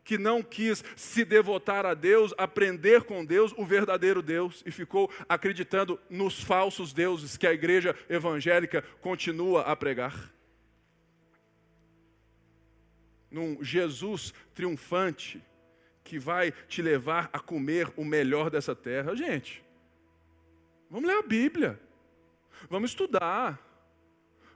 que 0.04 0.18
não 0.18 0.44
quis 0.44 0.84
se 0.98 1.24
devotar 1.24 1.86
a 1.86 1.94
Deus, 1.94 2.34
aprender 2.38 3.04
com 3.04 3.24
Deus, 3.24 3.54
o 3.58 3.66
verdadeiro 3.66 4.22
Deus, 4.22 4.62
e 4.66 4.72
ficou 4.72 5.10
acreditando 5.30 5.98
nos 6.10 6.44
falsos 6.44 6.92
deuses 6.92 7.38
que 7.38 7.48
a 7.48 7.54
igreja 7.54 7.96
evangélica 8.10 8.82
continua 9.00 9.62
a 9.62 9.74
pregar. 9.74 10.30
Num 13.32 13.64
Jesus 13.64 14.34
triunfante, 14.54 15.42
que 16.04 16.20
vai 16.20 16.52
te 16.68 16.82
levar 16.82 17.30
a 17.32 17.40
comer 17.40 17.92
o 17.96 18.04
melhor 18.04 18.50
dessa 18.50 18.76
terra. 18.76 19.16
Gente, 19.16 19.64
vamos 20.90 21.08
ler 21.08 21.18
a 21.18 21.22
Bíblia, 21.24 21.80
vamos 22.70 22.92
estudar, 22.92 23.60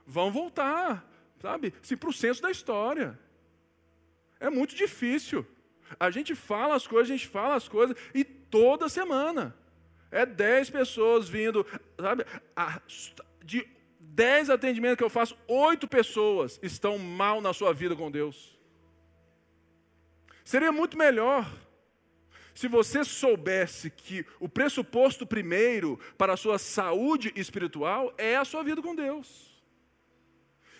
vamos 0.06 0.34
voltar, 0.34 1.08
sabe, 1.40 1.72
se 1.82 1.96
para 1.96 2.10
o 2.10 2.12
senso 2.12 2.42
da 2.42 2.50
história. 2.50 3.18
É 4.38 4.50
muito 4.50 4.74
difícil. 4.74 5.46
A 5.98 6.10
gente 6.10 6.34
fala 6.34 6.74
as 6.74 6.86
coisas, 6.86 7.10
a 7.10 7.16
gente 7.16 7.26
fala 7.26 7.54
as 7.54 7.66
coisas, 7.66 7.96
e 8.14 8.22
toda 8.22 8.88
semana 8.88 9.56
é 10.10 10.26
dez 10.26 10.68
pessoas 10.68 11.28
vindo, 11.28 11.66
sabe, 11.98 12.24
de 13.42 13.66
dez 13.98 14.50
atendimentos 14.50 14.98
que 14.98 15.04
eu 15.04 15.10
faço, 15.10 15.36
oito 15.46 15.88
pessoas 15.88 16.58
estão 16.62 16.98
mal 16.98 17.40
na 17.40 17.52
sua 17.52 17.72
vida 17.72 17.96
com 17.96 18.10
Deus. 18.10 18.57
Seria 20.48 20.72
muito 20.72 20.96
melhor 20.96 21.46
se 22.54 22.68
você 22.68 23.04
soubesse 23.04 23.90
que 23.90 24.24
o 24.40 24.48
pressuposto 24.48 25.26
primeiro 25.26 26.00
para 26.16 26.32
a 26.32 26.38
sua 26.38 26.58
saúde 26.58 27.30
espiritual 27.36 28.14
é 28.16 28.34
a 28.34 28.46
sua 28.46 28.62
vida 28.62 28.80
com 28.80 28.94
Deus. 28.94 29.62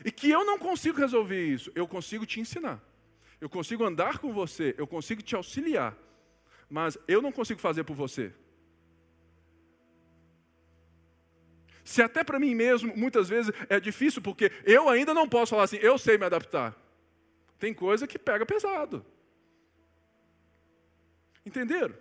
E 0.02 0.10
que 0.10 0.30
eu 0.30 0.42
não 0.42 0.58
consigo 0.58 0.96
resolver 0.96 1.44
isso, 1.44 1.70
eu 1.74 1.86
consigo 1.86 2.24
te 2.24 2.40
ensinar. 2.40 2.82
Eu 3.38 3.50
consigo 3.50 3.84
andar 3.84 4.16
com 4.20 4.32
você, 4.32 4.74
eu 4.78 4.86
consigo 4.86 5.20
te 5.20 5.36
auxiliar. 5.36 5.94
Mas 6.70 6.96
eu 7.06 7.20
não 7.20 7.30
consigo 7.30 7.60
fazer 7.60 7.84
por 7.84 7.94
você. 7.94 8.32
Se 11.84 12.00
até 12.00 12.24
para 12.24 12.40
mim 12.40 12.54
mesmo, 12.54 12.96
muitas 12.96 13.28
vezes 13.28 13.52
é 13.68 13.78
difícil, 13.78 14.22
porque 14.22 14.50
eu 14.64 14.88
ainda 14.88 15.12
não 15.12 15.28
posso 15.28 15.50
falar 15.50 15.64
assim, 15.64 15.76
eu 15.82 15.98
sei 15.98 16.16
me 16.16 16.24
adaptar. 16.24 16.74
Tem 17.58 17.74
coisa 17.74 18.06
que 18.06 18.18
pega 18.18 18.46
pesado. 18.46 19.04
Entenderam? 21.48 21.94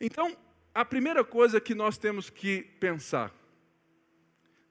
Então, 0.00 0.36
a 0.74 0.84
primeira 0.84 1.24
coisa 1.24 1.60
que 1.60 1.76
nós 1.76 1.96
temos 1.96 2.28
que 2.28 2.62
pensar, 2.80 3.32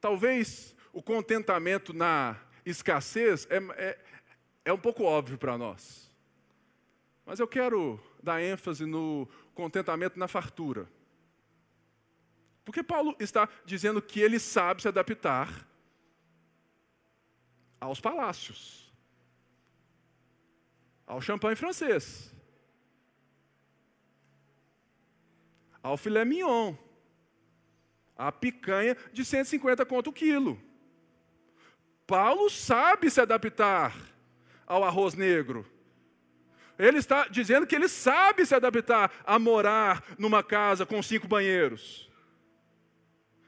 talvez 0.01 0.76
o 0.91 1.01
contentamento 1.01 1.93
na 1.93 2.38
escassez 2.65 3.47
é, 3.49 3.57
é, 3.78 3.99
é 4.65 4.74
um 4.74 4.78
pouco 4.78 5.03
óbvio 5.03 5.38
para 5.38 5.57
nós. 5.57 6.11
Mas 7.26 7.39
eu 7.39 7.47
quero 7.47 7.97
dar 8.22 8.41
ênfase 8.41 8.86
no 8.86 9.26
contentamento 9.55 10.20
na 10.20 10.28
fartura. 10.28 10.86
Porque 12.65 12.84
Paulo 12.84 13.15
está 13.22 13.47
dizendo 13.63 14.01
que 14.01 14.20
ele 14.20 14.38
sabe 14.38 14.82
se 14.82 14.88
adaptar 14.89 15.65
aos 17.80 18.01
palácios, 18.01 18.91
ao 21.07 21.22
champanhe 21.22 21.55
francês, 21.55 22.36
ao 25.82 25.97
filé 25.97 26.25
mignon, 26.25 26.75
à 28.17 28.32
picanha 28.32 28.97
de 29.13 29.23
150 29.23 29.86
conto 29.86 30.09
o 30.09 30.13
quilo. 30.13 30.59
Paulo 32.05 32.49
sabe 32.49 33.09
se 33.09 33.21
adaptar 33.21 33.95
ao 34.65 34.84
arroz 34.84 35.13
negro. 35.13 35.65
Ele 36.77 36.97
está 36.97 37.27
dizendo 37.27 37.67
que 37.67 37.75
ele 37.75 37.88
sabe 37.88 38.45
se 38.45 38.55
adaptar 38.55 39.11
a 39.25 39.38
morar 39.38 40.03
numa 40.17 40.41
casa 40.41 40.86
com 40.86 41.03
cinco 41.03 41.27
banheiros, 41.27 42.09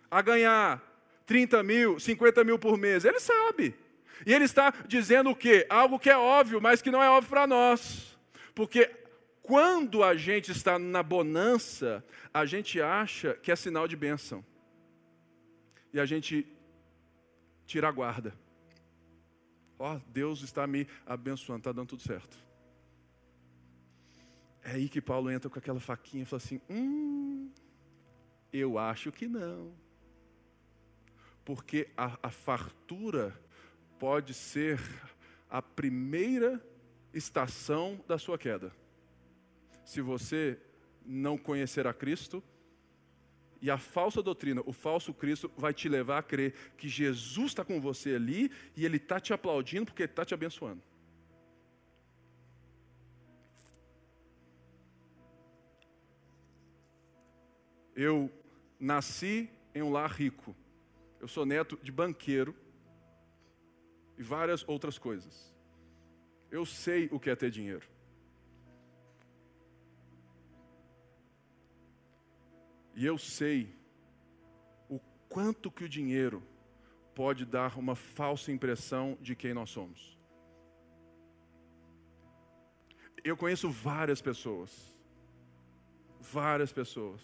a 0.09 0.21
ganhar 0.21 0.82
30 1.25 1.63
mil, 1.63 1.99
50 1.99 2.43
mil 2.43 2.59
por 2.59 2.77
mês. 2.77 3.05
Ele 3.05 3.19
sabe. 3.19 3.73
E 4.25 4.34
ele 4.34 4.45
está 4.45 4.73
dizendo 4.86 5.29
o 5.29 5.36
quê? 5.36 5.65
Algo 5.69 5.97
que 5.97 6.09
é 6.09 6.17
óbvio, 6.17 6.61
mas 6.61 6.82
que 6.82 6.91
não 6.91 7.01
é 7.01 7.09
óbvio 7.09 7.29
para 7.29 7.47
nós. 7.47 8.17
Porque 8.53 8.91
quando 9.51 10.01
a 10.01 10.15
gente 10.15 10.49
está 10.49 10.79
na 10.79 11.03
bonança, 11.03 12.01
a 12.33 12.45
gente 12.45 12.81
acha 12.81 13.33
que 13.33 13.51
é 13.51 13.55
sinal 13.57 13.85
de 13.85 13.97
bênção. 13.97 14.45
E 15.91 15.99
a 15.99 16.05
gente 16.05 16.47
tira 17.65 17.89
a 17.89 17.91
guarda. 17.91 18.33
Ó, 19.77 19.93
oh, 19.93 20.01
Deus 20.07 20.41
está 20.41 20.65
me 20.65 20.87
abençoando, 21.05 21.59
está 21.59 21.73
dando 21.73 21.89
tudo 21.89 22.01
certo. 22.01 22.37
É 24.63 24.71
aí 24.71 24.87
que 24.87 25.01
Paulo 25.01 25.29
entra 25.29 25.49
com 25.49 25.59
aquela 25.59 25.81
faquinha 25.81 26.23
e 26.23 26.25
fala 26.25 26.41
assim: 26.41 26.61
hum, 26.69 27.51
eu 28.53 28.77
acho 28.77 29.11
que 29.11 29.27
não. 29.27 29.75
Porque 31.43 31.89
a, 31.97 32.17
a 32.23 32.29
fartura 32.29 33.37
pode 33.99 34.33
ser 34.33 34.79
a 35.49 35.61
primeira 35.61 36.65
estação 37.13 38.01
da 38.07 38.17
sua 38.17 38.37
queda. 38.37 38.79
Se 39.91 39.99
você 39.99 40.57
não 41.05 41.37
conhecer 41.37 41.85
a 41.85 41.93
Cristo, 41.93 42.41
e 43.61 43.69
a 43.69 43.77
falsa 43.77 44.23
doutrina, 44.23 44.61
o 44.65 44.71
falso 44.71 45.13
Cristo, 45.13 45.51
vai 45.57 45.73
te 45.73 45.89
levar 45.89 46.19
a 46.19 46.23
crer 46.23 46.53
que 46.77 46.87
Jesus 46.87 47.47
está 47.47 47.65
com 47.65 47.81
você 47.81 48.15
ali 48.15 48.49
e 48.73 48.85
Ele 48.85 48.95
está 48.95 49.19
te 49.19 49.33
aplaudindo 49.33 49.87
porque 49.87 50.03
Ele 50.03 50.11
está 50.13 50.23
te 50.23 50.33
abençoando. 50.33 50.81
Eu 57.93 58.31
nasci 58.79 59.49
em 59.75 59.81
um 59.81 59.91
lar 59.91 60.09
rico. 60.09 60.55
Eu 61.19 61.27
sou 61.27 61.45
neto 61.45 61.77
de 61.83 61.91
banqueiro 61.91 62.55
e 64.17 64.23
várias 64.23 64.63
outras 64.69 64.97
coisas. 64.97 65.53
Eu 66.49 66.65
sei 66.65 67.09
o 67.11 67.19
que 67.19 67.29
é 67.29 67.35
ter 67.35 67.51
dinheiro. 67.51 67.90
E 72.95 73.05
eu 73.05 73.17
sei 73.17 73.73
o 74.89 74.99
quanto 75.29 75.71
que 75.71 75.83
o 75.83 75.89
dinheiro 75.89 76.43
pode 77.15 77.45
dar 77.45 77.77
uma 77.77 77.95
falsa 77.95 78.51
impressão 78.51 79.17
de 79.21 79.35
quem 79.35 79.53
nós 79.53 79.69
somos. 79.69 80.17
Eu 83.23 83.37
conheço 83.37 83.69
várias 83.69 84.21
pessoas, 84.21 84.97
várias 86.19 86.71
pessoas, 86.71 87.21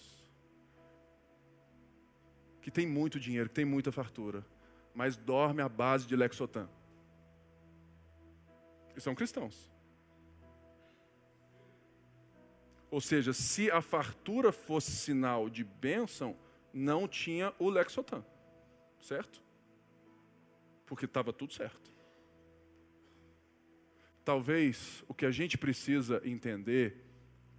que 2.61 2.69
têm 2.69 2.85
muito 2.85 3.19
dinheiro, 3.19 3.49
que 3.49 3.55
têm 3.55 3.65
muita 3.65 3.91
fartura, 3.91 4.45
mas 4.93 5.15
dormem 5.15 5.65
à 5.65 5.69
base 5.69 6.05
de 6.05 6.15
Lexotan. 6.15 6.69
E 8.95 9.01
são 9.01 9.15
cristãos. 9.15 9.71
Ou 12.89 13.01
seja, 13.01 13.33
se 13.33 13.69
a 13.69 13.81
fartura 13.81 14.51
fosse 14.51 14.91
sinal 14.91 15.49
de 15.49 15.63
bênção, 15.63 16.37
não 16.73 17.07
tinha 17.07 17.53
o 17.59 17.69
Lexotan. 17.69 18.23
Certo? 19.01 19.41
Porque 20.85 21.05
estava 21.05 21.33
tudo 21.33 21.53
certo. 21.53 21.91
Talvez 24.23 25.03
o 25.07 25.13
que 25.13 25.25
a 25.25 25.31
gente 25.31 25.57
precisa 25.57 26.21
entender, 26.25 27.05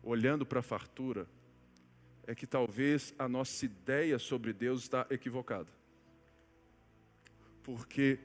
olhando 0.03 0.45
para 0.45 0.61
a 0.61 0.63
fartura, 0.63 1.27
é 2.27 2.35
que 2.35 2.47
talvez 2.47 3.15
a 3.19 3.27
nossa 3.27 3.65
ideia 3.65 4.19
sobre 4.19 4.53
Deus 4.53 4.83
está 4.83 5.07
equivocada. 5.09 5.69
Porque 7.63 8.19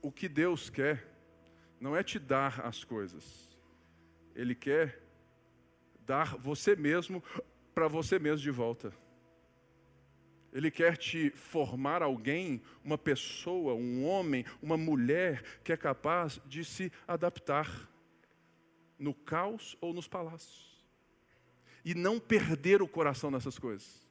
o 0.00 0.10
que 0.10 0.28
Deus 0.28 0.70
quer 0.70 1.06
não 1.78 1.94
é 1.94 2.02
te 2.02 2.18
dar 2.18 2.64
as 2.64 2.82
coisas, 2.82 3.50
Ele 4.34 4.54
quer 4.54 5.05
dar 6.06 6.36
você 6.36 6.76
mesmo 6.76 7.22
para 7.74 7.88
você 7.88 8.18
mesmo 8.18 8.42
de 8.42 8.50
volta. 8.50 8.92
Ele 10.52 10.70
quer 10.70 10.96
te 10.96 11.30
formar 11.30 12.02
alguém, 12.02 12.62
uma 12.82 12.96
pessoa, 12.96 13.74
um 13.74 14.06
homem, 14.06 14.44
uma 14.62 14.76
mulher 14.76 15.42
que 15.62 15.72
é 15.72 15.76
capaz 15.76 16.40
de 16.46 16.64
se 16.64 16.90
adaptar 17.06 17.90
no 18.98 19.12
caos 19.12 19.76
ou 19.80 19.92
nos 19.92 20.08
palácios. 20.08 20.82
E 21.84 21.94
não 21.94 22.18
perder 22.18 22.80
o 22.80 22.88
coração 22.88 23.30
nessas 23.30 23.58
coisas 23.58 24.05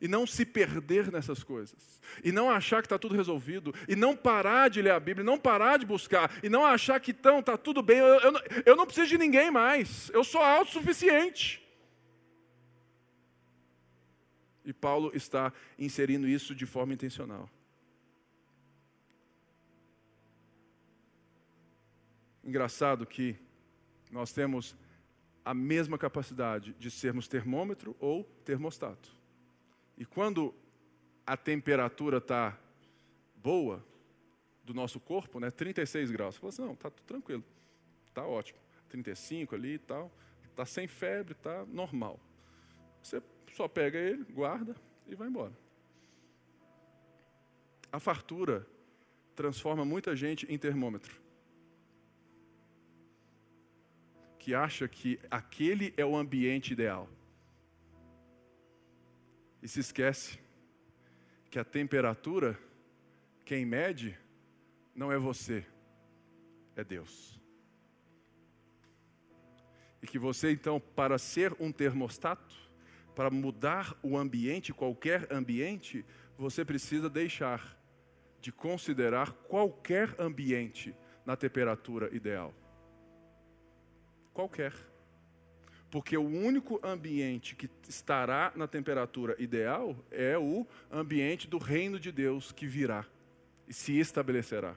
e 0.00 0.08
não 0.08 0.26
se 0.26 0.44
perder 0.44 1.10
nessas 1.10 1.42
coisas, 1.42 2.00
e 2.22 2.32
não 2.32 2.50
achar 2.50 2.82
que 2.82 2.86
está 2.86 2.98
tudo 2.98 3.14
resolvido, 3.14 3.74
e 3.88 3.96
não 3.96 4.16
parar 4.16 4.68
de 4.68 4.82
ler 4.82 4.92
a 4.92 5.00
Bíblia, 5.00 5.24
não 5.24 5.38
parar 5.38 5.78
de 5.78 5.86
buscar, 5.86 6.30
e 6.42 6.48
não 6.48 6.64
achar 6.64 7.00
que 7.00 7.10
então 7.10 7.40
está 7.40 7.56
tudo 7.56 7.82
bem, 7.82 7.98
eu, 7.98 8.06
eu, 8.06 8.32
eu 8.66 8.76
não 8.76 8.86
preciso 8.86 9.08
de 9.08 9.18
ninguém 9.18 9.50
mais, 9.50 10.10
eu 10.10 10.24
sou 10.24 10.40
autossuficiente. 10.40 11.62
E 14.64 14.72
Paulo 14.72 15.10
está 15.14 15.52
inserindo 15.78 16.26
isso 16.26 16.54
de 16.54 16.64
forma 16.64 16.94
intencional. 16.94 17.50
Engraçado 22.42 23.06
que 23.06 23.36
nós 24.10 24.32
temos 24.32 24.76
a 25.44 25.52
mesma 25.52 25.98
capacidade 25.98 26.74
de 26.78 26.90
sermos 26.90 27.28
termômetro 27.28 27.94
ou 28.00 28.24
termostato. 28.44 29.13
E 29.96 30.04
quando 30.04 30.54
a 31.26 31.36
temperatura 31.36 32.18
está 32.18 32.58
boa 33.36 33.84
do 34.64 34.74
nosso 34.74 34.98
corpo, 34.98 35.38
né, 35.38 35.50
36 35.50 36.10
graus, 36.10 36.34
você 36.34 36.40
fala 36.40 36.48
assim, 36.50 36.62
não, 36.62 36.72
está 36.72 36.90
tranquilo, 36.90 37.44
está 38.08 38.26
ótimo. 38.26 38.58
35 38.88 39.54
ali 39.54 39.74
e 39.74 39.78
tal, 39.78 40.12
está 40.50 40.64
sem 40.64 40.86
febre, 40.86 41.32
está 41.32 41.64
normal. 41.66 42.20
Você 43.02 43.22
só 43.52 43.68
pega 43.68 43.98
ele, 43.98 44.24
guarda 44.24 44.74
e 45.06 45.14
vai 45.14 45.28
embora. 45.28 45.52
A 47.90 48.00
fartura 48.00 48.66
transforma 49.34 49.84
muita 49.84 50.16
gente 50.16 50.46
em 50.52 50.58
termômetro. 50.58 51.20
Que 54.38 54.54
acha 54.54 54.86
que 54.88 55.18
aquele 55.30 55.94
é 55.96 56.04
o 56.04 56.16
ambiente 56.16 56.72
ideal 56.72 57.08
e 59.64 59.68
se 59.68 59.80
esquece 59.80 60.38
que 61.50 61.58
a 61.58 61.64
temperatura, 61.64 62.58
quem 63.46 63.64
mede, 63.64 64.14
não 64.94 65.10
é 65.10 65.16
você, 65.16 65.64
é 66.76 66.84
Deus. 66.84 67.40
E 70.02 70.06
que 70.06 70.18
você, 70.18 70.52
então, 70.52 70.78
para 70.78 71.16
ser 71.16 71.56
um 71.58 71.72
termostato, 71.72 72.54
para 73.14 73.30
mudar 73.30 73.98
o 74.02 74.18
ambiente, 74.18 74.70
qualquer 74.70 75.32
ambiente, 75.32 76.04
você 76.36 76.62
precisa 76.62 77.08
deixar 77.08 77.74
de 78.42 78.52
considerar 78.52 79.32
qualquer 79.32 80.14
ambiente 80.20 80.94
na 81.24 81.36
temperatura 81.36 82.14
ideal. 82.14 82.54
Qualquer. 84.34 84.74
Porque 85.94 86.16
o 86.16 86.26
único 86.26 86.80
ambiente 86.82 87.54
que 87.54 87.70
estará 87.88 88.52
na 88.56 88.66
temperatura 88.66 89.40
ideal 89.40 89.96
é 90.10 90.36
o 90.36 90.66
ambiente 90.90 91.46
do 91.46 91.56
reino 91.56 92.00
de 92.00 92.10
Deus 92.10 92.50
que 92.50 92.66
virá 92.66 93.06
e 93.68 93.72
se 93.72 93.96
estabelecerá. 94.00 94.76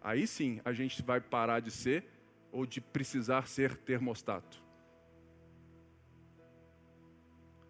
Aí 0.00 0.26
sim 0.26 0.62
a 0.64 0.72
gente 0.72 1.02
vai 1.02 1.20
parar 1.20 1.60
de 1.60 1.70
ser 1.70 2.06
ou 2.50 2.64
de 2.64 2.80
precisar 2.80 3.46
ser 3.46 3.76
termostato. 3.76 4.64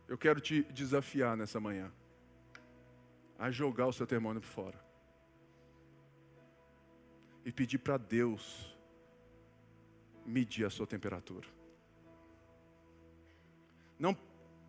Eu 0.07 0.17
quero 0.17 0.41
te 0.41 0.63
desafiar 0.63 1.37
nessa 1.37 1.59
manhã 1.59 1.93
a 3.37 3.51
jogar 3.51 3.89
o 3.89 3.93
seu 3.93 4.07
termômetro 4.07 4.49
fora 4.49 4.79
e 7.45 7.51
pedir 7.51 7.79
para 7.79 7.97
Deus 7.97 8.79
medir 10.25 10.65
a 10.65 10.71
sua 10.71 10.87
temperatura. 10.87 11.64
Não 13.99 14.17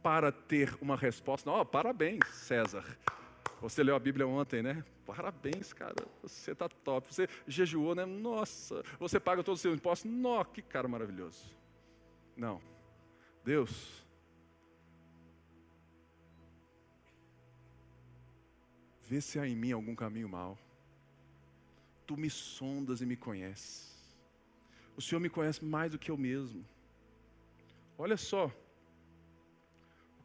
para 0.01 0.31
ter 0.31 0.77
uma 0.81 0.95
resposta, 0.95 1.49
não, 1.49 1.59
oh, 1.59 1.65
parabéns, 1.65 2.27
César. 2.27 2.85
Você 3.61 3.81
leu 3.81 3.95
a 3.95 3.99
Bíblia 3.99 4.27
ontem, 4.27 4.61
né? 4.61 4.83
Parabéns, 5.05 5.73
cara. 5.73 5.95
Você 6.21 6.51
está 6.51 6.67
top. 6.67 7.13
Você 7.13 7.27
jejuou, 7.47 7.95
né? 7.95 8.05
Nossa. 8.05 8.83
Você 8.99 9.19
paga 9.19 9.43
todos 9.43 9.59
os 9.59 9.61
seus 9.61 9.75
impostos. 9.75 10.11
Nossa, 10.11 10.49
que 10.51 10.61
cara 10.61 10.87
maravilhoso. 10.87 11.55
Não. 12.35 12.61
Deus. 13.43 14.05
Vê 19.07 19.21
se 19.21 19.39
há 19.39 19.47
em 19.47 19.55
mim 19.55 19.71
algum 19.71 19.95
caminho 19.95 20.27
mau. 20.27 20.57
Tu 22.05 22.17
me 22.17 22.29
sondas 22.29 23.01
e 23.01 23.05
me 23.05 23.15
conheces. 23.15 23.95
O 24.97 25.01
Senhor 25.01 25.19
me 25.19 25.29
conhece 25.29 25.63
mais 25.63 25.91
do 25.91 25.99
que 25.99 26.09
eu 26.09 26.17
mesmo. 26.17 26.65
Olha 27.97 28.17
só. 28.17 28.51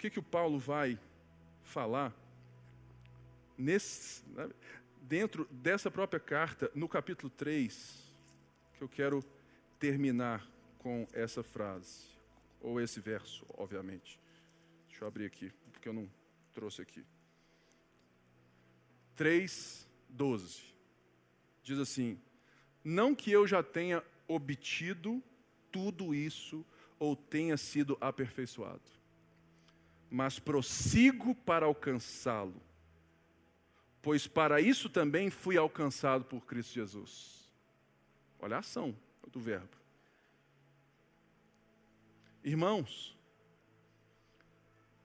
Que, 0.00 0.08
que 0.08 0.18
o 0.18 0.22
Paulo 0.22 0.58
vai 0.58 0.98
falar 1.62 2.16
nesse, 3.58 4.26
né, 4.30 4.48
dentro 5.02 5.46
dessa 5.50 5.90
própria 5.90 6.18
carta, 6.18 6.70
no 6.74 6.88
capítulo 6.88 7.28
3, 7.28 8.02
que 8.78 8.82
eu 8.82 8.88
quero 8.88 9.22
terminar 9.78 10.50
com 10.78 11.06
essa 11.12 11.42
frase, 11.42 12.06
ou 12.62 12.80
esse 12.80 12.98
verso, 12.98 13.44
obviamente. 13.58 14.18
Deixa 14.88 15.04
eu 15.04 15.08
abrir 15.08 15.26
aqui, 15.26 15.52
porque 15.70 15.90
eu 15.90 15.92
não 15.92 16.10
trouxe 16.54 16.80
aqui. 16.80 17.04
3, 19.16 19.86
12. 20.08 20.62
Diz 21.62 21.78
assim: 21.78 22.18
Não 22.82 23.14
que 23.14 23.30
eu 23.30 23.46
já 23.46 23.62
tenha 23.62 24.02
obtido 24.26 25.22
tudo 25.70 26.14
isso 26.14 26.64
ou 26.98 27.14
tenha 27.14 27.58
sido 27.58 27.98
aperfeiçoado, 28.00 28.99
mas 30.10 30.38
prossigo 30.38 31.34
para 31.34 31.66
alcançá-lo 31.66 32.60
pois 34.02 34.26
para 34.26 34.60
isso 34.60 34.88
também 34.88 35.30
fui 35.30 35.56
alcançado 35.56 36.24
por 36.24 36.44
Cristo 36.46 36.74
Jesus. 36.74 37.50
Olha 38.38 38.56
a 38.56 38.60
ação 38.60 38.96
do 39.30 39.38
verbo. 39.38 39.76
Irmãos, 42.42 43.16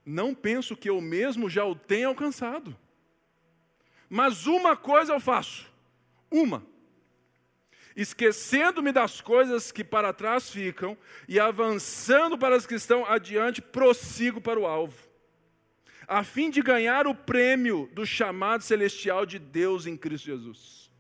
não 0.06 0.34
penso 0.34 0.76
que 0.76 0.90
eu 0.90 1.02
mesmo 1.02 1.50
já 1.50 1.66
o 1.66 1.76
tenha 1.76 2.08
alcançado, 2.08 2.76
mas 4.10 4.48
uma 4.48 4.78
coisa 4.78 5.14
eu 5.14 5.20
faço, 5.20 5.70
uma, 6.32 6.66
esquecendo-me 7.96 8.92
das 8.92 9.22
coisas 9.22 9.72
que 9.72 9.84
para 9.84 10.14
trás 10.14 10.50
ficam 10.50 10.98
e 11.28 11.40
avançando 11.40 12.38
para 12.38 12.56
as 12.56 12.66
que 12.66 12.76
estão 12.76 13.06
adiante, 13.06 13.62
prossigo 13.62 14.42
para 14.42 14.60
o 14.60 14.66
alvo 14.66 15.06
a 16.08 16.24
fim 16.24 16.50
de 16.50 16.62
ganhar 16.62 17.08
o 17.08 17.16
prêmio 17.16 17.90
do 17.94 18.06
chamado 18.06 18.64
celestial 18.64 19.26
de 19.26 19.40
Deus 19.40 19.86
em 19.86 19.98
Cristo 19.98 20.26
Jesus. 20.26 20.92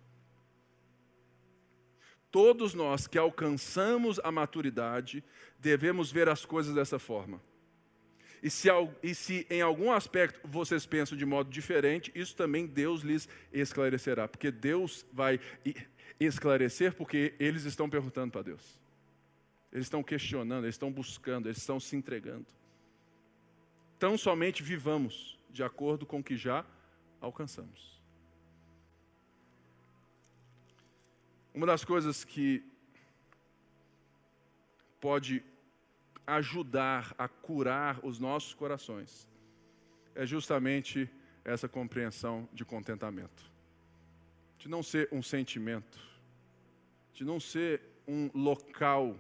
Todos 2.32 2.74
nós 2.74 3.08
que 3.08 3.18
alcançamos 3.18 4.20
a 4.24 4.32
maturidade 4.32 5.24
devemos 5.58 6.12
ver 6.12 6.28
as 6.28 6.44
coisas 6.46 6.76
dessa 6.76 7.00
forma. 7.00 7.42
E 8.44 8.50
se, 8.50 8.68
e 9.02 9.16
se, 9.16 9.48
em 9.50 9.62
algum 9.62 9.92
aspecto 9.92 10.40
vocês 10.44 10.86
pensam 10.86 11.18
de 11.18 11.26
modo 11.26 11.50
diferente, 11.50 12.12
isso 12.14 12.36
também 12.36 12.68
Deus 12.68 13.02
lhes 13.02 13.28
esclarecerá. 13.52 14.28
Porque 14.28 14.52
Deus 14.52 15.06
vai 15.12 15.40
esclarecer, 16.20 16.94
porque 16.96 17.34
eles 17.40 17.66
estão 17.66 17.90
perguntando 17.90 18.32
para 18.32 18.42
Deus. 18.42 18.80
Eles 19.72 19.86
estão 19.86 20.04
questionando, 20.04 20.66
eles 20.66 20.76
estão 20.76 20.92
buscando, 20.92 21.48
eles 21.48 21.58
estão 21.58 21.80
se 21.80 21.96
entregando 21.96 22.48
tão 24.00 24.18
somente 24.18 24.62
vivamos 24.62 25.40
de 25.50 25.64
acordo 25.64 26.06
com 26.06 26.20
o 26.20 26.24
que 26.24 26.36
já 26.36 26.66
alcançamos. 27.22 28.02
Uma 31.54 31.66
das 31.66 31.86
coisas 31.86 32.24
que 32.24 32.64
pode 35.00 35.44
ajudar 36.28 37.16
a 37.18 37.28
curar 37.28 38.00
os 38.04 38.20
nossos 38.20 38.54
corações 38.54 39.28
é 40.14 40.26
justamente 40.26 41.10
essa 41.44 41.68
compreensão 41.68 42.50
de 42.52 42.66
contentamento. 42.66 43.55
De 44.66 44.70
não 44.70 44.82
ser 44.82 45.08
um 45.12 45.22
sentimento, 45.22 46.00
de 47.14 47.24
não 47.24 47.40
ser 47.40 47.82
um 48.08 48.32
local 48.34 49.16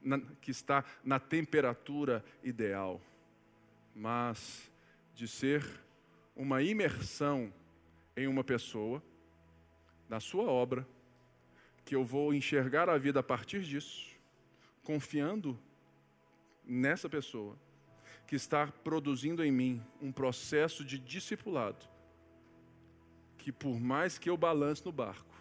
na, 0.00 0.18
que 0.40 0.50
está 0.50 0.82
na 1.04 1.20
temperatura 1.20 2.24
ideal 2.42 2.98
mas 3.94 4.70
de 5.14 5.28
ser 5.28 5.62
uma 6.34 6.62
imersão 6.62 7.52
em 8.16 8.26
uma 8.26 8.42
pessoa, 8.42 9.02
na 10.08 10.20
sua 10.20 10.44
obra, 10.44 10.88
que 11.84 11.94
eu 11.94 12.02
vou 12.02 12.32
enxergar 12.32 12.88
a 12.88 12.96
vida 12.96 13.20
a 13.20 13.22
partir 13.22 13.62
disso, 13.62 14.08
confiando 14.82 15.58
nessa 16.64 17.10
pessoa, 17.10 17.58
que 18.26 18.36
está 18.36 18.66
produzindo 18.68 19.44
em 19.44 19.52
mim 19.52 19.82
um 20.00 20.10
processo 20.10 20.82
de 20.82 20.98
discipulado, 20.98 21.86
que 23.40 23.50
por 23.50 23.80
mais 23.80 24.18
que 24.18 24.28
eu 24.28 24.36
balance 24.36 24.84
no 24.84 24.92
barco, 24.92 25.34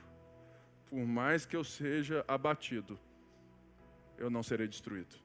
por 0.86 1.06
mais 1.06 1.46
que 1.46 1.56
eu 1.56 1.64
seja 1.66 2.24
abatido, 2.28 2.98
eu 4.18 4.30
não 4.30 4.42
serei 4.42 4.68
destruído. 4.68 5.16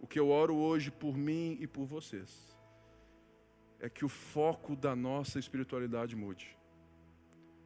O 0.00 0.06
que 0.06 0.18
eu 0.18 0.30
oro 0.30 0.54
hoje 0.56 0.90
por 0.90 1.16
mim 1.16 1.58
e 1.60 1.66
por 1.66 1.84
vocês 1.84 2.56
é 3.78 3.90
que 3.90 4.04
o 4.04 4.08
foco 4.08 4.74
da 4.74 4.96
nossa 4.96 5.38
espiritualidade 5.38 6.16
mude, 6.16 6.56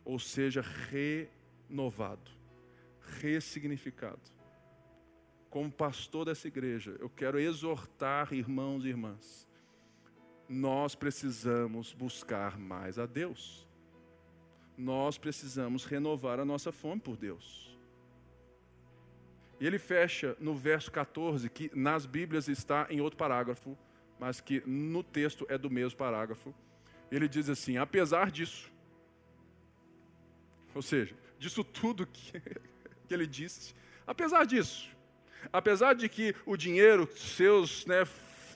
ou 0.05 0.18
seja, 0.18 0.61
renovado, 0.89 2.31
ressignificado. 3.20 4.28
Como 5.49 5.70
pastor 5.70 6.24
dessa 6.24 6.49
igreja, 6.49 6.97
eu 6.99 7.09
quero 7.09 7.39
exortar 7.39 8.33
irmãos 8.33 8.85
e 8.85 8.89
irmãs. 8.89 9.49
Nós 10.53 10.96
precisamos 10.96 11.92
buscar 11.92 12.59
mais 12.59 12.98
a 12.98 13.07
Deus. 13.07 13.68
Nós 14.76 15.16
precisamos 15.16 15.84
renovar 15.84 16.40
a 16.40 16.44
nossa 16.44 16.72
fome 16.72 17.01
por 17.01 17.16
Deus. 17.16 17.78
E 19.61 19.66
ele 19.66 19.78
fecha 19.78 20.36
no 20.40 20.57
verso 20.57 20.90
14, 20.90 21.48
que 21.48 21.70
nas 21.72 22.05
Bíblias 22.05 22.48
está 22.48 22.88
em 22.90 23.01
outro 23.01 23.16
parágrafo, 23.16 23.78
mas 24.18 24.40
que 24.40 24.61
no 24.66 25.05
texto 25.05 25.46
é 25.48 25.57
do 25.57 25.70
mesmo 25.70 25.96
parágrafo. 25.96 26.53
Ele 27.12 27.28
diz 27.28 27.48
assim: 27.48 27.76
apesar 27.76 28.28
disso, 28.32 28.72
ou 30.74 30.82
seja, 30.82 31.14
disso 31.38 31.62
tudo 31.62 32.09
que, 32.09 32.32
que 33.07 33.14
ele 33.14 33.26
disse, 33.28 33.72
apesar 34.05 34.44
disso, 34.44 34.90
apesar 35.53 35.94
de 35.94 36.09
que 36.09 36.34
o 36.44 36.57
dinheiro 36.57 37.09
seus 37.16 37.86
né, 37.86 38.05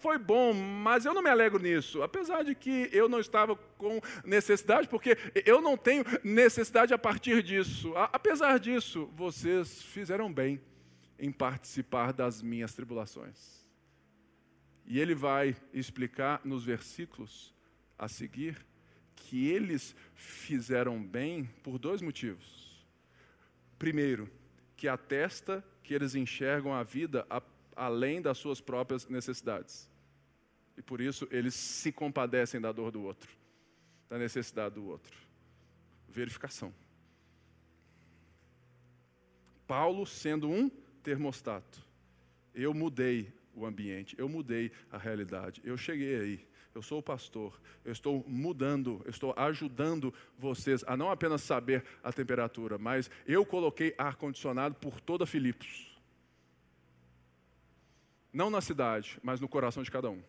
foi 0.04 0.18
bom, 0.18 0.52
mas 0.52 1.06
eu 1.06 1.14
não 1.14 1.22
me 1.22 1.30
alegro 1.30 1.58
nisso. 1.58 2.02
Apesar 2.02 2.44
de 2.44 2.54
que 2.54 2.90
eu 2.92 3.08
não 3.08 3.20
estava 3.20 3.56
com 3.56 4.02
necessidade, 4.22 4.86
porque 4.86 5.16
eu 5.46 5.62
não 5.62 5.78
tenho 5.78 6.04
necessidade 6.22 6.92
a 6.92 6.98
partir 6.98 7.42
disso. 7.42 7.94
Apesar 8.12 8.58
disso, 8.58 9.08
vocês 9.16 9.80
fizeram 9.80 10.30
bem 10.30 10.60
em 11.18 11.32
participar 11.32 12.12
das 12.12 12.42
minhas 12.42 12.74
tribulações. 12.74 13.64
E 14.84 15.00
ele 15.00 15.14
vai 15.14 15.56
explicar 15.72 16.42
nos 16.44 16.66
versículos 16.66 17.54
a 17.98 18.06
seguir 18.06 18.58
que 19.16 19.48
eles 19.48 19.96
fizeram 20.12 21.02
bem 21.02 21.48
por 21.62 21.78
dois 21.78 22.02
motivos. 22.02 22.86
Primeiro, 23.78 24.30
que 24.76 24.86
atesta 24.86 25.64
que 25.82 25.94
eles 25.94 26.14
enxergam 26.14 26.74
a 26.74 26.82
vida 26.82 27.26
a, 27.30 27.40
além 27.74 28.20
das 28.20 28.36
suas 28.36 28.60
próprias 28.60 29.08
necessidades. 29.08 29.93
E 30.76 30.82
por 30.82 31.00
isso 31.00 31.28
eles 31.30 31.54
se 31.54 31.92
compadecem 31.92 32.60
da 32.60 32.72
dor 32.72 32.90
do 32.90 33.02
outro, 33.02 33.30
da 34.08 34.18
necessidade 34.18 34.74
do 34.74 34.86
outro. 34.86 35.16
Verificação. 36.08 36.72
Paulo, 39.66 40.06
sendo 40.06 40.48
um 40.50 40.68
termostato. 41.02 41.82
Eu 42.54 42.72
mudei 42.72 43.32
o 43.54 43.64
ambiente, 43.66 44.14
eu 44.18 44.28
mudei 44.28 44.70
a 44.90 44.98
realidade. 44.98 45.60
Eu 45.64 45.76
cheguei 45.76 46.16
aí. 46.16 46.48
Eu 46.74 46.82
sou 46.82 46.98
o 46.98 47.02
pastor. 47.02 47.60
Eu 47.84 47.92
estou 47.92 48.24
mudando, 48.26 49.00
eu 49.04 49.10
estou 49.10 49.32
ajudando 49.36 50.12
vocês 50.36 50.82
a 50.86 50.96
não 50.96 51.10
apenas 51.10 51.42
saber 51.42 51.84
a 52.02 52.12
temperatura, 52.12 52.78
mas 52.78 53.08
eu 53.26 53.46
coloquei 53.46 53.94
ar 53.96 54.16
condicionado 54.16 54.74
por 54.74 55.00
toda 55.00 55.24
Filipos. 55.24 55.94
Não 58.32 58.50
na 58.50 58.60
cidade, 58.60 59.18
mas 59.22 59.40
no 59.40 59.48
coração 59.48 59.84
de 59.84 59.90
cada 59.90 60.10
um. 60.10 60.20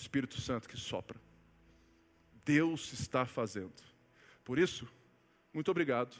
Espírito 0.00 0.40
Santo 0.40 0.68
que 0.68 0.76
sopra. 0.76 1.20
Deus 2.44 2.92
está 2.92 3.26
fazendo. 3.26 3.72
Por 4.44 4.58
isso, 4.58 4.88
muito 5.52 5.70
obrigado 5.70 6.16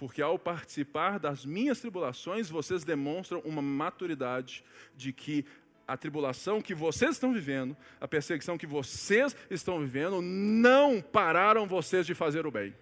porque 0.00 0.22
ao 0.22 0.38
participar 0.38 1.18
das 1.18 1.44
minhas 1.44 1.78
tribulações, 1.78 2.48
vocês 2.48 2.84
demonstram 2.84 3.40
uma 3.40 3.60
maturidade 3.60 4.64
de 4.96 5.12
que 5.12 5.44
a 5.86 5.94
tribulação 5.94 6.62
que 6.62 6.74
vocês 6.74 7.16
estão 7.16 7.34
vivendo, 7.34 7.76
a 8.00 8.08
perseguição 8.08 8.56
que 8.56 8.66
vocês 8.66 9.36
estão 9.50 9.78
vivendo, 9.78 10.22
não 10.22 11.02
pararam 11.02 11.66
vocês 11.66 12.06
de 12.06 12.14
fazer 12.14 12.46
o 12.46 12.50
bem. 12.50 12.74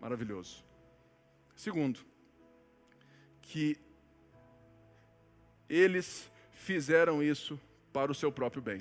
Maravilhoso. 0.00 0.64
Segundo, 1.54 2.00
que 3.42 3.76
eles 5.68 6.32
fizeram 6.52 7.22
isso 7.22 7.60
para 7.98 8.12
o 8.12 8.14
seu 8.14 8.30
próprio 8.30 8.62
bem. 8.62 8.80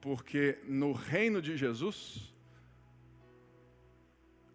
Porque 0.00 0.58
no 0.64 0.92
reino 0.92 1.42
de 1.42 1.54
Jesus, 1.54 2.34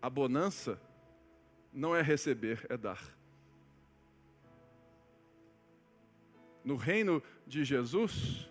a 0.01 0.09
bonança 0.09 0.81
não 1.71 1.95
é 1.95 2.01
receber, 2.01 2.65
é 2.69 2.75
dar. 2.75 2.99
No 6.63 6.75
reino 6.75 7.21
de 7.45 7.63
Jesus, 7.63 8.49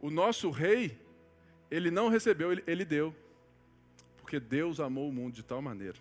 o 0.00 0.08
nosso 0.08 0.48
rei, 0.48 0.98
ele 1.70 1.90
não 1.90 2.08
recebeu, 2.08 2.50
ele, 2.50 2.64
ele 2.66 2.84
deu. 2.86 3.14
Porque 4.16 4.40
Deus 4.40 4.80
amou 4.80 5.06
o 5.06 5.12
mundo 5.12 5.34
de 5.34 5.42
tal 5.42 5.60
maneira 5.60 5.98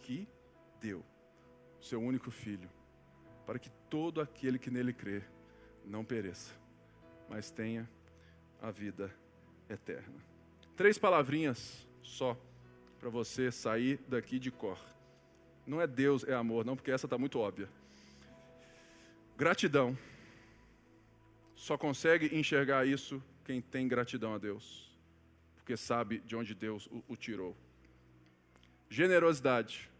que 0.00 0.26
deu 0.80 1.04
seu 1.82 2.00
único 2.00 2.30
filho, 2.30 2.70
para 3.44 3.58
que 3.58 3.68
todo 3.90 4.22
aquele 4.22 4.58
que 4.58 4.70
nele 4.70 4.94
crê 4.94 5.22
não 5.84 6.02
pereça, 6.02 6.61
mas 7.32 7.50
tenha 7.50 7.88
a 8.60 8.70
vida 8.70 9.10
eterna. 9.66 10.22
Três 10.76 10.98
palavrinhas 10.98 11.88
só 12.02 12.38
para 13.00 13.08
você 13.08 13.50
sair 13.50 13.98
daqui 14.06 14.38
de 14.38 14.50
cor. 14.50 14.78
Não 15.66 15.80
é 15.80 15.86
Deus, 15.86 16.24
é 16.24 16.34
amor, 16.34 16.62
não, 16.62 16.76
porque 16.76 16.90
essa 16.90 17.06
está 17.06 17.16
muito 17.16 17.38
óbvia. 17.38 17.70
Gratidão. 19.34 19.96
Só 21.54 21.78
consegue 21.78 22.36
enxergar 22.36 22.86
isso 22.86 23.22
quem 23.46 23.62
tem 23.62 23.88
gratidão 23.88 24.34
a 24.34 24.38
Deus, 24.38 24.94
porque 25.56 25.74
sabe 25.74 26.18
de 26.18 26.36
onde 26.36 26.54
Deus 26.54 26.86
o, 26.88 27.02
o 27.08 27.16
tirou. 27.16 27.56
Generosidade 28.90 29.90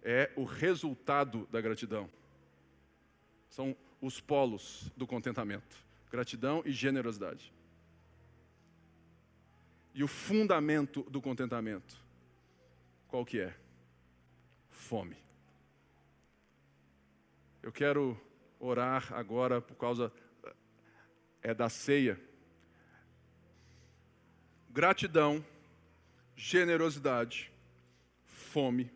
é 0.00 0.30
o 0.36 0.44
resultado 0.44 1.48
da 1.50 1.60
gratidão. 1.60 2.08
São 3.48 3.76
os 4.00 4.20
polos 4.20 4.92
do 4.96 5.08
contentamento: 5.08 5.89
gratidão 6.10 6.62
e 6.66 6.72
generosidade. 6.72 7.52
E 9.94 10.02
o 10.02 10.08
fundamento 10.08 11.02
do 11.04 11.20
contentamento, 11.20 11.96
qual 13.08 13.24
que 13.24 13.40
é? 13.40 13.56
Fome. 14.70 15.16
Eu 17.62 17.72
quero 17.72 18.20
orar 18.58 19.12
agora 19.12 19.60
por 19.60 19.76
causa 19.76 20.12
é 21.42 21.54
da 21.54 21.68
ceia. 21.68 22.20
Gratidão, 24.68 25.44
generosidade, 26.36 27.52
fome, 28.24 28.90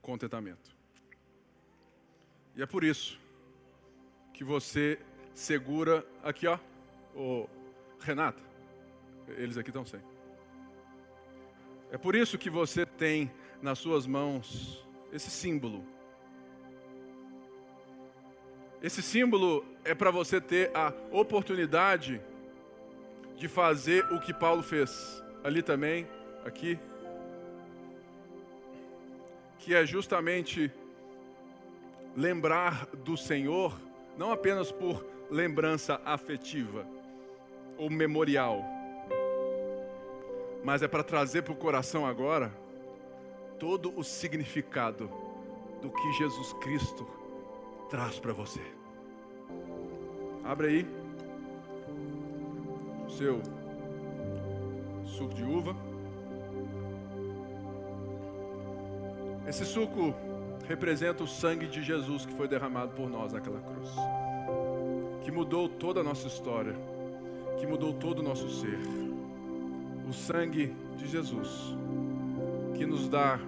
contentamento. 0.00 0.74
E 2.54 2.62
é 2.62 2.66
por 2.66 2.84
isso 2.84 3.18
que 4.32 4.44
você 4.44 4.98
segura 5.40 6.06
aqui, 6.22 6.46
ó, 6.46 6.58
o 7.14 7.48
Renata. 7.98 8.42
Eles 9.26 9.56
aqui 9.56 9.70
estão 9.70 9.86
sem. 9.86 10.00
É 11.90 11.96
por 11.96 12.14
isso 12.14 12.36
que 12.36 12.50
você 12.50 12.84
tem 12.84 13.32
nas 13.62 13.78
suas 13.78 14.06
mãos 14.06 14.86
esse 15.10 15.30
símbolo. 15.30 15.82
Esse 18.82 19.00
símbolo 19.00 19.64
é 19.82 19.94
para 19.94 20.10
você 20.10 20.42
ter 20.42 20.70
a 20.76 20.92
oportunidade 21.10 22.20
de 23.34 23.48
fazer 23.48 24.04
o 24.12 24.20
que 24.20 24.34
Paulo 24.34 24.62
fez. 24.62 25.22
Ali 25.42 25.62
também, 25.62 26.06
aqui. 26.44 26.78
Que 29.58 29.74
é 29.74 29.86
justamente 29.86 30.70
lembrar 32.14 32.84
do 32.88 33.16
Senhor 33.16 33.74
não 34.18 34.32
apenas 34.32 34.70
por 34.70 35.02
lembrança 35.30 36.00
afetiva 36.04 36.86
ou 37.78 37.88
memorial, 37.88 38.64
mas 40.62 40.82
é 40.82 40.88
para 40.88 41.02
trazer 41.02 41.42
para 41.42 41.52
o 41.52 41.56
coração 41.56 42.04
agora 42.04 42.52
todo 43.58 43.96
o 43.98 44.02
significado 44.02 45.10
do 45.80 45.90
que 45.90 46.12
Jesus 46.14 46.52
Cristo 46.54 47.06
traz 47.88 48.18
para 48.18 48.32
você. 48.32 48.60
Abre 50.44 50.66
aí 50.66 50.86
o 53.06 53.10
seu 53.10 53.40
suco 55.04 55.34
de 55.34 55.44
uva. 55.44 55.76
Esse 59.46 59.64
suco 59.64 60.14
representa 60.68 61.24
o 61.24 61.26
sangue 61.26 61.66
de 61.66 61.82
Jesus 61.82 62.24
que 62.24 62.32
foi 62.34 62.46
derramado 62.46 62.92
por 62.92 63.10
nós 63.10 63.32
naquela 63.32 63.60
cruz, 63.60 63.90
que 65.30 65.36
mudou 65.36 65.68
toda 65.68 66.00
a 66.00 66.02
nossa 66.02 66.26
história, 66.26 66.74
que 67.60 67.64
mudou 67.64 67.92
todo 67.92 68.18
o 68.18 68.22
nosso 68.22 68.50
ser. 68.50 68.80
O 70.08 70.12
sangue 70.12 70.74
de 70.98 71.06
Jesus, 71.06 71.48
que 72.76 72.84
nos 72.84 73.08
dá 73.08 73.38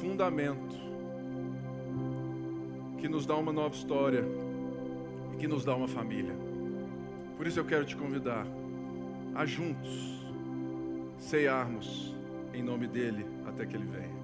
fundamento, 0.00 0.76
que 2.98 3.08
nos 3.08 3.26
dá 3.26 3.34
uma 3.34 3.52
nova 3.52 3.74
história 3.74 4.24
e 5.34 5.38
que 5.38 5.48
nos 5.48 5.64
dá 5.64 5.74
uma 5.74 5.88
família. 5.88 6.36
Por 7.36 7.48
isso 7.48 7.58
eu 7.58 7.64
quero 7.64 7.84
te 7.84 7.96
convidar 7.96 8.46
a 9.34 9.44
juntos 9.44 10.24
ceiarmos 11.18 12.14
em 12.54 12.62
nome 12.62 12.86
dele 12.86 13.26
até 13.44 13.66
que 13.66 13.74
ele 13.74 13.86
venha. 13.86 14.21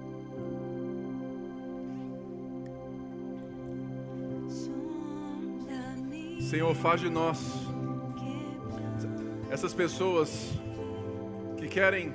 Senhor, 6.49 6.73
faz 6.73 6.99
de 6.99 7.11
nós 7.11 7.39
essas 9.51 9.71
pessoas 9.71 10.49
que 11.59 11.67
querem 11.67 12.11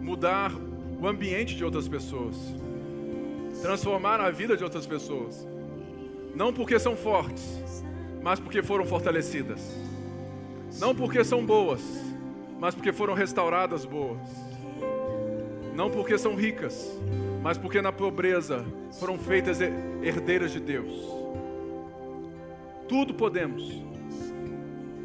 mudar 0.00 0.50
o 0.98 1.06
ambiente 1.06 1.54
de 1.54 1.62
outras 1.62 1.86
pessoas, 1.86 2.34
transformar 3.60 4.18
a 4.18 4.30
vida 4.30 4.56
de 4.56 4.64
outras 4.64 4.86
pessoas, 4.86 5.46
não 6.34 6.54
porque 6.54 6.78
são 6.78 6.96
fortes, 6.96 7.60
mas 8.22 8.40
porque 8.40 8.62
foram 8.62 8.86
fortalecidas, 8.86 9.60
não 10.78 10.94
porque 10.94 11.22
são 11.22 11.44
boas, 11.44 11.82
mas 12.58 12.74
porque 12.74 12.94
foram 12.94 13.12
restauradas 13.12 13.84
boas, 13.84 14.26
não 15.74 15.90
porque 15.90 16.16
são 16.16 16.34
ricas, 16.34 16.98
mas 17.42 17.58
porque 17.58 17.82
na 17.82 17.92
pobreza 17.92 18.64
foram 18.98 19.18
feitas 19.18 19.60
herdeiras 19.60 20.50
de 20.50 20.60
Deus. 20.60 21.16
Tudo 22.88 23.14
podemos 23.14 23.82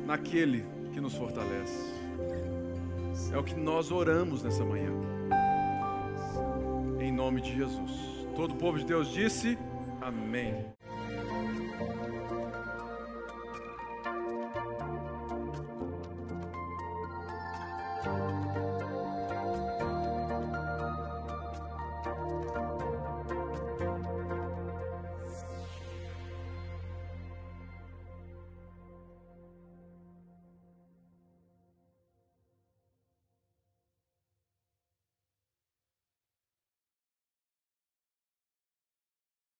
naquele 0.05 0.63
que 0.93 1.01
nos 1.01 1.15
fortalece. 1.15 1.91
É 3.33 3.37
o 3.37 3.43
que 3.43 3.55
nós 3.55 3.91
oramos 3.91 4.43
nessa 4.43 4.63
manhã. 4.63 4.91
Em 6.99 7.11
nome 7.11 7.41
de 7.41 7.55
Jesus. 7.55 7.91
Todo 8.35 8.53
o 8.53 8.57
povo 8.57 8.77
de 8.77 8.85
Deus 8.85 9.11
disse: 9.11 9.57
Amém. 9.99 10.65